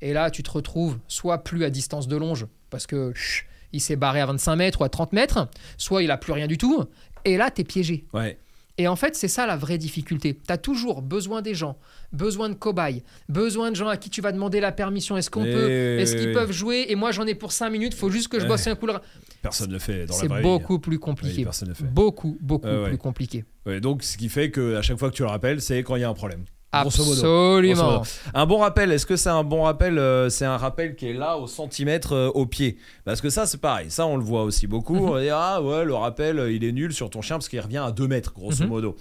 Et 0.00 0.12
là, 0.12 0.30
tu 0.30 0.42
te 0.42 0.50
retrouves 0.50 0.98
soit 1.08 1.38
plus 1.44 1.64
à 1.64 1.70
distance 1.70 2.08
de 2.08 2.16
longe, 2.16 2.46
parce 2.70 2.86
que 2.86 3.12
chut, 3.14 3.46
il 3.72 3.80
s'est 3.80 3.96
barré 3.96 4.20
à 4.20 4.26
25 4.26 4.56
mètres 4.56 4.80
ou 4.80 4.84
à 4.84 4.88
30 4.88 5.12
mètres, 5.12 5.48
soit 5.76 6.02
il 6.02 6.10
a 6.10 6.16
plus 6.16 6.32
rien 6.32 6.46
du 6.46 6.58
tout. 6.58 6.84
Et 7.24 7.36
là, 7.36 7.50
tu 7.50 7.60
es 7.60 7.64
piégé. 7.64 8.06
Ouais. 8.12 8.38
Et 8.80 8.86
en 8.86 8.94
fait, 8.96 9.16
c'est 9.16 9.28
ça 9.28 9.44
la 9.46 9.56
vraie 9.56 9.76
difficulté. 9.76 10.34
Tu 10.34 10.52
as 10.52 10.56
toujours 10.56 11.02
besoin 11.02 11.42
des 11.42 11.54
gens, 11.54 11.78
besoin 12.12 12.48
de 12.48 12.54
cobayes, 12.54 13.02
besoin 13.28 13.70
de 13.70 13.76
gens 13.76 13.88
à 13.88 13.96
qui 13.96 14.08
tu 14.08 14.20
vas 14.20 14.30
demander 14.30 14.60
la 14.60 14.70
permission. 14.72 15.16
Est-ce 15.16 15.30
qu'on 15.30 15.44
Eh 15.44 15.52
peut 15.52 15.98
Est-ce 15.98 16.14
qu'ils 16.16 16.32
peuvent 16.32 16.52
jouer 16.52 16.86
Et 16.88 16.94
moi, 16.94 17.10
j'en 17.10 17.26
ai 17.26 17.34
pour 17.34 17.50
5 17.52 17.70
minutes, 17.70 17.94
faut 17.94 18.08
juste 18.10 18.28
que 18.28 18.38
je 18.38 18.46
bosse 18.46 18.66
un 18.68 18.76
coup. 18.76 18.86
le- 18.86 18.94
Personne 19.42 19.68
ne 19.68 19.72
le 19.74 19.78
fait 19.80 20.06
dans 20.06 20.14
la 20.14 20.20
C'est 20.20 20.42
beaucoup 20.42 20.78
plus 20.78 20.98
compliqué. 20.98 21.42
personne 21.44 21.68
ne 21.68 21.72
le 21.74 21.76
fait. 21.76 21.92
Beaucoup, 21.92 22.38
beaucoup 22.40 22.66
ouais. 22.68 22.88
plus 22.88 22.98
compliqué. 22.98 23.44
Ouais, 23.66 23.80
donc 23.80 24.02
ce 24.04 24.16
qui 24.16 24.28
fait 24.28 24.50
que 24.50 24.76
à 24.76 24.82
chaque 24.82 24.98
fois 24.98 25.10
que 25.10 25.16
tu 25.16 25.22
le 25.22 25.28
rappelles, 25.28 25.60
c'est 25.60 25.82
quand 25.82 25.96
il 25.96 26.00
y 26.02 26.04
a 26.04 26.08
un 26.08 26.14
problème. 26.14 26.44
Absolument. 26.72 27.92
Modo. 27.92 28.02
Un 28.34 28.46
bon 28.46 28.58
rappel, 28.58 28.92
est-ce 28.92 29.06
que 29.06 29.16
c'est 29.16 29.30
un 29.30 29.42
bon 29.44 29.62
rappel 29.62 29.98
euh, 29.98 30.28
C'est 30.28 30.44
un 30.44 30.56
rappel 30.58 30.96
qui 30.96 31.08
est 31.08 31.12
là 31.14 31.36
au 31.38 31.46
centimètre 31.46 32.12
euh, 32.12 32.28
au 32.34 32.44
pied? 32.46 32.76
Parce 33.04 33.20
que 33.20 33.30
ça, 33.30 33.46
c'est 33.46 33.60
pareil. 33.60 33.90
Ça, 33.90 34.06
on 34.06 34.16
le 34.16 34.22
voit 34.24 34.42
aussi 34.42 34.66
beaucoup. 34.66 34.94
Mhm. 34.96 35.08
On 35.08 35.18
dit, 35.20 35.30
ah 35.30 35.62
ouais, 35.62 35.84
le 35.84 35.94
rappel, 35.94 36.38
euh, 36.38 36.52
il 36.52 36.64
est 36.64 36.72
nul 36.72 36.92
sur 36.92 37.08
ton 37.10 37.22
chien 37.22 37.36
parce 37.36 37.48
qu'il 37.48 37.60
revient 37.60 37.78
à 37.78 37.90
2 37.90 38.06
mètres, 38.06 38.32
grosso 38.34 38.64
Mhm. 38.64 38.68
modo. 38.70 38.96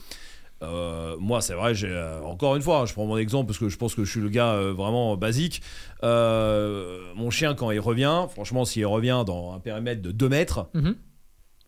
Euh, 0.64 1.16
moi, 1.20 1.42
c'est 1.42 1.54
vrai, 1.54 1.76
j'ai 1.76 1.90
euh, 1.90 2.20
encore 2.24 2.56
une 2.56 2.64
fois, 2.64 2.80
hein, 2.80 2.86
je 2.88 2.94
prends 2.94 3.06
mon 3.06 3.18
exemple 3.18 3.46
parce 3.48 3.60
que 3.60 3.70
je 3.70 3.78
pense 3.78 3.94
que 3.94 4.04
je 4.04 4.10
suis 4.10 4.22
le 4.22 4.30
gars 4.30 4.54
euh, 4.54 4.74
vraiment 4.74 5.16
basique. 5.18 5.62
Mon 6.02 7.30
chien, 7.30 7.54
quand 7.54 7.72
il 7.72 7.80
revient, 7.80 8.26
franchement, 8.32 8.66
s'il 8.66 8.86
revient 8.86 9.24
dans 9.26 9.54
un 9.54 9.60
périmètre 9.60 10.02
de 10.02 10.12
2 10.12 10.30
mètres, 10.30 10.68
Mhm. 10.74 10.96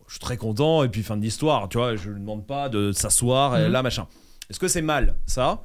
je 0.06 0.12
suis 0.12 0.20
très 0.20 0.36
content 0.36 0.82
et 0.82 0.88
puis 0.88 1.02
fin 1.02 1.16
de 1.16 1.22
l'histoire, 1.22 1.68
tu 1.68 1.78
vois, 1.78 1.94
je 1.96 2.10
ne 2.10 2.18
demande 2.18 2.46
pas 2.46 2.68
de 2.68 2.90
s'asseoir 2.92 3.58
et 3.58 3.68
là 3.68 3.82
machin. 3.82 4.06
Est-ce 4.48 4.58
que 4.58 4.66
c'est 4.68 4.82
mal 4.82 5.14
ça? 5.26 5.62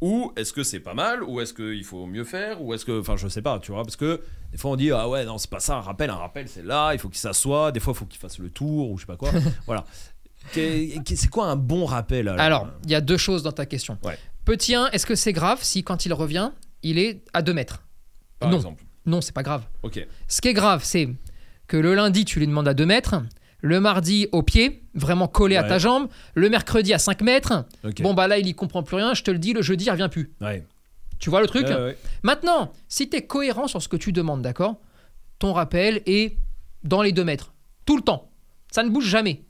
Ou 0.00 0.32
est-ce 0.36 0.52
que 0.52 0.62
c'est 0.62 0.80
pas 0.80 0.94
mal 0.94 1.22
ou 1.22 1.40
est-ce 1.40 1.52
qu'il 1.52 1.84
faut 1.84 2.06
mieux 2.06 2.24
faire 2.24 2.62
ou 2.62 2.74
est-ce 2.74 2.84
que 2.84 3.00
enfin 3.00 3.16
je 3.16 3.28
sais 3.28 3.42
pas, 3.42 3.58
tu 3.58 3.72
vois 3.72 3.82
parce 3.82 3.96
que 3.96 4.22
des 4.52 4.58
fois 4.58 4.72
on 4.72 4.76
dit 4.76 4.90
ah 4.92 5.08
ouais 5.08 5.24
non, 5.24 5.38
c'est 5.38 5.50
pas 5.50 5.60
ça 5.60 5.76
un 5.76 5.80
rappel, 5.80 6.10
un 6.10 6.16
rappel 6.16 6.48
c'est 6.48 6.64
là, 6.64 6.92
il 6.92 6.98
faut 6.98 7.08
qu'il 7.08 7.18
s'assoie, 7.18 7.72
des 7.72 7.80
fois 7.80 7.92
il 7.94 7.98
faut 7.98 8.06
qu'il 8.06 8.20
fasse 8.20 8.38
le 8.38 8.50
tour 8.50 8.90
ou 8.90 8.96
je 8.96 9.02
sais 9.02 9.06
pas 9.06 9.16
quoi. 9.16 9.30
voilà. 9.66 9.84
C'est 10.52 11.28
quoi 11.30 11.46
un 11.46 11.56
bon 11.56 11.84
rappel 11.84 12.28
alors, 12.28 12.40
Alors, 12.40 12.68
il 12.84 12.90
y 12.90 12.94
a 12.94 13.00
deux 13.00 13.16
choses 13.16 13.42
dans 13.42 13.52
ta 13.52 13.66
question. 13.66 13.98
Ouais. 14.02 14.18
Petit 14.44 14.74
1, 14.74 14.90
est-ce 14.90 15.04
que 15.04 15.14
c'est 15.14 15.32
grave 15.32 15.58
si 15.62 15.82
quand 15.82 16.06
il 16.06 16.12
revient, 16.12 16.52
il 16.82 16.98
est 16.98 17.22
à 17.34 17.42
2 17.42 17.52
mètres? 17.52 17.82
Par 18.38 18.48
non. 18.48 18.56
exemple. 18.56 18.84
Non, 19.04 19.20
c'est 19.20 19.34
pas 19.34 19.42
grave. 19.42 19.64
OK. 19.82 20.06
Ce 20.26 20.40
qui 20.40 20.48
est 20.48 20.54
grave, 20.54 20.82
c'est 20.84 21.08
que 21.66 21.76
le 21.76 21.94
lundi, 21.94 22.24
tu 22.24 22.38
lui 22.38 22.46
demandes 22.46 22.68
à 22.68 22.74
2 22.74 22.86
mètres. 22.86 23.16
Le 23.60 23.80
mardi, 23.80 24.28
au 24.32 24.42
pied, 24.42 24.84
vraiment 24.94 25.26
collé 25.28 25.56
à 25.56 25.64
ta 25.64 25.78
jambe. 25.78 26.08
Le 26.34 26.48
mercredi, 26.48 26.94
à 26.94 26.98
5 26.98 27.22
mètres. 27.22 27.64
Bon, 28.02 28.14
bah 28.14 28.28
là, 28.28 28.38
il 28.38 28.46
y 28.46 28.54
comprend 28.54 28.82
plus 28.84 28.96
rien. 28.96 29.14
Je 29.14 29.22
te 29.24 29.30
le 29.32 29.38
dis, 29.38 29.52
le 29.52 29.62
jeudi, 29.62 29.86
il 29.86 29.90
revient 29.90 30.08
plus. 30.10 30.32
ouais. 30.40 30.64
Tu 31.18 31.30
vois 31.30 31.40
le 31.40 31.48
truc 31.48 31.66
Ouais. 31.66 31.98
Maintenant, 32.22 32.70
si 32.86 33.10
tu 33.10 33.16
es 33.16 33.22
cohérent 33.26 33.66
sur 33.66 33.82
ce 33.82 33.88
que 33.88 33.96
tu 33.96 34.12
demandes, 34.12 34.40
d'accord? 34.40 34.76
Ton 35.40 35.52
rappel 35.52 36.00
est 36.06 36.36
dans 36.84 37.02
les 37.02 37.10
2 37.10 37.24
mètres. 37.24 37.52
Tout 37.86 37.96
le 37.96 38.02
temps. 38.02 38.30
Ça 38.70 38.84
ne 38.84 38.88
bouge 38.88 39.06
jamais. 39.06 39.42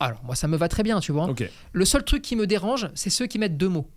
Alors, 0.00 0.24
moi, 0.24 0.34
ça 0.34 0.48
me 0.48 0.56
va 0.56 0.66
très 0.68 0.82
bien, 0.82 1.00
tu 1.00 1.12
vois. 1.12 1.26
Le 1.72 1.84
seul 1.84 2.04
truc 2.04 2.22
qui 2.22 2.36
me 2.36 2.46
dérange, 2.46 2.88
c'est 2.94 3.10
ceux 3.10 3.26
qui 3.26 3.38
mettent 3.38 3.58
deux 3.58 3.68
mots. 3.68 3.90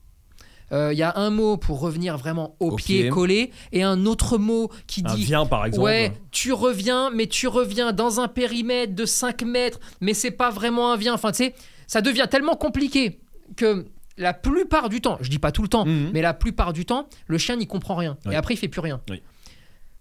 Euh, 0.72 0.92
Il 0.94 0.98
y 1.00 1.04
a 1.04 1.18
un 1.18 1.30
mot 1.30 1.58
pour 1.58 1.80
revenir 1.80 2.18
vraiment 2.18 2.56
au, 2.60 2.72
Au 2.72 2.76
pied, 2.76 3.02
pied. 3.04 3.10
collé 3.10 3.52
et 3.72 3.84
un 3.84 4.06
autre 4.06 4.38
mot 4.38 4.70
qui 4.88 5.02
Un 5.06 5.16
dit 5.16 5.24
vient 5.24 5.46
par 5.46 5.66
exemple. 5.66 5.84
Ouais, 5.86 6.12
tu 6.32 6.52
reviens, 6.54 7.10
mais 7.10 7.28
tu 7.28 7.48
reviens 7.48 7.94
dans 7.94 8.20
un 8.20 8.28
périmètre 8.28 8.94
de 8.94 9.06
5 9.06 9.44
mètres, 9.44 9.80
mais 10.02 10.14
c'est 10.14 10.32
pas 10.32 10.50
vraiment 10.52 10.92
un 10.92 10.98
vient. 10.98 11.14
Enfin, 11.14 11.32
tu 11.32 11.38
sais, 11.46 11.56
ça 11.88 12.02
devient 12.02 12.28
tellement 12.30 12.56
compliqué 12.56 13.20
que 13.56 13.86
la 14.18 14.34
plupart 14.34 14.90
du 14.90 15.00
temps, 15.00 15.18
je 15.22 15.30
dis 15.30 15.40
pas 15.40 15.52
tout 15.52 15.62
le 15.62 15.68
temps, 15.70 15.86
Mhm. 15.86 16.10
mais 16.14 16.22
la 16.22 16.34
plupart 16.34 16.74
du 16.74 16.86
temps, 16.86 17.08
le 17.28 17.38
chien 17.38 17.56
n'y 17.56 17.68
comprend 17.68 17.96
rien. 17.96 18.18
Oui. 18.26 18.34
Et 18.34 18.36
après, 18.36 18.56
il 18.56 18.58
fait 18.58 18.68
plus 18.68 18.82
rien. 18.82 19.00
Oui. 19.10 19.22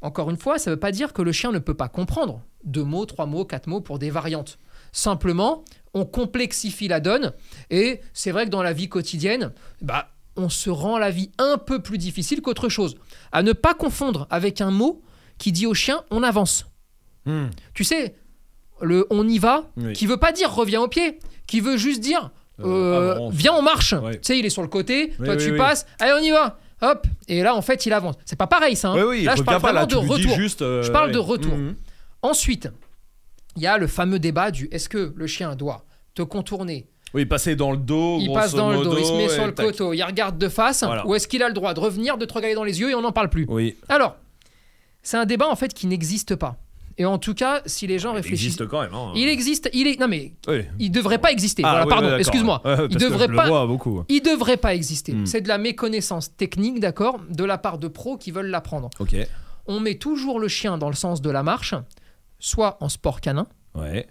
Encore 0.00 0.30
une 0.30 0.36
fois, 0.38 0.58
ça 0.58 0.70
veut 0.70 0.78
pas 0.78 0.90
dire 0.92 1.12
que 1.12 1.22
le 1.22 1.32
chien 1.32 1.52
ne 1.52 1.58
peut 1.58 1.74
pas 1.74 1.88
comprendre 1.88 2.42
deux 2.64 2.82
mots, 2.84 3.06
trois 3.06 3.26
mots, 3.26 3.44
quatre 3.44 3.66
mots 3.66 3.80
pour 3.80 3.98
des 3.98 4.10
variantes. 4.10 4.58
Simplement, 4.92 5.64
on 5.94 6.04
complexifie 6.04 6.88
la 6.88 7.00
donne 7.00 7.32
et 7.70 8.00
c'est 8.12 8.30
vrai 8.30 8.44
que 8.46 8.50
dans 8.50 8.62
la 8.62 8.72
vie 8.72 8.88
quotidienne, 8.88 9.52
bah, 9.82 10.08
on 10.36 10.48
se 10.48 10.70
rend 10.70 10.98
la 10.98 11.10
vie 11.10 11.30
un 11.38 11.58
peu 11.58 11.80
plus 11.80 11.98
difficile 11.98 12.42
qu'autre 12.42 12.68
chose. 12.68 12.96
À 13.32 13.42
ne 13.42 13.52
pas 13.52 13.74
confondre 13.74 14.26
avec 14.30 14.60
un 14.60 14.70
mot 14.70 15.02
qui 15.38 15.52
dit 15.52 15.66
au 15.66 15.74
chien 15.74 16.02
on 16.10 16.22
avance. 16.22 16.66
Hmm. 17.24 17.46
Tu 17.74 17.84
sais, 17.84 18.14
le 18.80 19.06
on 19.10 19.26
y 19.28 19.38
va, 19.38 19.70
Oui. 19.76 19.92
qui 19.92 20.06
veut 20.06 20.16
pas 20.18 20.32
dire 20.32 20.52
reviens 20.54 20.80
au 20.82 20.88
pied, 20.88 21.18
qui 21.46 21.60
veut 21.60 21.76
juste 21.76 22.00
dire 22.00 22.30
Euh, 22.60 22.64
euh, 22.66 23.12
avance. 23.16 23.34
viens 23.34 23.52
on 23.54 23.62
marche. 23.62 23.92
Ouais. 23.92 24.14
Tu 24.14 24.20
sais, 24.22 24.38
il 24.38 24.46
est 24.46 24.50
sur 24.50 24.62
le 24.62 24.68
côté, 24.68 25.12
Oui, 25.18 25.26
toi 25.26 25.34
oui, 25.36 25.44
tu 25.44 25.56
passes, 25.56 25.86
allez 25.98 26.12
on 26.18 26.22
y 26.24 26.30
va. 26.30 26.58
Hop, 26.82 27.06
et 27.28 27.42
là 27.42 27.54
en 27.54 27.62
fait 27.62 27.86
il 27.86 27.92
avance. 27.92 28.16
C'est 28.24 28.36
pas 28.36 28.46
pareil 28.46 28.76
ça. 28.76 28.90
hein. 28.90 28.96
Là 29.24 29.34
je 29.36 29.42
parle 29.42 29.60
pas, 29.62 29.72
là, 29.72 29.84
vraiment 29.86 30.06
de 30.06 30.08
retour. 30.12 30.34
juste, 30.36 30.62
euh, 30.62 30.82
Je 30.82 30.90
parle 30.92 31.10
de 31.12 31.18
retour. 31.18 31.54
Ensuite, 32.22 32.68
il 33.56 33.62
y 33.62 33.66
a 33.66 33.78
le 33.78 33.86
fameux 33.86 34.18
débat 34.18 34.50
du 34.50 34.68
est-ce 34.70 34.88
que 34.88 35.12
le 35.16 35.26
chien 35.26 35.54
doit 35.56 35.84
te 36.14 36.22
contourner 36.22 36.86
Oui, 37.14 37.24
passer 37.24 37.56
dans 37.56 37.70
le 37.70 37.78
dos. 37.78 38.18
Il 38.20 38.32
passe 38.32 38.52
dans 38.54 38.70
le 38.70 38.82
dos, 38.82 38.96
il 38.98 39.04
se 39.04 39.12
met 39.12 39.22
modo, 39.22 39.32
sur 39.34 39.46
le 39.46 39.54
tac. 39.54 39.66
coteau, 39.66 39.92
il 39.92 40.02
regarde 40.02 40.36
de 40.38 40.48
face, 40.48 40.82
Voilà. 40.84 41.06
ou 41.06 41.14
est-ce 41.14 41.26
qu'il 41.28 41.42
a 41.42 41.48
le 41.48 41.54
droit 41.54 41.72
de 41.72 41.80
revenir, 41.80 42.18
de 42.18 42.24
te 42.26 42.34
regarder 42.34 42.54
dans 42.54 42.64
les 42.64 42.80
yeux 42.80 42.90
et 42.90 42.94
on 42.94 43.00
n'en 43.02 43.12
parle 43.12 43.30
plus 43.30 43.46
Oui, 43.48 43.76
Alors, 43.88 44.16
c'est 45.02 45.16
un 45.16 45.24
débat 45.24 45.48
en 45.48 45.56
fait 45.56 45.72
qui 45.72 45.86
n'existe 45.86 46.34
pas. 46.34 46.56
Et 46.98 47.04
en 47.04 47.18
tout 47.18 47.34
cas, 47.34 47.60
si 47.66 47.86
les 47.86 47.98
gens 47.98 48.12
il 48.12 48.16
réfléchissent. 48.16 48.46
existe 48.58 48.66
quand 48.68 48.80
même. 48.80 48.94
hein. 48.94 49.12
Il 49.14 49.28
existe, 49.28 49.68
il 49.74 49.86
est. 49.86 50.00
Non 50.00 50.08
mais, 50.08 50.32
Oui. 50.48 50.62
il 50.78 50.90
devrait 50.90 51.18
pas 51.18 51.30
exister. 51.30 51.62
Ah, 51.64 51.68
voilà, 51.70 51.84
oui, 51.84 51.90
pardon, 51.90 52.08
oui, 52.14 52.18
excuse-moi. 52.20 52.62
Ouais, 52.64 52.86
il 52.90 52.96
devrait 52.96 53.28
pas. 53.28 53.46
vois 53.48 53.66
beaucoup. 53.66 54.02
Il 54.08 54.22
devrait 54.22 54.56
pas 54.56 54.74
exister. 54.74 55.12
Hmm. 55.12 55.26
C'est 55.26 55.42
de 55.42 55.48
la 55.48 55.58
méconnaissance 55.58 56.34
technique, 56.36 56.80
d'accord, 56.80 57.20
de 57.28 57.44
la 57.44 57.58
part 57.58 57.76
de 57.78 57.88
pros 57.88 58.16
qui 58.16 58.30
veulent 58.30 58.46
l'apprendre. 58.48 58.88
Ok. 58.98 59.14
On 59.66 59.78
met 59.80 59.96
toujours 59.96 60.40
le 60.40 60.48
chien 60.48 60.78
dans 60.78 60.88
le 60.88 60.94
sens 60.94 61.20
de 61.20 61.28
la 61.30 61.42
marche, 61.42 61.74
soit 62.38 62.78
en 62.80 62.88
sport 62.88 63.20
canin, 63.20 63.46
Ouais. 63.74 64.06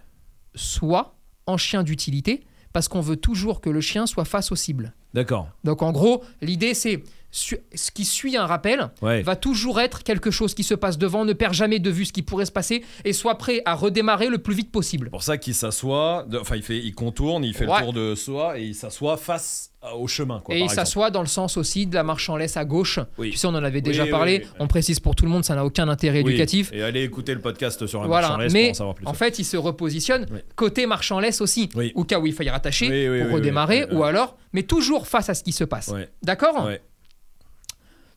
soit 0.53 1.15
en 1.47 1.57
chien 1.57 1.81
d'utilité, 1.83 2.43
parce 2.75 2.89
qu'on 2.89 2.99
veut 2.99 3.15
toujours 3.15 3.61
que 3.61 3.69
le 3.69 3.79
chien 3.79 4.05
soit 4.05 4.25
face 4.25 4.51
aux 4.51 4.57
cibles. 4.57 4.93
D'accord. 5.13 5.47
Donc 5.63 5.81
en 5.81 5.93
gros, 5.93 6.25
l'idée 6.41 6.73
c'est 6.73 7.03
ce 7.37 7.91
qui 7.91 8.05
suit 8.05 8.37
un 8.37 8.45
rappel 8.45 8.89
Ouais. 9.01 9.21
va 9.21 9.35
toujours 9.35 9.81
être 9.81 10.03
quelque 10.03 10.31
chose 10.31 10.53
qui 10.53 10.63
se 10.63 10.73
passe 10.73 10.97
devant, 10.97 11.25
ne 11.25 11.33
perd 11.33 11.53
jamais 11.53 11.79
de 11.79 11.89
vue 11.89 12.05
ce 12.05 12.13
qui 12.13 12.21
pourrait 12.21 12.45
se 12.45 12.51
passer 12.51 12.83
et 13.03 13.11
soit 13.11 13.37
prêt 13.37 13.61
à 13.65 13.75
redémarrer 13.75 14.29
le 14.29 14.37
plus 14.37 14.55
vite 14.55 14.71
possible. 14.71 15.07
C'est 15.07 15.11
pour 15.11 15.23
ça 15.23 15.37
qu'il 15.37 15.53
s'assoit, 15.53 16.25
enfin 16.39 16.55
il 16.55 16.63
fait, 16.63 16.77
il 16.77 16.93
contourne, 16.95 17.43
il 17.43 17.53
fait 17.53 17.65
Ouais. 17.67 17.77
le 17.79 17.83
tour 17.83 17.93
de 17.93 18.15
soi 18.15 18.57
et 18.57 18.63
il 18.63 18.75
s'assoit 18.75 19.17
face 19.17 19.71
à- 19.81 19.95
au 19.95 20.07
chemin. 20.07 20.39
Quoi, 20.39 20.55
et 20.55 20.59
il 20.61 20.69
s'assoit 20.69 21.11
dans 21.11 21.19
le 21.21 21.27
sens 21.27 21.57
aussi 21.57 21.85
de 21.87 21.93
la 21.93 22.03
marche 22.03 22.29
en 22.29 22.37
laisse 22.37 22.55
à 22.57 22.63
gauche. 22.65 22.99
Oui. 23.17 23.31
Tu 23.31 23.37
sais, 23.37 23.47
on 23.47 23.51
en 23.55 23.63
avait 23.63 23.81
déjà 23.81 24.03
oui, 24.05 24.09
parlé. 24.09 24.41
oui. 24.43 24.49
On 24.59 24.67
précise 24.67 24.99
pour 25.01 25.13
tout 25.15 25.25
le 25.25 25.31
monde, 25.31 25.43
ça 25.43 25.55
n'a 25.55 25.65
aucun 25.65 25.87
intérêt 25.89 26.21
éducatif. 26.21 26.71
Et 26.73 26.81
allez 26.83 27.03
écouter 27.03 27.33
le 27.33 27.41
podcast 27.41 27.85
sur 27.85 28.01
la 28.01 28.07
Voilà, 28.07 28.29
marche 28.29 28.39
en 28.39 28.43
laisse 28.43 28.53
mais 28.53 28.61
pour 28.63 28.71
en 28.71 28.73
savoir 28.75 28.95
plus. 28.95 29.07
En 29.07 29.13
fait, 29.13 29.39
il 29.39 29.43
se 29.45 29.57
repositionne 29.57 30.25
côté 30.55 30.85
marche 30.85 31.11
en 31.11 31.19
laisse 31.19 31.41
aussi, 31.41 31.69
au 31.95 32.03
cas 32.05 32.19
où 32.19 32.25
il 32.27 32.33
faille 32.33 32.49
rattacher 32.49 32.87
pour 33.25 33.35
redémarrer, 33.35 33.87
ou 33.91 34.03
alors, 34.03 34.37
mais 34.53 34.63
toujours 34.63 35.07
face 35.07 35.29
à 35.29 35.33
ce 35.33 35.43
qui 35.43 35.51
se 35.51 35.65
passe. 35.65 35.91
D'accord? 36.23 36.69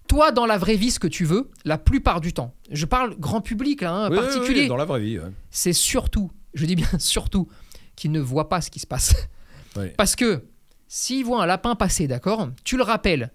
Toi, 0.09 0.33
dans 0.33 0.47
la 0.47 0.59
vraie 0.59 0.77
vie, 0.77 0.90
ce 0.90 0.99
que 0.99 1.07
tu 1.07 1.25
veux, 1.25 1.51
la 1.64 1.79
plupart 1.79 2.21
du 2.21 2.33
temps, 2.33 2.55
je 2.71 2.87
parle 2.87 3.14
grand 3.18 3.40
public 3.40 3.83
là, 3.83 3.92
hein, 3.92 4.11
Oui, 4.11 4.16
particulier, 4.16 4.62
oui, 4.62 4.68
dans 4.68 4.77
la 4.77 4.85
vraie 4.87 5.01
vie. 5.01 5.18
ouais. 5.18 5.31
c'est 5.51 5.73
surtout, 5.73 6.31
je 6.55 6.64
dis 6.66 6.77
bien 6.77 6.88
surtout, 6.99 7.49
qu'ils 7.94 8.12
ne 8.12 8.21
voient 8.21 8.49
pas 8.49 8.61
ce 8.61 8.71
qui 8.71 8.81
se 8.81 8.87
passe. 8.87 9.14
Parce 9.97 10.16
que 10.16 10.44
s'ils 10.88 11.25
voient 11.25 11.42
un 11.42 11.47
lapin 11.47 11.75
passer, 11.77 12.09
d'accord, 12.09 12.49
tu 12.64 12.77
le 12.77 12.83
rappelles. 12.83 13.31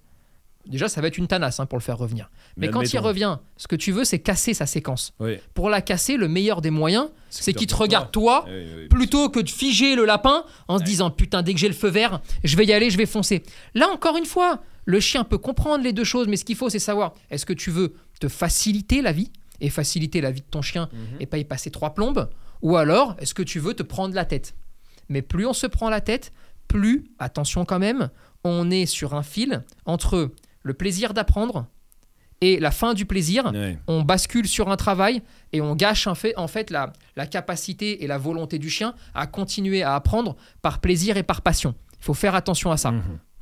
Déjà, 0.65 0.87
ça 0.87 1.01
va 1.01 1.07
être 1.07 1.17
une 1.17 1.27
tanasse 1.27 1.59
hein, 1.59 1.65
pour 1.65 1.77
le 1.77 1.83
faire 1.83 1.97
revenir. 1.97 2.31
Mais, 2.55 2.69
quand 2.69 2.81
il 2.93 2.99
revient, 2.99 3.37
ce 3.57 3.67
que 3.67 3.75
tu 3.75 3.91
veux, 3.91 4.05
c'est 4.05 4.19
casser 4.19 4.53
sa 4.53 4.65
séquence. 4.65 5.13
Pour 5.53 5.69
la 5.69 5.81
casser, 5.81 6.15
le 6.15 6.27
meilleur 6.29 6.61
des 6.61 6.69
moyens, 6.69 7.09
c'est 7.29 7.53
qu'il 7.53 7.67
te 7.67 7.75
regarde 7.75 8.11
toi, 8.11 8.45
plutôt 8.89 9.29
que 9.29 9.41
de 9.41 9.49
figer 9.49 9.95
le 9.95 10.05
lapin 10.05 10.45
en 10.67 10.79
se 10.79 10.83
disant 10.83 11.11
putain, 11.11 11.43
dès 11.43 11.53
que 11.53 11.59
j'ai 11.59 11.67
le 11.67 11.73
feu 11.73 11.89
vert, 11.89 12.21
je 12.43 12.55
vais 12.55 12.65
y 12.65 12.73
aller, 12.73 12.89
je 12.89 12.97
vais 12.97 13.05
foncer. 13.05 13.43
Là, 13.73 13.89
encore 13.89 14.15
une 14.17 14.25
fois, 14.25 14.61
le 14.85 14.99
chien 14.99 15.23
peut 15.23 15.37
comprendre 15.37 15.83
les 15.83 15.93
deux 15.93 16.03
choses, 16.03 16.27
mais 16.27 16.37
ce 16.37 16.45
qu'il 16.45 16.55
faut, 16.55 16.69
c'est 16.69 16.79
savoir 16.79 17.13
est-ce 17.29 17.45
que 17.45 17.53
tu 17.53 17.71
veux 17.71 17.93
te 18.19 18.27
faciliter 18.27 19.01
la 19.01 19.11
vie 19.11 19.31
et 19.61 19.69
faciliter 19.69 20.19
la 20.21 20.31
vie 20.31 20.41
de 20.41 20.45
ton 20.49 20.61
chien 20.61 20.89
Mhm. 20.91 21.17
et 21.21 21.25
pas 21.25 21.37
y 21.37 21.45
passer 21.45 21.71
trois 21.71 21.93
plombes 21.93 22.29
Ou 22.61 22.77
alors, 22.77 23.15
est-ce 23.19 23.33
que 23.33 23.43
tu 23.43 23.59
veux 23.59 23.73
te 23.73 23.83
prendre 23.83 24.13
la 24.15 24.25
tête? 24.25 24.55
Mais 25.09 25.21
plus 25.21 25.45
on 25.45 25.53
se 25.53 25.67
prend 25.67 25.89
la 25.89 26.01
tête, 26.01 26.31
plus, 26.67 27.03
attention 27.19 27.65
quand 27.65 27.79
même, 27.79 28.09
on 28.43 28.71
est 28.71 28.85
sur 28.85 29.13
un 29.13 29.23
fil 29.23 29.63
entre 29.85 30.31
le 30.63 30.73
plaisir 30.73 31.13
d'apprendre 31.13 31.67
et 32.41 32.59
la 32.59 32.71
fin 32.71 32.93
du 32.93 33.05
plaisir. 33.05 33.51
On 33.87 34.01
bascule 34.01 34.47
sur 34.47 34.69
un 34.69 34.75
travail 34.77 35.21
et 35.53 35.61
on 35.61 35.75
gâche 35.75 36.07
en 36.07 36.15
fait, 36.15 36.33
en 36.37 36.47
fait 36.47 36.69
la, 36.71 36.91
la 37.15 37.25
capacité 37.27 38.03
et 38.03 38.07
la 38.07 38.17
volonté 38.17 38.59
du 38.59 38.69
chien 38.69 38.95
à 39.13 39.27
continuer 39.27 39.83
à 39.83 39.95
apprendre 39.95 40.35
par 40.61 40.79
plaisir 40.79 41.15
et 41.17 41.23
par 41.23 41.41
passion. 41.41 41.75
Il 41.99 42.03
faut 42.05 42.13
faire 42.13 42.35
attention 42.35 42.71
à 42.71 42.77
ça, 42.77 42.91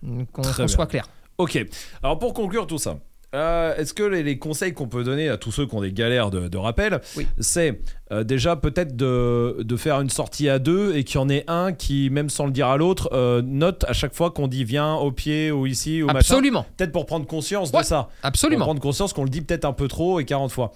Mhm. 0.04 0.26
qu'on 0.28 0.68
soit 0.68 0.88
clair. 0.88 1.08
Ok. 1.38 1.63
Alors 2.04 2.20
pour 2.20 2.34
conclure 2.34 2.67
tout 2.67 2.78
ça, 2.78 3.00
euh, 3.34 3.74
est-ce 3.78 3.94
que 3.94 4.04
les, 4.04 4.24
les 4.24 4.38
conseils 4.38 4.74
qu'on 4.74 4.88
peut 4.89 5.04
donner 5.06 5.30
à 5.30 5.38
tous 5.38 5.52
ceux 5.54 5.65
qui 5.65 5.74
ont 5.74 5.82
des 5.82 5.94
galères 5.94 6.30
de, 6.32 6.50
de 6.50 6.58
rappel, 6.58 7.00
Oui. 7.15 7.26
c'est 7.39 7.80
euh, 8.12 8.26
déjà 8.26 8.58
peut-être 8.58 8.96
de, 8.98 9.58
de 9.63 9.76
faire 9.78 10.02
une 10.02 10.10
sortie 10.10 10.50
à 10.50 10.60
deux 10.60 10.94
et 10.98 11.06
qu'il 11.06 11.15
y 11.15 11.17
en 11.24 11.30
ait 11.30 11.46
un 11.48 11.72
qui, 11.72 12.10
même 12.10 12.30
sans 12.30 12.46
le 12.46 12.52
dire 12.52 12.67
à 12.67 12.76
l'autre, 12.76 13.10
euh, 13.13 13.41
note 13.41 13.86
à 13.88 13.94
chaque 13.94 14.13
fois 14.13 14.32
qu'on 14.32 14.48
dit 14.50 14.65
viens 14.65 14.96
au 14.96 15.13
pied 15.13 15.50
ou 15.50 15.65
ici 15.65 16.04
ou 16.04 16.08
machin. 16.08 16.17
Absolument, 16.20 16.65
Peut-être 16.76 16.91
pour 16.91 17.06
prendre 17.06 17.26
conscience 17.26 17.72
de 17.72 17.82
ça. 17.84 18.04
Pour 18.04 18.12
absolument. 18.24 18.65
prendre 18.65 18.82
conscience 18.82 19.13
qu'on 19.13 19.24
le 19.24 19.30
dit 19.30 19.41
peut-être 19.41 19.63
un 19.65 19.74
peu 19.74 19.88
trop 19.88 20.20
et 20.20 20.26
40 20.26 20.52
fois. 20.52 20.74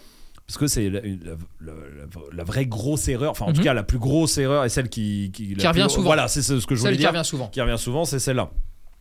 Parce 0.48 0.58
que 0.58 0.68
c'est 0.68 0.90
la, 0.90 1.02
la- 1.02 1.08
la- 1.60 1.72
la- 1.74 2.38
la 2.38 2.44
vraie 2.44 2.68
grosse 2.68 3.08
erreur, 3.10 3.32
enfin 3.32 3.46
en 3.46 3.52
tout 3.52 3.58
Mhm. 3.60 3.64
cas 3.66 3.74
la 3.74 3.84
plus 3.84 3.98
grosse 3.98 4.38
erreur 4.38 4.64
et 4.64 4.70
celle 4.70 4.88
qui, 4.90 5.32
qui, 5.34 5.56
Qui 5.56 5.68
revient 5.68 5.82
plus- 5.82 5.90
souvent. 5.90 6.06
Voilà, 6.06 6.28
c'est 6.30 6.42
ce 6.44 6.54
que 6.66 6.76
je 6.76 6.80
voulais 6.80 6.92
Celle 6.92 6.94
qui 6.94 6.98
dire 7.00 7.10
revient 7.10 7.26
souvent. 7.26 7.48
qui 7.48 7.60
revient 7.60 7.78
souvent, 7.80 8.06
c'est 8.06 8.20
celle-là. 8.20 8.50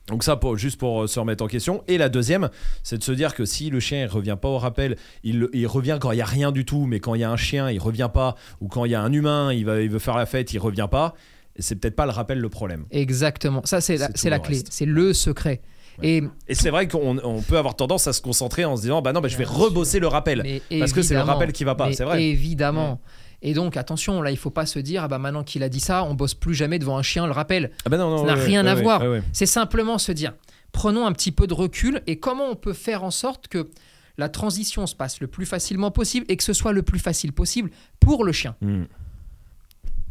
Donc 0.08 0.22
ça, 0.22 0.36
pour, 0.36 0.56
juste 0.56 0.78
pour 0.78 1.02
euh, 1.02 1.06
se 1.06 1.18
remettre 1.18 1.42
en 1.42 1.46
question. 1.46 1.82
Et 1.88 1.96
la 1.96 2.08
deuxième, 2.08 2.50
c'est 2.82 2.98
de 2.98 3.02
se 3.02 3.12
dire 3.12 3.34
que 3.34 3.44
si 3.44 3.70
le 3.70 3.80
chien 3.80 4.02
il 4.02 4.06
revient 4.06 4.36
pas 4.40 4.48
au 4.48 4.58
rappel, 4.58 4.96
il, 5.22 5.48
il 5.52 5.66
revient 5.66 5.98
quand 6.00 6.12
il 6.12 6.18
y 6.18 6.22
a 6.22 6.26
rien 6.26 6.52
du 6.52 6.64
tout, 6.64 6.84
mais 6.86 7.00
quand 7.00 7.14
il 7.14 7.22
y 7.22 7.24
a 7.24 7.30
un 7.30 7.36
chien, 7.36 7.70
il 7.70 7.78
revient 7.78 8.10
pas, 8.12 8.36
ou 8.60 8.68
quand 8.68 8.84
il 8.84 8.92
y 8.92 8.94
a 8.94 9.00
un 9.00 9.12
humain, 9.12 9.52
il, 9.52 9.64
va, 9.64 9.80
il 9.80 9.88
veut 9.88 9.98
faire 9.98 10.16
la 10.16 10.26
fête, 10.26 10.52
il 10.52 10.58
revient 10.58 10.88
pas. 10.90 11.14
C'est 11.58 11.76
peut-être 11.76 11.96
pas 11.96 12.04
le 12.04 12.12
rappel 12.12 12.38
le 12.38 12.48
problème. 12.48 12.84
Exactement. 12.90 13.62
Ça, 13.64 13.80
c'est 13.80 13.96
la, 13.96 14.38
clé. 14.38 14.62
C'est 14.68 14.86
le 14.86 15.12
secret. 15.14 15.62
Et 16.02 16.24
Et 16.48 16.54
c'est 16.54 16.70
vrai 16.70 16.88
qu'on 16.88 17.18
on 17.22 17.40
peut 17.40 17.56
avoir 17.56 17.76
tendance 17.76 18.08
à 18.08 18.12
se 18.12 18.20
concentrer 18.20 18.64
en 18.64 18.76
se 18.76 18.82
disant, 18.82 19.00
bah 19.00 19.12
non, 19.12 19.20
bah, 19.20 19.28
je 19.28 19.36
vais 19.36 19.44
rebosser 19.44 20.00
le 20.00 20.08
rappel. 20.08 20.60
Parce 20.78 20.92
que 20.92 21.02
c'est 21.02 21.14
le 21.14 21.20
rappel 21.20 21.52
qui 21.52 21.64
va 21.64 21.76
pas, 21.76 21.92
c'est 21.92 22.04
vrai. 22.04 22.24
Évidemment. 22.24 23.00
Et 23.46 23.52
donc, 23.52 23.76
attention, 23.76 24.22
là, 24.22 24.30
il 24.30 24.38
faut 24.38 24.50
pas 24.50 24.64
se 24.64 24.78
dire, 24.78 25.04
ah 25.04 25.09
bah 25.09 25.18
maintenant 25.18 25.44
qu'il 25.44 25.62
a 25.62 25.68
dit 25.68 25.78
ça, 25.78 26.02
on 26.04 26.14
bosse 26.14 26.33
plus 26.33 26.54
jamais 26.54 26.78
devant 26.78 26.96
un 26.96 27.02
chien, 27.02 27.26
le 27.26 27.33
rappel. 27.33 27.70
Ah 27.85 27.90
bah 27.90 27.98
non, 27.98 28.09
non, 28.09 28.18
Ça 28.18 28.24
n'a 28.24 28.35
ouais, 28.37 28.44
rien 28.44 28.64
ouais, 28.64 28.70
à 28.70 28.74
ouais, 28.74 28.83
voir. 28.83 29.02
C'est 29.35 29.44
simplement 29.44 29.98
se 29.98 30.12
dire, 30.12 30.33
prenons 30.72 31.07
un 31.07 31.12
petit 31.12 31.30
peu 31.30 31.46
de 31.46 31.52
recul 31.52 32.00
et 32.07 32.18
comment 32.18 32.46
on 32.50 32.57
peut 32.57 32.72
faire 32.72 33.04
en 33.04 33.11
sorte 33.11 33.48
que 33.48 33.68
la 34.16 34.30
transition 34.30 34.87
se 34.87 34.94
passe 34.94 35.20
le 35.20 35.26
plus 35.26 35.44
facilement 35.44 35.90
possible 35.90 36.24
et 36.30 36.38
que 36.38 36.42
ce 36.42 36.54
soit 36.54 36.72
le 36.72 36.83
plus 36.83 36.98
facile 36.98 37.35
possible 37.35 37.70
pour 38.00 38.24
le 38.24 38.33
chien. 38.33 38.57
Hmm. 38.62 38.85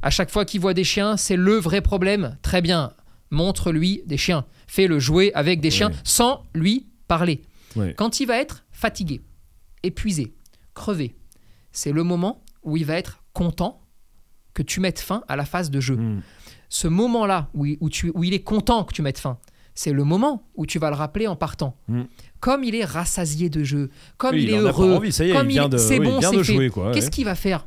À 0.04 0.12
chaque 0.12 0.30
fois 0.30 0.46
qu'il 0.46 0.62
voit 0.62 0.76
des 0.76 0.84
chiens, 0.84 1.18
c'est 1.18 1.38
le 1.38 1.56
vrai 1.56 1.82
problème. 1.82 2.38
Très 2.44 2.62
bien, 2.62 2.94
montre-lui 3.32 4.04
des 4.06 4.18
chiens. 4.18 4.46
Fais-le 4.68 5.00
jouer 5.00 5.32
avec 5.34 5.60
des 5.60 5.72
chiens 5.72 5.90
sans 6.04 6.44
lui 6.54 6.86
parler. 7.08 7.42
Quand 7.96 8.20
il 8.20 8.28
va 8.28 8.38
être 8.38 8.64
fatigué, 8.72 9.24
épuisé, 9.82 10.36
crevé, 10.76 11.16
c'est 11.72 11.92
le 11.92 12.04
moment 12.04 12.44
où 12.62 12.78
il 12.78 12.86
va 12.86 12.96
être 12.96 13.23
content 13.34 13.82
que 14.54 14.62
tu 14.62 14.80
mettes 14.80 15.00
fin 15.00 15.24
à 15.28 15.36
la 15.36 15.46
phase 15.46 15.72
de 15.72 15.80
jeu. 15.80 15.96
Mm. 15.98 16.22
Ce 16.70 16.88
moment-là 16.88 17.50
où, 17.54 17.66
il- 17.66 17.78
où 17.82 17.90
tu, 17.90 18.12
où 18.14 18.24
il 18.24 18.34
est 18.34 18.44
content 18.44 18.84
que 18.84 18.94
tu 18.94 19.02
mettes 19.02 19.20
fin, 19.20 19.38
c'est 19.76 19.92
le 19.92 20.04
moment 20.04 20.48
où 20.56 20.66
tu 20.66 20.80
vas 20.80 20.90
le 20.90 20.96
rappeler 20.96 21.28
en 21.28 21.36
partant. 21.36 21.76
Mm. 21.88 22.04
Comme 22.40 22.64
il 22.64 22.76
est 22.76 22.86
rassasié 22.86 23.50
de 23.50 23.64
jeu, 23.64 23.90
comme 24.18 24.36
Oui, 24.36 24.44
il, 24.44 24.50
est 24.52 24.58
heureux, 24.58 24.96
envie, 24.96 25.10
est, 25.10 25.32
comme 25.34 25.50
il 25.50 25.80
c'est 25.80 26.00
oui, 26.00 26.06
bon, 26.06 26.22
c'est 26.22 26.44
fait. 26.44 26.70
Qu'est-ce 26.70 27.06
ouais. 27.06 27.10
qu'il 27.12 27.26
va 27.26 27.36
faire? 27.36 27.66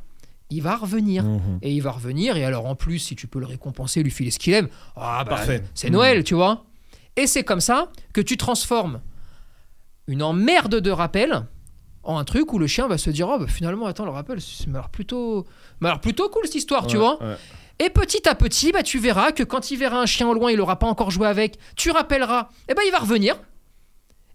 Il 0.50 0.62
va 0.62 0.76
revenir. 0.76 1.24
Mhm. 1.24 1.59
Et 1.62 1.72
il 1.72 1.81
va 1.81 1.90
revenir, 1.90 2.37
et 2.37 2.44
alors 2.44 2.66
en 2.66 2.76
plus, 2.76 3.00
si 3.00 3.16
tu 3.16 3.26
peux 3.26 3.40
le 3.40 3.46
récompenser, 3.46 4.02
lui 4.05 4.12
filer 4.12 4.31
ce 4.31 4.38
qu'il 4.38 4.52
aime, 4.52 4.68
ah 4.94 5.24
bah, 5.24 5.31
Parfait. 5.31 5.64
c'est. 5.74 5.90
Noël, 5.90 6.22
tu 6.22 6.35
vois. 6.35 6.64
Et 7.16 7.26
c'est 7.26 7.42
comme 7.42 7.61
ça 7.61 7.90
que 8.12 8.20
tu 8.20 8.37
transformes 8.37 9.00
une 10.07 10.22
emmerde 10.22 10.76
de 10.76 10.90
rappel 10.90 11.46
en 12.06 12.18
un 12.18 12.24
truc 12.24 12.52
où 12.52 12.58
le 12.58 12.66
chien 12.66 12.86
va 12.88 12.98
se 12.98 13.10
dire 13.10 13.28
oh 13.28 13.38
bah, 13.38 13.46
finalement 13.48 13.86
attends 13.86 14.04
le 14.04 14.10
rappel 14.10 14.40
c'est 14.40 14.66
plutôt 14.92 15.44
plutôt 16.02 16.28
cool 16.28 16.42
cette 16.44 16.54
histoire 16.54 16.86
tu 16.86 16.96
vois 16.96 17.22
ouais. 17.22 17.34
et 17.84 17.90
petit 17.90 18.28
à 18.28 18.34
petit 18.34 18.72
bah 18.72 18.82
tu 18.82 18.98
verras 18.98 19.32
que 19.32 19.42
quand 19.42 19.70
il 19.70 19.76
verra 19.78 20.00
un 20.00 20.06
chien 20.06 20.28
au 20.28 20.34
loin 20.34 20.50
il 20.50 20.60
aura 20.60 20.78
pas 20.78 20.86
encore 20.86 21.10
joué 21.10 21.26
avec 21.26 21.58
tu 21.76 21.90
rappelleras 21.90 22.48
et 22.68 22.74
ben 22.74 22.82
il 22.86 22.92
va 22.92 22.98
revenir 22.98 23.36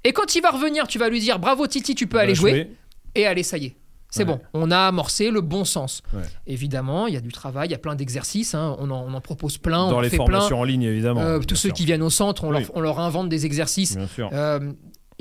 et 0.03 0.13
quand 0.13 0.36
il 0.36 0.41
va 0.41 0.49
revenir 0.51 0.88
tu 0.88 0.99
vas 0.99 1.10
lui 1.10 1.19
dire 1.19 1.39
bravo 1.39 1.67
Titi 1.67 1.95
tu 1.95 2.07
peux 2.07 2.19
aller 2.19 2.36
jouer 2.36 2.71
et 3.15 3.25
allez, 3.25 3.43
ça 3.43 3.57
y 3.57 3.65
est. 3.65 3.75
C'est 4.10 4.23
Ouais. 4.23 4.25
bon, 4.36 4.39
on 4.53 4.71
a 4.71 4.77
amorcé 4.88 5.31
le 5.31 5.39
bon 5.41 5.63
sens. 5.65 6.01
Ouais. 6.13 6.21
Évidemment, 6.47 7.07
il 7.07 7.13
y 7.13 7.17
a 7.17 7.21
du 7.21 7.31
travail, 7.31 7.69
il 7.69 7.71
y 7.71 7.75
a 7.75 7.77
plein 7.77 7.95
d'exercices, 7.95 8.55
hein, 8.55 8.75
on, 8.79 8.89
en, 8.91 9.05
on 9.07 9.13
en 9.13 9.21
propose 9.21 9.57
plein, 9.57 9.89
Dans 9.89 9.97
on 9.97 10.01
les 10.01 10.10
fait 10.10 10.17
formations 10.17 10.60
en 10.60 10.63
ligne 10.65 10.84
évidemment. 10.84 11.21
plein. 11.21 11.29
Euh, 11.29 11.39
tous 11.39 11.55
ceux 11.55 11.69
sûr. 11.69 11.73
qui 11.75 11.86
viennent 11.86 12.01
au 12.01 12.10
centre, 12.10 12.43
on, 12.43 12.51
Oui. 12.53 12.60
leur, 12.62 12.71
on 12.75 12.81
leur 12.81 12.99
invente 12.99 13.29
des 13.29 13.45
exercices. 13.45 13.95
Bien 13.97 14.07
sûr. 14.07 14.29
Euh, 14.34 14.60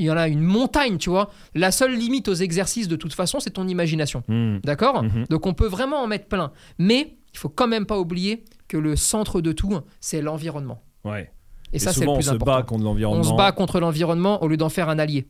il 0.00 0.06
y 0.06 0.10
en 0.10 0.16
a 0.16 0.28
une 0.28 0.40
montagne, 0.40 0.96
tu 0.96 1.10
vois. 1.10 1.30
La 1.54 1.70
seule 1.70 1.94
limite 1.94 2.28
aux 2.28 2.34
exercices, 2.34 2.88
de 2.88 2.96
toute 2.96 3.12
façon, 3.12 3.38
c'est 3.38 3.50
ton 3.50 3.68
imagination. 3.68 4.22
Mm. 4.28 4.58
D'accord 4.64 5.02
Mhm. 5.02 5.26
Donc 5.28 5.46
on 5.46 5.54
peut 5.54 5.66
vraiment 5.66 6.02
en 6.02 6.06
mettre 6.06 6.26
plein. 6.26 6.52
Mais 6.78 7.16
il 7.32 7.38
faut 7.38 7.48
quand 7.48 7.68
même 7.68 7.86
pas 7.86 7.98
oublier 7.98 8.44
que 8.66 8.76
le 8.76 8.96
centre 8.96 9.40
de 9.40 9.52
tout, 9.52 9.78
c'est 10.00 10.22
l'environnement. 10.22 10.82
Ouais. 11.04 11.30
Et, 11.72 11.78
ça, 11.78 11.92
c'est 11.92 12.00
le 12.00 12.06
plus 12.06 12.12
on 12.12 12.20
se 12.22 12.30
important. 12.30 12.44
bat 12.46 12.62
contre 12.62 12.84
l'environnement. 12.84 13.20
on 13.20 13.30
se 13.30 13.34
bat 13.34 13.52
contre 13.52 13.78
l'environnement 13.78 14.42
au 14.42 14.48
lieu 14.48 14.56
d'en 14.56 14.68
faire 14.68 14.88
un 14.88 14.98
allié. 14.98 15.28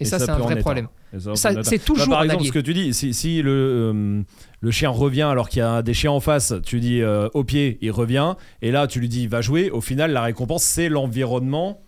Et, 0.00 0.06
ça, 0.06 0.18
c'est 0.18 0.30
un 0.30 0.38
vrai 0.38 0.56
problème. 0.56 0.88
Ça, 1.18 1.34
c'est 1.62 1.74
un. 1.74 1.84
toujours 1.84 2.06
Bah, 2.08 2.16
par 2.16 2.22
exemple, 2.24 2.44
ce 2.44 2.52
que 2.52 2.58
tu 2.58 2.72
dis, 2.72 2.94
si, 2.94 3.12
si 3.12 3.42
le, 3.42 3.52
euh, 3.52 4.22
le 4.60 4.70
chien 4.70 4.88
revient 4.88 5.22
alors 5.22 5.48
qu'il 5.50 5.58
y 5.58 5.62
a 5.62 5.82
des 5.82 5.92
chiens 5.92 6.12
en 6.12 6.20
face, 6.20 6.54
tu 6.64 6.80
dis 6.80 7.02
euh, 7.02 7.28
au 7.34 7.44
pied, 7.44 7.78
il 7.82 7.90
revient, 7.90 8.34
et 8.62 8.70
là 8.70 8.86
tu 8.86 8.98
lui 8.98 9.08
dis 9.08 9.26
va 9.26 9.42
jouer, 9.42 9.70
au 9.70 9.82
final 9.82 10.12
la 10.12 10.22
récompense 10.22 10.62
c'est 10.62 10.88
l'environnement. 10.88 11.82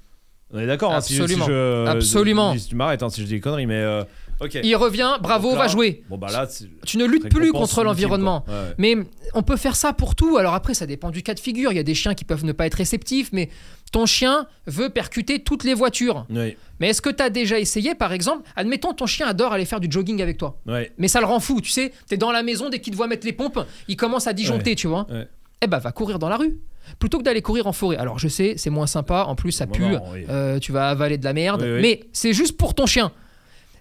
On 0.53 0.59
est 0.59 0.67
d'accord 0.67 0.93
hein, 0.93 1.01
si- 1.01 1.15
si 1.15 1.21
Absolument. 1.21 1.47
je- 1.47 1.87
Absolument. 1.87 2.55
si 2.57 2.69
tu 2.69 2.75
m'arrêtes 2.77 3.03
hein, 3.03 3.09
si 3.11 3.21
je 3.21 3.27
dis 3.27 3.33
des 3.35 3.41
conneries, 3.41 3.67
mais 3.67 3.77
euh, 3.81 4.05
ok. 4.41 4.59
Il 4.63 4.77
revient, 4.77 5.13
bravo, 5.21 5.49
Donc 5.51 5.57
là, 5.59 5.63
va 5.65 5.69
jouer. 5.69 6.03
Bon 6.11 6.19
bah 6.19 6.29
là, 6.31 6.47
c'est 6.49 6.67
Tu 6.85 6.99
ne 6.99 7.05
luttes 7.07 7.29
plus 7.29 7.41
récompense 7.47 7.71
contre 7.71 7.85
l'environnement. 7.85 8.43
quoi. 8.43 8.55
Ouais. 8.55 8.75
Mais 8.79 8.97
on 9.35 9.43
peut 9.43 9.57
faire 9.57 9.77
ça 9.77 9.93
pour 9.93 10.15
tout. 10.15 10.37
Alors 10.37 10.55
après, 10.55 10.75
ça 10.75 10.87
dépend 10.87 11.11
du 11.11 11.23
cas 11.23 11.35
de 11.35 11.41
figure. 11.41 11.73
Il 11.73 11.77
y 11.77 11.81
a 11.81 11.83
des 11.85 11.95
chiens 11.95 12.15
qui 12.15 12.25
peuvent 12.25 12.45
ne 12.45 12.53
pas 12.53 12.67
être 12.67 12.75
réceptifs, 12.75 13.31
mais 13.33 13.49
ton 13.93 14.05
chien 14.07 14.47
veut 14.67 14.89
percuter 14.91 15.43
toutes 15.43 15.65
les 15.65 15.75
voitures. 15.75 16.27
Oui, 16.31 16.57
Mais 16.81 16.89
est-ce 16.91 17.01
que 17.03 17.11
tu 17.11 17.23
as 17.23 17.31
déjà 17.31 17.59
essayé, 17.59 17.95
par 17.95 18.13
exemple, 18.13 18.49
admettons 18.57 18.93
ton 18.95 19.07
chien 19.07 19.27
adore 19.27 19.53
aller 19.53 19.65
faire 19.67 19.81
du 19.81 19.89
jogging 19.91 20.21
avec 20.23 20.39
toi, 20.39 20.59
ouais. 20.67 20.93
mais 20.99 21.09
ça 21.09 21.21
le 21.21 21.27
rend 21.27 21.41
fou, 21.41 21.61
tu 21.61 21.71
sais, 21.71 21.93
t'es 22.09 22.17
dans 22.17 22.33
la 22.33 22.43
maison, 22.43 22.69
dès 22.71 22.81
qu'il 22.81 22.93
te 22.93 22.97
voit 22.97 23.07
mettre 23.07 23.27
les 23.27 23.33
pompes, 23.35 23.59
il 23.89 23.97
commence 23.97 24.27
à 24.27 24.33
disjoncter, 24.33 24.75
tu 24.77 24.87
vois. 24.87 25.07
Ouais. 25.11 25.29
Eh 25.61 25.67
ben, 25.67 25.79
va 25.79 25.93
courir 25.93 26.19
dans 26.19 26.29
la 26.31 26.37
rue. 26.39 26.59
Plutôt 26.99 27.19
que 27.19 27.23
d'aller 27.25 27.43
courir 27.43 27.67
en 27.67 27.73
forêt. 27.73 27.97
Alors 27.97 28.19
je 28.19 28.29
sais, 28.29 28.55
c'est 28.57 28.71
moins 28.71 28.87
sympa, 28.87 29.25
en 29.27 29.35
plus 29.35 29.53
ça 29.53 29.67
pue, 29.67 29.83
non, 29.83 30.03
oui. 30.13 30.25
euh, 30.29 30.59
tu 30.59 30.73
vas 30.73 30.89
avaler 30.89 31.19
de 31.19 31.25
la 31.25 31.33
merde, 31.33 31.63
Oui, 31.63 31.73
oui. 31.75 31.81
mais 31.83 32.01
c'est 32.13 32.33
juste 32.33 32.57
pour 32.57 32.75
ton 32.75 32.87
chien. 32.87 33.13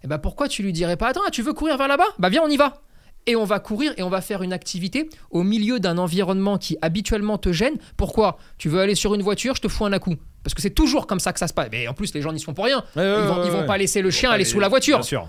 Eh 0.04 0.08
ben 0.08 0.18
pourquoi 0.18 0.48
tu 0.48 0.64
lui 0.64 0.74
dirais 0.74 0.98
pas, 0.98 1.10
attends, 1.10 1.22
tu 1.32 1.42
veux 1.42 1.54
courir 1.54 1.78
vers 1.78 1.88
là-bas? 1.88 2.06
Bah 2.20 2.30
viens, 2.30 2.42
on 2.44 2.50
y 2.50 2.58
va. 2.58 2.82
Et 3.28 3.36
on 3.36 3.44
va 3.44 3.60
courir 3.60 3.94
et 3.98 4.02
on 4.04 4.10
va 4.10 4.20
faire 4.20 4.42
une 4.42 4.52
activité 4.52 5.08
au 5.30 5.44
milieu 5.44 5.80
d'un 5.80 6.00
environnement 6.00 6.58
qui 6.58 6.76
habituellement 6.82 7.38
te 7.38 7.52
gêne. 7.52 7.76
Pourquoi? 7.96 8.40
Tu 8.58 8.68
veux 8.68 8.80
aller 8.80 8.96
sur 8.96 9.14
une 9.14 9.22
voiture, 9.22 9.56
je 9.56 9.62
te 9.62 9.68
fous 9.68 9.86
un 9.86 9.94
à 9.94 10.00
coup. 10.00 10.16
Parce 10.44 10.56
que 10.56 10.62
c'est 10.64 10.72
toujours 10.72 11.06
comme 11.06 11.20
ça 11.20 11.32
que 11.32 11.38
ça 11.38 11.48
se 11.48 11.54
passe. 11.54 11.68
Mais 11.72 11.88
en 11.88 11.94
plus, 11.94 12.16
les 12.16 12.22
gens 12.24 12.34
n'y 12.34 12.40
sont 12.40 12.56
pour 12.56 12.66
rien. 12.66 12.84
Ouais, 12.96 13.04
ils 13.04 13.28
vont, 13.28 13.36
ouais, 13.38 13.46
ils 13.46 13.52
vont 13.52 13.60
ouais. 13.60 13.66
pas 13.68 13.78
laisser 13.78 14.02
le 14.02 14.10
chien 14.10 14.32
aller 14.32 14.44
sous 14.44 14.60
la 14.60 14.70
voiture. 14.70 14.98
Bien 14.98 15.04
sûr. 15.04 15.28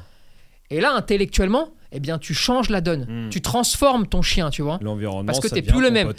Et 0.73 0.81
là, 0.81 0.95
intellectuellement, 0.95 1.75
eh 1.93 2.01
bien, 2.01 2.19
tu 2.19 2.33
changes 2.33 2.71
la 2.71 2.81
donne. 2.81 3.27
Mm. 3.27 3.29
Tu 3.29 3.43
transformes 3.43 4.07
ton 4.07 4.23
chien, 4.23 4.51
tu 4.51 4.63
vois. 4.63 4.79
L'environnement. 4.81 5.27
Parce 5.27 5.41
que 5.41 5.49
t'es 5.49 5.63
plus 5.63 5.83
le 5.83 5.91
même. 5.91 6.13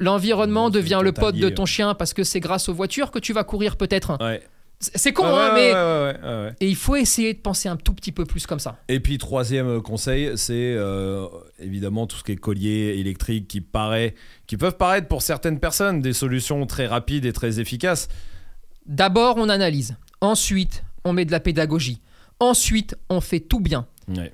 L'environnement 0.00 0.70
devient 0.70 1.00
le 1.02 1.12
pote 1.12 1.36
de 1.36 1.48
ton 1.50 1.66
chien 1.66 1.94
parce 1.94 2.14
que 2.14 2.24
c'est 2.24 2.40
grâce 2.40 2.68
aux 2.68 2.74
voitures 2.74 3.10
que 3.10 3.18
tu 3.18 3.32
vas 3.32 3.44
courir 3.44 3.76
peut-être. 3.76 4.16
Ouais. 4.20 4.42
C'est 4.80 5.12
con, 5.12 5.24
Ouais, 5.24 5.28
hein, 5.28 5.48
ouais, 5.48 5.54
mais... 5.54 5.74
ouais, 5.74 5.78
ouais, 5.78 6.20
ouais, 6.22 6.44
ouais. 6.46 6.52
Et 6.60 6.66
il 6.66 6.74
faut 6.74 6.96
essayer 6.96 7.34
de 7.34 7.38
penser 7.38 7.68
un 7.68 7.76
tout 7.76 7.92
petit 7.92 8.12
peu 8.12 8.24
plus 8.24 8.46
comme 8.46 8.58
ça. 8.58 8.78
Et 8.88 8.98
puis 8.98 9.18
troisième 9.18 9.68
euh, 9.68 9.80
conseil, 9.82 10.32
c'est 10.36 10.74
euh, 10.74 11.26
évidemment 11.58 12.06
tout 12.06 12.16
ce 12.16 12.24
qui 12.24 12.32
est 12.32 12.36
collier 12.36 12.96
électrique 12.98 13.46
qui 13.46 13.60
paraît, 13.60 14.14
qui 14.46 14.56
peuvent 14.56 14.78
paraître 14.78 15.06
pour 15.06 15.20
certaines 15.20 15.60
personnes 15.60 16.00
des 16.00 16.14
solutions 16.14 16.64
très 16.64 16.86
rapides 16.86 17.26
et 17.26 17.34
très 17.34 17.60
efficaces. 17.60 18.08
D'abord, 18.86 19.36
on 19.36 19.50
analyse. 19.50 19.96
Ensuite, 20.22 20.82
on 21.04 21.12
met 21.12 21.26
de 21.26 21.32
la 21.32 21.40
pédagogie. 21.40 22.00
Ensuite, 22.40 22.96
on 23.08 23.20
fait 23.20 23.40
tout 23.40 23.60
bien. 23.60 23.86
Ouais. 24.08 24.32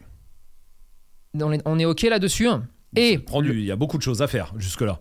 On 1.41 1.53
est, 1.53 1.61
on 1.67 1.79
est 1.79 1.85
OK 1.85 2.03
là-dessus. 2.03 2.49
hein. 2.49 2.67
Et 2.95 3.19
il 3.45 3.61
y 3.65 3.71
a 3.71 3.77
beaucoup 3.77 3.99
de 3.99 4.03
choses 4.03 4.23
à 4.23 4.27
faire 4.27 4.55
jusque 4.57 4.81
là. 4.81 5.01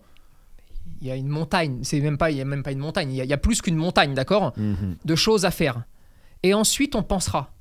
il 1.00 1.06
y 1.06 1.10
a 1.10 1.16
une 1.16 1.28
montagne. 1.28 1.78
C'est 1.82 2.00
même 2.00 2.18
pas, 2.18 2.30
il 2.30 2.36
y 2.36 2.40
a 2.40 2.44
même 2.44 2.62
pas 2.62 2.72
une 2.72 2.78
montagne. 2.80 3.10
Il 3.12 3.16
y 3.16 3.20
a, 3.20 3.24
il 3.24 3.30
y 3.30 3.32
a 3.32 3.38
plus 3.38 3.62
qu'une 3.62 3.76
montagne, 3.76 4.12
d'accord? 4.12 4.52
De 5.04 5.14
choses 5.14 5.44
à 5.46 5.50
faire. 5.50 5.84
Et 6.42 6.52
ensuite, 6.52 6.94
on 6.94 7.02
pensera. 7.02 7.54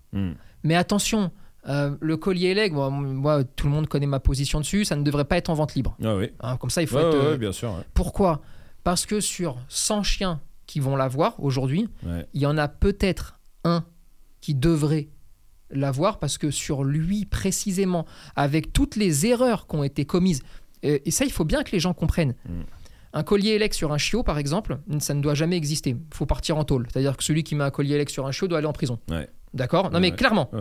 Mais 0.63 0.75
attention, 0.75 1.31
euh, 1.69 1.95
le 2.01 2.17
collier 2.17 2.53
leg, 2.53 2.73
moi, 2.73 2.89
moi, 2.89 3.43
tout 3.43 3.67
le 3.67 3.71
monde 3.73 3.87
connaît 3.87 4.07
ma 4.07 4.19
position 4.19 4.59
dessus, 4.59 4.83
ça 4.83 4.95
ne 4.95 5.03
devrait 5.03 5.25
pas 5.25 5.37
être 5.37 5.49
en 5.49 5.53
vente 5.53 5.75
libre. 5.75 5.95
Ah 6.03 6.15
oui. 6.15 6.31
Hein, 6.41 6.57
comme 6.57 6.69
ça, 6.71 6.81
il 6.81 6.87
faut 6.87 6.95
Ouais, 6.97 7.03
être. 7.03 7.17
ouais, 7.17 7.23
euh, 7.25 7.31
ouais, 7.33 7.37
bien 7.37 7.51
sûr. 7.51 7.69
ouais. 7.71 7.83
Pourquoi? 7.93 8.41
Parce 8.83 9.05
que 9.05 9.19
sur 9.19 9.57
100 9.69 10.03
chiens 10.03 10.41
qui 10.67 10.79
vont 10.79 10.95
l'avoir 10.95 11.39
aujourd'hui, 11.41 11.87
il 12.33 12.41
y 12.41 12.45
en 12.45 12.57
a 12.57 12.67
peut-être 12.67 13.39
un 13.63 13.83
qui 14.41 14.53
devrait 14.55 15.07
l'avoir 15.69 16.19
parce 16.19 16.37
que 16.37 16.51
sur 16.51 16.83
lui 16.83 17.25
précisément, 17.25 18.05
avec 18.35 18.73
toutes 18.73 18.95
les 18.95 19.25
erreurs 19.25 19.67
qui 19.67 19.75
ont 19.75 19.83
été 19.83 20.05
commises, 20.05 20.41
et 20.83 21.09
ça, 21.11 21.25
il 21.25 21.31
faut 21.31 21.45
bien 21.45 21.63
que 21.63 21.71
les 21.71 21.79
gens 21.79 21.93
comprennent. 21.93 22.35
Mm. 22.47 22.61
Un 23.13 23.23
collier 23.23 23.51
élec 23.51 23.73
sur 23.73 23.93
un 23.93 23.97
chiot, 23.97 24.23
par 24.23 24.37
exemple, 24.37 24.77
ça 24.99 25.13
ne 25.13 25.21
doit 25.21 25.35
jamais 25.35 25.55
exister. 25.55 25.91
Il 25.91 26.15
faut 26.15 26.25
partir 26.25 26.57
en 26.57 26.65
tôle. 26.65 26.85
C'est-à-dire 26.91 27.15
que 27.15 27.23
celui 27.23 27.43
qui 27.43 27.55
met 27.55 27.63
un 27.63 27.71
collier 27.71 27.95
élec 27.95 28.09
sur 28.09 28.27
un 28.27 28.31
chiot 28.31 28.47
doit 28.47 28.57
aller 28.57 28.67
en 28.67 28.73
prison. 28.73 28.99
Ouais. 29.09 29.29
D'accord? 29.53 29.85
Non, 29.85 29.93
Ouais, 29.95 29.99
mais 30.01 30.11
ouais. 30.11 30.15
clairement. 30.17 30.51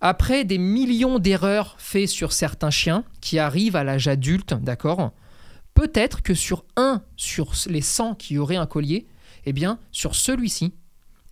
Après 0.00 0.44
des 0.44 0.58
millions 0.58 1.18
d'erreurs 1.18 1.76
faites 1.78 2.08
sur 2.08 2.32
certains 2.32 2.70
chiens 2.70 3.04
qui 3.20 3.38
arrivent 3.38 3.76
à 3.76 3.84
l'âge 3.84 4.08
adulte, 4.08 4.54
d'accord? 4.54 5.12
Peut-être 5.72 6.22
que 6.22 6.34
sur 6.34 6.64
un 6.76 7.02
sur 7.16 7.52
les 7.68 7.80
100 7.80 8.14
qui 8.16 8.36
auraient 8.38 8.56
un 8.56 8.66
collier, 8.66 9.06
eh 9.46 9.52
bien, 9.52 9.78
sur 9.92 10.14
celui-ci, 10.14 10.74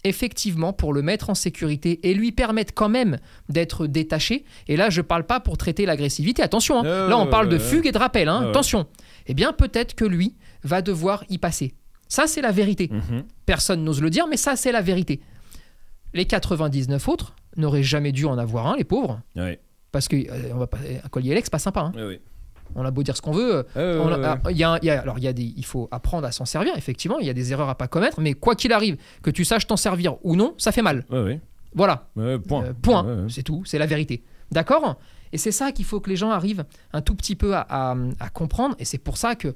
effectivement, 0.05 0.73
pour 0.73 0.93
le 0.93 1.03
mettre 1.03 1.31
en 1.31 1.35
sécurité 1.35 2.01
et 2.09 2.15
lui 2.15 2.33
permettre 2.33 2.75
quand 2.75 2.89
même 2.89 3.19
d'être 3.49 3.87
détaché, 3.87 4.45
et 4.69 4.77
là, 4.77 4.91
je 4.91 5.01
parle 5.01 5.25
pas 5.25 5.41
pour 5.41 5.57
traiter 5.57 5.87
l'agressivité, 5.87 6.43
attention, 6.43 6.81
hein. 6.81 7.09
Là, 7.09 7.17
on 7.19 7.27
parle 7.27 7.49
de 7.49 7.59
fugue 7.59 7.87
et 7.87 7.93
de 7.93 7.99
rappel, 7.99 8.29
hein, 8.29 8.49
attention. 8.51 8.87
Eh 9.27 9.35
bien, 9.35 9.53
peut-être 9.53 9.95
que 9.95 10.05
lui 10.05 10.35
va 10.65 10.83
devoir 10.83 11.25
y 11.29 11.39
passer. 11.39 11.75
Ça, 12.09 12.27
c'est 12.27 12.41
la 12.43 12.51
vérité. 12.53 12.89
Mhm. 12.91 13.25
Personne 13.47 13.85
n'ose 13.85 14.03
le 14.03 14.11
dire, 14.11 14.27
mais 14.27 14.37
ça, 14.37 14.57
c'est 14.57 14.73
la 14.73 14.83
vérité. 14.83 15.21
Les 16.15 16.27
99 16.27 17.09
autres 17.09 17.35
n'auraient 17.57 17.83
jamais 17.83 18.13
dû 18.13 18.27
en 18.27 18.37
avoir 18.39 18.67
un, 18.67 18.77
les 18.77 18.85
pauvres, 18.85 19.21
Ouais. 19.37 19.61
parce 19.93 20.09
que 20.09 20.17
euh, 20.17 20.51
on 20.53 20.59
va 20.59 20.67
pas, 20.67 20.79
un 21.05 21.09
collier 21.09 21.33
Alex, 21.33 21.49
pas 21.49 21.59
sympa. 21.59 21.81
hein. 21.81 21.93
Ouais, 21.95 22.05
ouais. 22.07 22.21
On 22.75 22.85
a 22.85 22.91
beau 22.91 23.03
dire 23.03 23.17
ce 23.17 23.23
qu'on 23.23 23.33
veut. 23.33 23.67
il 24.51 24.57
y 24.57 24.65
a 24.65 25.01
alors, 25.03 25.19
il 25.19 25.25
y 25.25 25.29
a 25.29 25.33
des, 25.33 25.53
il 25.57 25.65
faut 25.65 25.89
apprendre 25.91 26.27
à 26.27 26.33
s'en 26.33 26.45
servir, 26.45 26.73
effectivement. 26.77 27.19
Il 27.19 27.27
y 27.27 27.31
a 27.31 27.35
des 27.35 27.53
erreurs 27.53 27.69
à 27.69 27.75
pas 27.75 27.89
commettre, 27.89 28.21
mais 28.21 28.35
quoi 28.35 28.55
qu'il 28.55 28.73
arrive, 28.73 28.97
que 29.23 29.31
tu 29.31 29.45
saches 29.45 29.67
t'en 29.67 29.77
servir 29.77 30.17
ou 30.23 30.37
non, 30.37 30.55
ça 30.59 30.73
fait 30.73 30.83
mal. 30.83 31.05
Ouais, 31.11 31.23
ouais. 31.23 31.41
Voilà. 31.75 32.09
Ouais, 32.17 32.39
point. 32.39 32.65
Euh, 32.65 32.73
point. 32.81 33.27
C'est 33.29 33.43
tout. 33.43 33.63
C'est 33.65 33.79
la 33.79 33.87
vérité. 33.87 34.23
D'accord? 34.51 34.97
Et 35.33 35.39
c'est 35.39 35.53
ça 35.53 35.73
qu'il 35.73 35.87
faut 35.87 36.01
que 36.01 36.11
les 36.11 36.17
gens 36.17 36.31
arrivent 36.31 36.65
un 36.93 37.01
tout 37.01 37.15
petit 37.15 37.35
peu 37.37 37.55
à, 37.57 37.67
à- 37.71 37.97
à 38.21 38.29
comprendre. 38.29 38.75
Et 38.79 38.85
c'est 38.85 38.99
pour 38.99 39.17
ça 39.17 39.35
que, 39.35 39.55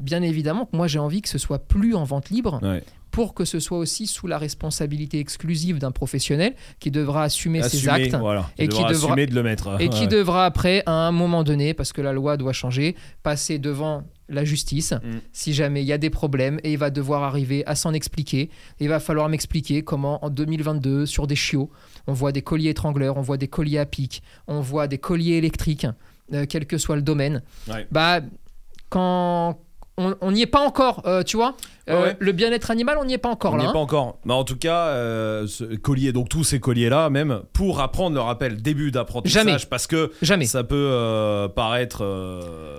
bien 0.00 0.22
évidemment, 0.22 0.66
que 0.66 0.76
moi 0.76 0.86
j'ai 0.86 0.98
envie 0.98 1.22
que 1.22 1.28
ce 1.28 1.38
soit 1.38 1.58
plus 1.58 1.94
en 1.94 2.04
vente 2.04 2.30
libre 2.30 2.60
Ouais. 2.62 2.82
pour 3.10 3.34
que 3.34 3.44
ce 3.44 3.58
soit 3.58 3.78
aussi 3.78 4.06
sous 4.06 4.26
la 4.26 4.38
responsabilité 4.38 5.18
exclusive 5.18 5.78
d'un 5.78 5.90
professionnel 5.90 6.54
qui 6.78 6.90
devra 6.90 7.22
assumer 7.24 7.62
ses 7.62 7.88
actes 7.88 8.14
voilà. 8.14 8.50
et 8.58 8.68
qui 8.68 8.78
devra- 8.82 8.90
assumer 8.90 9.26
de 9.26 9.34
le 9.34 9.42
mettre. 9.42 9.80
et 9.80 9.88
qui 9.88 10.02
Ouais. 10.02 10.06
devra 10.06 10.44
après, 10.44 10.82
à 10.86 10.92
un 10.92 11.10
moment 11.12 11.42
donné, 11.44 11.74
parce 11.74 11.92
que 11.92 12.00
la 12.02 12.12
loi 12.12 12.36
doit 12.36 12.52
changer, 12.52 12.94
passer 13.22 13.58
devant 13.58 14.04
la 14.28 14.44
justice 14.44 14.92
Mm. 14.92 15.18
si 15.32 15.54
jamais 15.54 15.80
il 15.82 15.86
y 15.86 15.92
a 15.92 15.98
des 15.98 16.10
problèmes 16.10 16.60
et 16.62 16.72
il 16.72 16.78
va 16.78 16.90
devoir 16.90 17.22
arriver 17.22 17.64
à 17.66 17.74
s'en 17.74 17.94
expliquer. 17.94 18.50
Il 18.78 18.88
va 18.90 19.00
falloir 19.00 19.28
m'expliquer 19.30 19.82
comment 19.82 20.22
en 20.24 20.28
2022, 20.28 21.06
sur 21.06 21.26
des 21.26 21.34
chiots, 21.36 21.70
on 22.06 22.12
voit 22.12 22.30
des 22.30 22.42
colliers 22.42 22.68
étrangleurs, 22.70 23.16
on 23.16 23.22
voit 23.22 23.38
des 23.38 23.48
colliers 23.48 23.78
à 23.78 23.86
pic, 23.86 24.22
on 24.46 24.60
voit 24.60 24.86
des 24.86 24.98
colliers 24.98 25.36
électriques. 25.38 25.86
euh, 26.34 26.44
quel 26.46 26.66
que 26.66 26.76
soit 26.76 26.94
le 26.96 27.00
domaine. 27.00 27.42
Ouais. 27.68 27.86
Bah, 27.90 28.20
quand 28.90 29.58
on 29.98 30.14
on 30.22 30.32
n'y 30.32 30.40
est 30.42 30.46
pas 30.46 30.60
encore, 30.60 31.02
euh, 31.06 31.22
tu 31.22 31.36
vois, 31.36 31.54
Euh, 31.90 32.02
Ouais, 32.04 32.16
le 32.18 32.32
bien-être 32.32 32.70
animal, 32.70 32.96
on 33.00 33.04
n'y 33.04 33.12
est 33.14 33.18
pas 33.18 33.28
encore 33.28 33.52
On 33.52 33.56
n'y 33.56 33.62
là. 33.62 33.68
est 33.68 33.70
hein. 33.70 33.72
pas 33.74 33.78
encore. 33.80 34.18
Mais 34.24 34.32
en 34.34 34.44
tout 34.44 34.56
cas, 34.56 34.86
euh, 34.88 35.46
ce 35.46 35.64
collier, 35.76 36.12
donc 36.12 36.28
tous 36.28 36.44
ces 36.44 36.60
colliers-là, 36.60 37.10
même 37.10 37.42
pour 37.52 37.80
apprendre 37.80 38.14
le 38.14 38.20
rappel, 38.22 38.62
début 38.62 38.90
d'apprentissage, 38.90 39.44
Jamais. 39.44 39.58
parce 39.68 39.86
que 39.86 40.12
Jamais. 40.22 40.44
ça 40.46 40.64
peut 40.64 41.48
paraître 41.56 42.02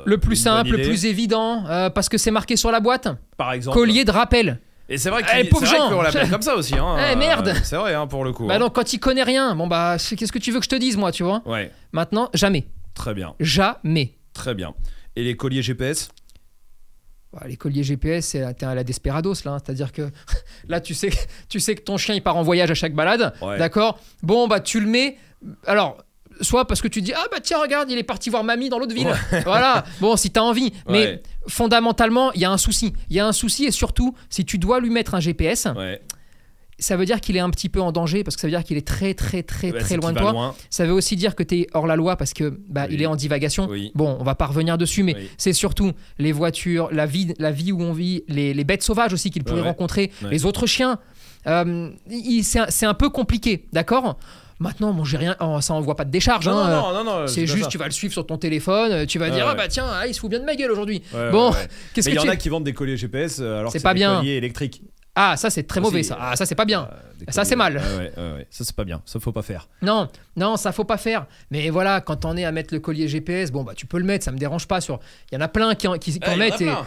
Le 0.06 0.18
plus 0.18 0.36
simple, 0.36 0.72
le 0.72 0.82
plus 0.82 1.06
évident, 1.06 1.64
parce 1.94 2.10
que 2.10 2.18
c'est 2.18 2.32
marqué 2.32 2.56
sur 2.56 2.72
la 2.72 2.80
boîte. 2.80 3.08
par 3.38 3.52
exemple. 3.54 3.78
Collier 3.78 4.06
de 4.06 4.12
rappel. 4.12 4.60
Et 4.92 4.98
c'est 4.98 5.12
vrai 5.12 5.22
Eh, 5.40 5.48
qu'on 5.50 6.02
l'appelle 6.02 6.30
comme 6.32 6.42
ça 6.42 6.56
aussi. 6.56 6.74
Hein. 6.76 6.96
Eh, 7.12 7.16
merde. 7.16 7.54
C'est 7.64 7.76
vrai 7.76 7.94
hein, 7.94 8.08
pour 8.08 8.24
le 8.24 8.32
coup. 8.32 8.48
Bah 8.48 8.58
quand 8.74 8.92
il 8.92 9.00
connaît 9.00 9.22
rien, 9.24 9.54
bon 9.56 9.68
bah 9.68 9.98
qu'est-ce 9.98 10.32
que 10.32 10.40
tu 10.40 10.52
veux 10.52 10.58
que 10.60 10.66
je 10.66 10.70
te 10.70 10.76
dise 10.76 10.98
moi, 10.98 11.12
tu 11.12 11.22
vois? 11.24 11.42
Ouais, 11.46 11.72
Maintenant, 11.92 12.30
jamais, 12.34 12.68
très 12.96 13.14
bien, 13.14 13.36
jamais. 13.40 14.16
très 14.34 14.56
bien. 14.56 14.74
Et 15.16 15.24
les 15.24 15.36
colliers 15.36 15.62
GPS 15.62 16.10
Bah, 17.32 17.42
les 17.48 17.58
colliers 17.58 17.84
GPS, 17.84 18.26
c'est 18.26 18.42
à 18.64 18.74
la 18.76 18.84
desperados 18.84 19.36
là, 19.46 19.52
hein. 19.52 19.58
c'est-à-dire 19.64 19.92
que 19.92 20.10
là 20.68 20.82
tu 20.82 20.94
sais, 20.96 21.12
tu 21.50 21.60
sais 21.60 21.76
que 21.76 21.82
ton 21.82 21.98
chien 21.98 22.16
il 22.16 22.24
part 22.24 22.38
en 22.38 22.42
voyage 22.44 22.72
à 22.72 22.74
chaque 22.74 22.94
balade, 22.96 23.34
Ouais. 23.42 23.58
d'accord? 23.60 24.00
Bon 24.24 24.48
bah 24.48 24.60
tu 24.60 24.80
le 24.80 24.88
mets, 24.88 25.18
alors 25.68 25.98
soit 26.42 26.66
parce 26.66 26.82
que 26.82 26.88
tu 26.88 27.02
te 27.02 27.06
dis 27.06 27.14
ah 27.14 27.26
bah 27.32 27.38
tiens 27.42 27.60
regarde 27.62 27.92
il 27.92 27.98
est 28.00 28.04
parti 28.04 28.30
voir 28.32 28.44
mamie 28.44 28.70
dans 28.70 28.80
l'autre 28.80 28.96
ville, 28.96 29.14
voilà. 29.44 29.84
Bon 30.02 30.16
si 30.18 30.32
t'as 30.32 30.42
envie, 30.42 30.74
mais 30.88 31.06
Ouais. 31.06 31.24
fondamentalement 31.48 32.32
il 32.34 32.42
y 32.42 32.46
a 32.46 32.52
un 32.52 32.58
souci, 32.58 32.94
il 33.10 33.16
y 33.16 33.20
a 33.20 33.28
un 33.28 33.32
souci 33.34 33.66
et 33.66 33.72
surtout 33.72 34.16
si 34.32 34.44
tu 34.44 34.58
dois 34.58 34.80
lui 34.80 34.90
mettre 34.90 35.14
un 35.14 35.20
GPS, 35.20 35.68
Ouais. 35.76 36.02
Ça 36.80 36.98
veut 36.98 37.06
dire 37.06 37.22
qu'il 37.22 37.36
est 37.38 37.40
un 37.42 37.50
petit 37.50 37.70
peu 37.70 37.82
en 37.82 37.92
danger 37.92 38.24
parce 38.24 38.36
que 38.36 38.42
ça 38.42 38.48
veut 38.48 38.52
dire 38.52 38.64
qu'il 38.64 38.78
est 38.78 38.88
très 38.88 39.14
très 39.14 39.44
très 39.44 39.72
Ouais, 39.72 39.80
très 39.80 39.90
c'est 39.90 39.98
loin 39.98 40.14
de 40.14 40.18
toi. 40.20 40.32
loin. 40.32 40.56
Ça 40.70 40.86
veut 40.86 40.94
aussi 40.94 41.16
dire 41.16 41.36
que 41.36 41.44
tu 41.44 41.60
es 41.62 41.68
hors 41.74 41.88
la 41.88 41.96
loi 41.96 42.16
parce 42.16 42.34
que 42.34 42.58
bah, 42.68 42.86
Oui. 42.88 42.96
il 42.96 43.02
est 43.02 43.06
en 43.06 43.16
divagation. 43.16 43.68
Oui. 43.70 43.92
Bon, 43.96 44.18
on 44.20 44.24
va 44.24 44.36
pas 44.36 44.46
revenir 44.48 44.78
dessus, 44.78 45.04
mais 45.04 45.16
Oui. 45.16 45.30
c'est 45.38 45.54
surtout 45.54 45.92
les 46.18 46.32
voitures, 46.32 46.90
la 46.92 47.06
vie, 47.06 47.34
la 47.40 47.52
vie 47.52 47.72
où 47.72 47.82
on 47.82 47.94
vit, 47.94 48.24
les, 48.28 48.54
les 48.54 48.64
bêtes 48.64 48.84
sauvages 48.84 49.14
aussi 49.14 49.30
qu'il 49.32 49.44
pourrait 49.44 49.62
Ouais. 49.62 49.68
rencontrer, 49.68 50.12
Ouais. 50.24 50.30
les 50.32 50.46
autres 50.46 50.66
chiens. 50.68 51.00
Euh, 51.48 51.90
c'est 52.44 52.60
un, 52.60 52.66
c'est 52.70 52.94
peu 52.98 53.10
compliqué, 53.10 53.66
d'accord? 53.72 54.18
Maintenant, 54.62 54.92
bon, 54.94 55.06
j'ai 55.06 55.16
rien, 55.16 55.38
oh, 55.40 55.60
ça 55.62 55.74
envoie 55.74 55.96
pas 55.96 56.04
de 56.04 56.12
décharge. 56.12 56.46
Non, 56.50 56.58
hein, 56.58 56.82
non, 56.82 56.94
non, 56.94 57.04
non, 57.22 57.28
c'est 57.28 57.48
juste, 57.48 57.64
ça. 57.64 57.70
tu 57.70 57.78
vas 57.78 57.86
le 57.86 57.92
suivre 57.92 58.12
sur 58.12 58.28
ton 58.28 58.38
téléphone, 58.38 58.92
euh, 58.92 59.06
tu 59.06 59.18
vas 59.18 59.30
dire, 59.30 59.48
ah 59.48 59.56
bah 59.56 59.70
tiens, 59.70 59.86
ah, 59.90 60.06
il 60.06 60.14
se 60.14 60.20
fout 60.20 60.30
bien 60.30 60.40
de 60.42 60.44
ma 60.46 60.56
gueule 60.58 60.70
aujourd'hui. 60.72 61.02
Ouais, 61.14 61.32
bon, 61.32 61.52
ouais, 61.52 61.58
qu'est-ce 61.94 62.10
Mais 62.10 62.16
il 62.16 62.20
que 62.20 62.26
y 62.26 62.30
en 62.30 62.32
a 62.34 62.36
qui 62.36 62.50
vendent 62.50 62.66
des 62.66 62.74
colliers 62.74 62.98
GPS 62.98 63.40
euh, 63.40 63.60
alors 63.60 63.72
C'est 63.72 63.78
que 63.78 63.84
pas 63.84 63.94
des 63.94 64.00
bien. 64.02 64.18
colliers 64.18 64.34
électriques. 64.36 64.82
Ah, 65.16 65.36
ça 65.36 65.50
c'est 65.50 65.64
très 65.64 65.82
mauvais 65.82 66.04
ça. 66.04 66.16
euh, 66.16 66.18
Ah, 66.22 66.36
ça 66.36 66.46
c'est 66.46 66.56
pas 66.56 66.66
bien. 66.66 66.88
Euh, 66.92 67.26
Ça, 67.32 67.44
c'est 67.44 67.56
mal. 67.58 67.76
Ouais, 67.78 67.82
ouais, 67.98 68.12
ouais, 68.16 68.34
ouais. 68.38 68.48
Ça 68.50 68.64
c'est 68.64 68.76
pas 68.76 68.86
bien. 68.86 69.02
Ça 69.06 69.20
faut 69.20 69.32
pas 69.34 69.42
faire. 69.42 69.68
Non, 69.82 70.08
non, 70.38 70.56
ça 70.56 70.72
faut 70.72 70.86
pas 70.86 70.98
faire. 70.98 71.26
Mais 71.52 71.70
voilà, 71.70 72.00
quand 72.00 72.24
on 72.26 72.38
est 72.38 72.46
à 72.46 72.52
mettre 72.54 72.74
le 72.74 72.80
collier 72.80 73.08
GPS, 73.10 73.52
bon 73.52 73.64
bah 73.64 73.74
tu 73.76 73.86
peux 73.86 73.98
le 73.98 74.06
mettre, 74.06 74.24
ça 74.24 74.32
me 74.32 74.38
dérange 74.38 74.68
pas. 74.68 74.80
Sur, 74.80 75.00
il 75.32 75.36
y 75.36 75.38
en 75.38 75.42
a 75.42 75.48
plein 75.50 75.76
qui 75.76 75.88
en, 75.88 75.98
qui, 75.98 76.18
qui 76.18 76.30
en 76.30 76.34
il 76.34 76.40
mettent. 76.40 76.62
et- 76.62 76.66
plein. 76.66 76.86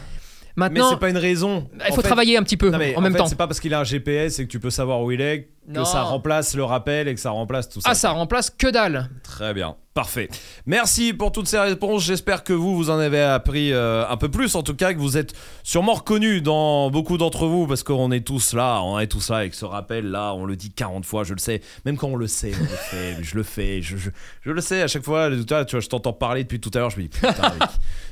Mais 0.55 0.65
Maintenant, 0.69 0.91
c'est 0.91 0.99
pas 0.99 1.09
une 1.09 1.17
raison. 1.17 1.67
il 1.75 1.81
En 1.83 1.95
faut 1.95 2.03
fait- 2.03 2.09
travailler 2.09 2.37
un 2.37 2.43
petit 2.43 2.59
peu 2.59 2.69
Non, 2.71 2.77
mais 2.77 2.95
en 2.95 3.01
même 3.01 3.13
fait, 3.13 3.19
temps. 3.19 3.27
C'est 3.27 3.37
pas 3.37 3.47
parce 3.47 3.59
qu'il 3.59 3.73
a 3.73 3.81
un 3.81 3.85
GPS 3.85 4.39
et 4.39 4.45
que 4.45 4.51
tu 4.51 4.61
peux 4.61 4.69
savoir 4.69 5.01
où 5.01 5.11
il 5.11 5.23
est 5.23 5.49
que 5.67 5.73
Non. 5.73 5.85
ça 5.85 6.03
remplace 6.03 6.55
le 6.55 6.65
rappel 6.65 7.09
et 7.09 7.15
que 7.15 7.21
ça 7.21 7.31
remplace 7.31 7.69
tout 7.69 7.81
ça. 7.81 7.91
Ah, 7.91 7.95
ça 7.95 8.11
remplace 8.11 8.51
que 8.51 8.69
dalle. 8.71 9.09
Très 9.23 9.55
bien, 9.55 9.77
parfait. 9.95 10.29
Merci 10.67 11.13
pour 11.13 11.31
toutes 11.33 11.47
ces 11.47 11.59
réponses. 11.59 12.03
J'espère 12.05 12.43
que 12.43 12.53
vous, 12.53 12.77
vous 12.77 12.91
en 12.91 12.99
avez 12.99 13.23
appris 13.23 13.73
euh, 13.73 14.05
un 14.09 14.17
peu 14.17 14.29
plus, 14.29 14.55
en 14.57 14.63
tout 14.63 14.75
cas, 14.75 14.93
que 14.93 14.99
vous 14.99 15.17
êtes 15.17 15.35
sûrement 15.63 15.95
reconnus 15.95 16.43
dans 16.43 16.91
beaucoup 16.91 17.17
d'entre 17.17 17.47
vous, 17.47 17.67
parce 17.69 17.83
qu'on 17.85 18.11
est 18.11 18.27
tous 18.27 18.55
là, 18.55 18.81
on 18.83 18.99
est 18.99 19.07
tous 19.07 19.31
là 19.31 19.37
avec 19.39 19.55
ce 19.55 19.65
rappel 19.65 20.11
là, 20.11 20.35
on 20.35 20.45
le 20.45 20.57
dit 20.57 20.73
40 20.73 21.05
fois, 21.07 21.23
je 21.25 21.33
le 21.35 21.39
sais. 21.39 21.61
Même 21.85 21.97
quand 21.97 22.09
on 22.09 22.17
le 22.17 22.27
sait, 22.27 22.53
on 22.59 22.63
le 22.63 22.67
fait, 22.67 23.17
je 23.23 23.37
le 23.37 23.43
fais, 23.45 23.83
je, 23.83 23.97
je, 23.97 24.11
je 24.43 24.51
le 24.51 24.61
sais 24.61 24.83
à 24.83 24.89
chaque 24.89 25.05
fois. 25.05 25.31
Tu 25.31 25.45
vois, 25.47 25.81
je 25.81 25.89
t'entends 25.89 26.13
parler 26.13 26.43
depuis 26.43 26.61
tout 26.61 26.71
à 26.75 26.79
l'heure, 26.81 26.91
je 26.91 26.97
me 26.97 27.03
dis 27.03 27.09
putain, 27.09 27.33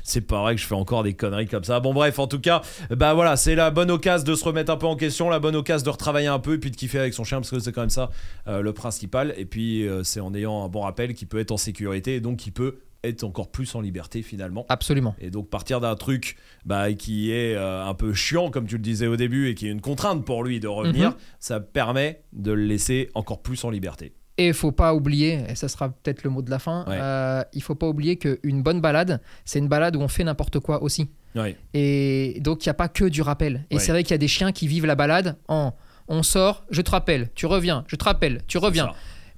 c'est 0.03 0.21
pas 0.21 0.41
vrai 0.41 0.55
que 0.55 0.61
je 0.61 0.67
fais 0.67 0.75
encore 0.75 1.03
des 1.03 1.13
conneries 1.15 1.47
comme 1.47 1.63
ça. 1.65 1.79
Bon, 1.81 1.93
bref, 1.93 2.17
en 2.19 2.27
tout 2.27 2.39
cas, 2.39 2.61
bah 2.91 3.13
voilà, 3.13 3.35
c'est 3.35 3.55
la 3.55 3.71
bonne 3.71 3.91
occasion 3.91 4.25
de 4.25 4.35
se 4.35 4.45
remettre 4.45 4.71
un 4.71 4.77
peu 4.77 4.87
en 4.87 4.95
question, 4.95 5.29
la 5.29 5.39
bonne 5.39 5.55
occasion 5.55 5.85
de 5.85 5.89
retravailler 5.89 6.27
un 6.27 6.39
peu 6.39 6.53
et 6.53 6.57
puis 6.57 6.71
de 6.71 6.75
kiffer 6.77 6.99
avec 6.99 7.13
son 7.13 7.23
chien, 7.23 7.40
parce 7.41 7.51
que 7.51 7.59
c'est 7.59 7.71
quand 7.71 7.81
même 7.81 7.89
ça 7.89 8.09
euh, 8.47 8.61
le 8.61 8.73
principal. 8.73 9.33
Et 9.37 9.45
puis, 9.45 9.87
euh, 9.87 10.03
c'est 10.03 10.19
en 10.19 10.33
ayant 10.33 10.63
un 10.63 10.69
bon 10.69 10.81
rappel 10.81 11.13
qui 11.13 11.25
peut 11.25 11.39
être 11.39 11.51
en 11.51 11.57
sécurité 11.57 12.15
et 12.15 12.19
donc 12.21 12.37
qui 12.37 12.51
peut 12.51 12.79
être 13.03 13.23
encore 13.23 13.49
plus 13.49 13.73
en 13.73 13.81
liberté 13.81 14.21
finalement. 14.21 14.63
Absolument. 14.69 15.15
Et 15.19 15.31
donc 15.31 15.49
partir 15.49 15.79
d'un 15.81 15.95
truc 15.95 16.37
bah, 16.65 16.93
qui 16.93 17.31
est 17.31 17.55
euh, 17.55 17.83
un 17.83 17.95
peu 17.95 18.13
chiant, 18.13 18.51
comme 18.51 18.67
tu 18.67 18.75
le 18.77 18.83
disais 18.83 19.07
au 19.07 19.15
début, 19.15 19.49
et 19.49 19.55
qui 19.55 19.67
est 19.67 19.71
une 19.71 19.81
contrainte 19.81 20.23
pour 20.23 20.43
lui 20.43 20.59
de 20.59 20.67
revenir, 20.67 21.09
Mhm. 21.09 21.15
ça 21.39 21.59
permet 21.59 22.21
de 22.31 22.51
le 22.51 22.63
laisser 22.63 23.09
encore 23.15 23.41
plus 23.41 23.63
en 23.63 23.71
liberté. 23.71 24.13
Et 24.37 24.47
il 24.49 24.53
faut 24.53 24.71
pas 24.71 24.93
oublier, 24.93 25.43
et 25.49 25.55
ça 25.55 25.67
sera 25.67 25.89
peut-être 25.89 26.23
le 26.23 26.29
mot 26.29 26.41
de 26.43 26.49
la 26.51 26.59
fin, 26.59 26.85
Ouais. 26.87 26.97
euh, 27.01 27.41
il 27.53 27.63
faut 27.63 27.73
pas 27.75 27.87
oublier 27.87 28.17
qu'une 28.17 28.61
bonne 28.61 28.81
balade, 28.81 29.19
c'est 29.45 29.57
une 29.59 29.67
balade 29.67 29.95
où 29.95 29.99
on 30.01 30.07
fait 30.07 30.23
n'importe 30.23 30.59
quoi 30.59 30.83
aussi. 30.83 31.09
Ouais. 31.35 31.57
Et 31.73 32.37
donc 32.41 32.65
il 32.65 32.69
n'y 32.69 32.71
a 32.71 32.75
pas 32.75 32.87
que 32.87 33.05
du 33.05 33.21
rappel. 33.23 33.65
Et 33.71 33.75
Ouais. 33.75 33.81
c'est 33.81 33.91
vrai 33.91 34.03
qu'il 34.03 34.11
y 34.11 34.15
a 34.15 34.19
des 34.19 34.27
chiens 34.27 34.51
qui 34.51 34.67
vivent 34.67 34.85
la 34.85 34.95
balade 34.95 35.37
en 35.47 35.73
on 36.07 36.23
sort, 36.23 36.63
je 36.69 36.81
te 36.81 36.91
rappelle, 36.91 37.29
tu 37.35 37.45
reviens, 37.45 37.83
je 37.87 37.95
te 37.95 38.03
rappelle, 38.03 38.41
tu 38.47 38.57
reviens. 38.57 38.91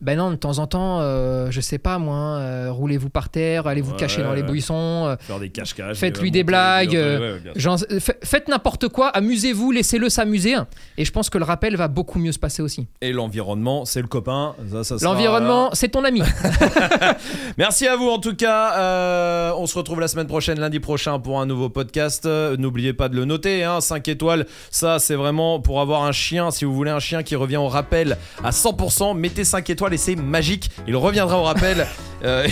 Ben 0.03 0.17
non, 0.17 0.31
de 0.31 0.35
temps 0.35 0.59
en 0.59 0.67
temps, 0.67 0.99
euh, 0.99 1.47
je 1.49 1.61
sais 1.61 1.77
pas 1.77 1.97
moi, 1.97 2.17
euh, 2.17 2.67
roulez-vous 2.71 3.07
par 3.09 3.29
terre, 3.29 3.67
allez 3.67 3.79
vous 3.79 3.91
Ouais, 3.91 3.97
cacher 3.97 4.21
dans 4.21 4.33
les 4.33 4.43
buissons, 4.43 5.05
euh, 5.07 5.15
Faire 5.17 5.39
des 5.39 5.49
cache-cache. 5.49 5.97
Faites-lui 5.97 6.29
des 6.29 6.43
blagues, 6.43 6.93
euh, 6.93 7.37
ouais, 7.37 7.51
genre, 7.55 7.77
faites 8.21 8.49
n'importe 8.49 8.89
quoi, 8.89 9.07
amusez-vous, 9.09 9.71
laissez-le 9.71 10.09
s'amuser. 10.09 10.55
Et 10.97 11.05
je 11.05 11.11
pense 11.13 11.29
que 11.29 11.37
le 11.37 11.45
rappel 11.45 11.77
va 11.77 11.87
beaucoup 11.87 12.19
mieux 12.19 12.33
se 12.33 12.39
passer 12.39 12.61
aussi. 12.61 12.85
Et 12.99 13.13
l'environnement, 13.13 13.85
c'est 13.85 14.01
le 14.01 14.07
copain. 14.07 14.55
Ça, 14.71 14.83
ça 14.83 15.05
L'environnement, 15.05 15.69
c'est 15.71 15.87
ton 15.87 16.03
ami. 16.03 16.21
Merci 17.57 17.87
à 17.87 17.95
vous 17.95 18.09
en 18.09 18.19
tout 18.19 18.35
cas. 18.35 18.77
Euh, 18.77 19.53
on 19.57 19.67
se 19.67 19.77
retrouve 19.77 20.01
la 20.01 20.09
semaine 20.09 20.27
prochaine, 20.27 20.59
lundi 20.59 20.81
prochain, 20.81 21.17
pour 21.19 21.39
un 21.39 21.45
nouveau 21.45 21.69
podcast. 21.69 22.25
N'oubliez 22.25 22.91
pas 22.91 23.07
de 23.07 23.15
le 23.15 23.23
noter, 23.23 23.63
hein, 23.63 23.79
5 23.79 24.05
étoiles. 24.09 24.47
Ça, 24.69 24.99
c'est 24.99 25.15
vraiment 25.15 25.61
pour 25.61 25.79
avoir 25.79 26.03
un 26.03 26.11
chien. 26.11 26.51
Si 26.51 26.65
vous 26.65 26.73
voulez 26.73 26.91
un 26.91 26.99
chien 26.99 27.23
qui 27.23 27.37
revient 27.37 27.57
au 27.57 27.69
rappel 27.69 28.17
à 28.43 28.49
100%, 28.49 29.15
mettez 29.17 29.45
5 29.45 29.69
étoiles 29.69 29.92
et 29.93 29.97
c'est 29.97 30.15
magique. 30.15 30.69
Il 30.87 30.95
reviendra 30.95 31.37
au 31.37 31.43
rappel. 31.43 31.87
Euh, 32.25 32.47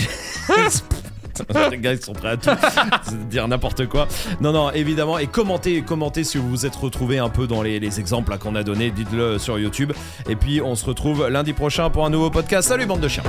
Les 1.71 1.77
gars, 1.77 1.93
ils 1.93 2.01
sont 2.01 2.11
prêts 2.11 2.31
à 2.31 2.37
tout. 2.37 2.49
Dire 3.29 3.47
n'importe 3.47 3.87
quoi. 3.87 4.09
Non, 4.41 4.51
non, 4.51 4.69
évidemment. 4.71 5.17
Et 5.17 5.27
commentez, 5.27 5.81
commentez 5.81 6.25
si 6.25 6.37
vous 6.37 6.49
vous 6.49 6.65
êtes 6.65 6.75
retrouvés 6.75 7.19
un 7.19 7.29
peu 7.29 7.47
dans 7.47 7.61
les, 7.61 7.79
les 7.79 7.99
exemples 8.01 8.37
qu'on 8.37 8.55
a 8.55 8.63
donnés. 8.63 8.91
Dites-le 8.91 9.37
sur 9.39 9.57
YouTube. 9.57 9.93
Et 10.27 10.35
puis, 10.35 10.61
on 10.61 10.75
se 10.75 10.85
retrouve 10.85 11.29
lundi 11.29 11.53
prochain 11.53 11.89
pour 11.89 12.05
un 12.05 12.09
nouveau 12.09 12.29
podcast. 12.29 12.67
Salut, 12.67 12.85
bande 12.85 12.99
de 12.99 13.07
chiens. 13.07 13.23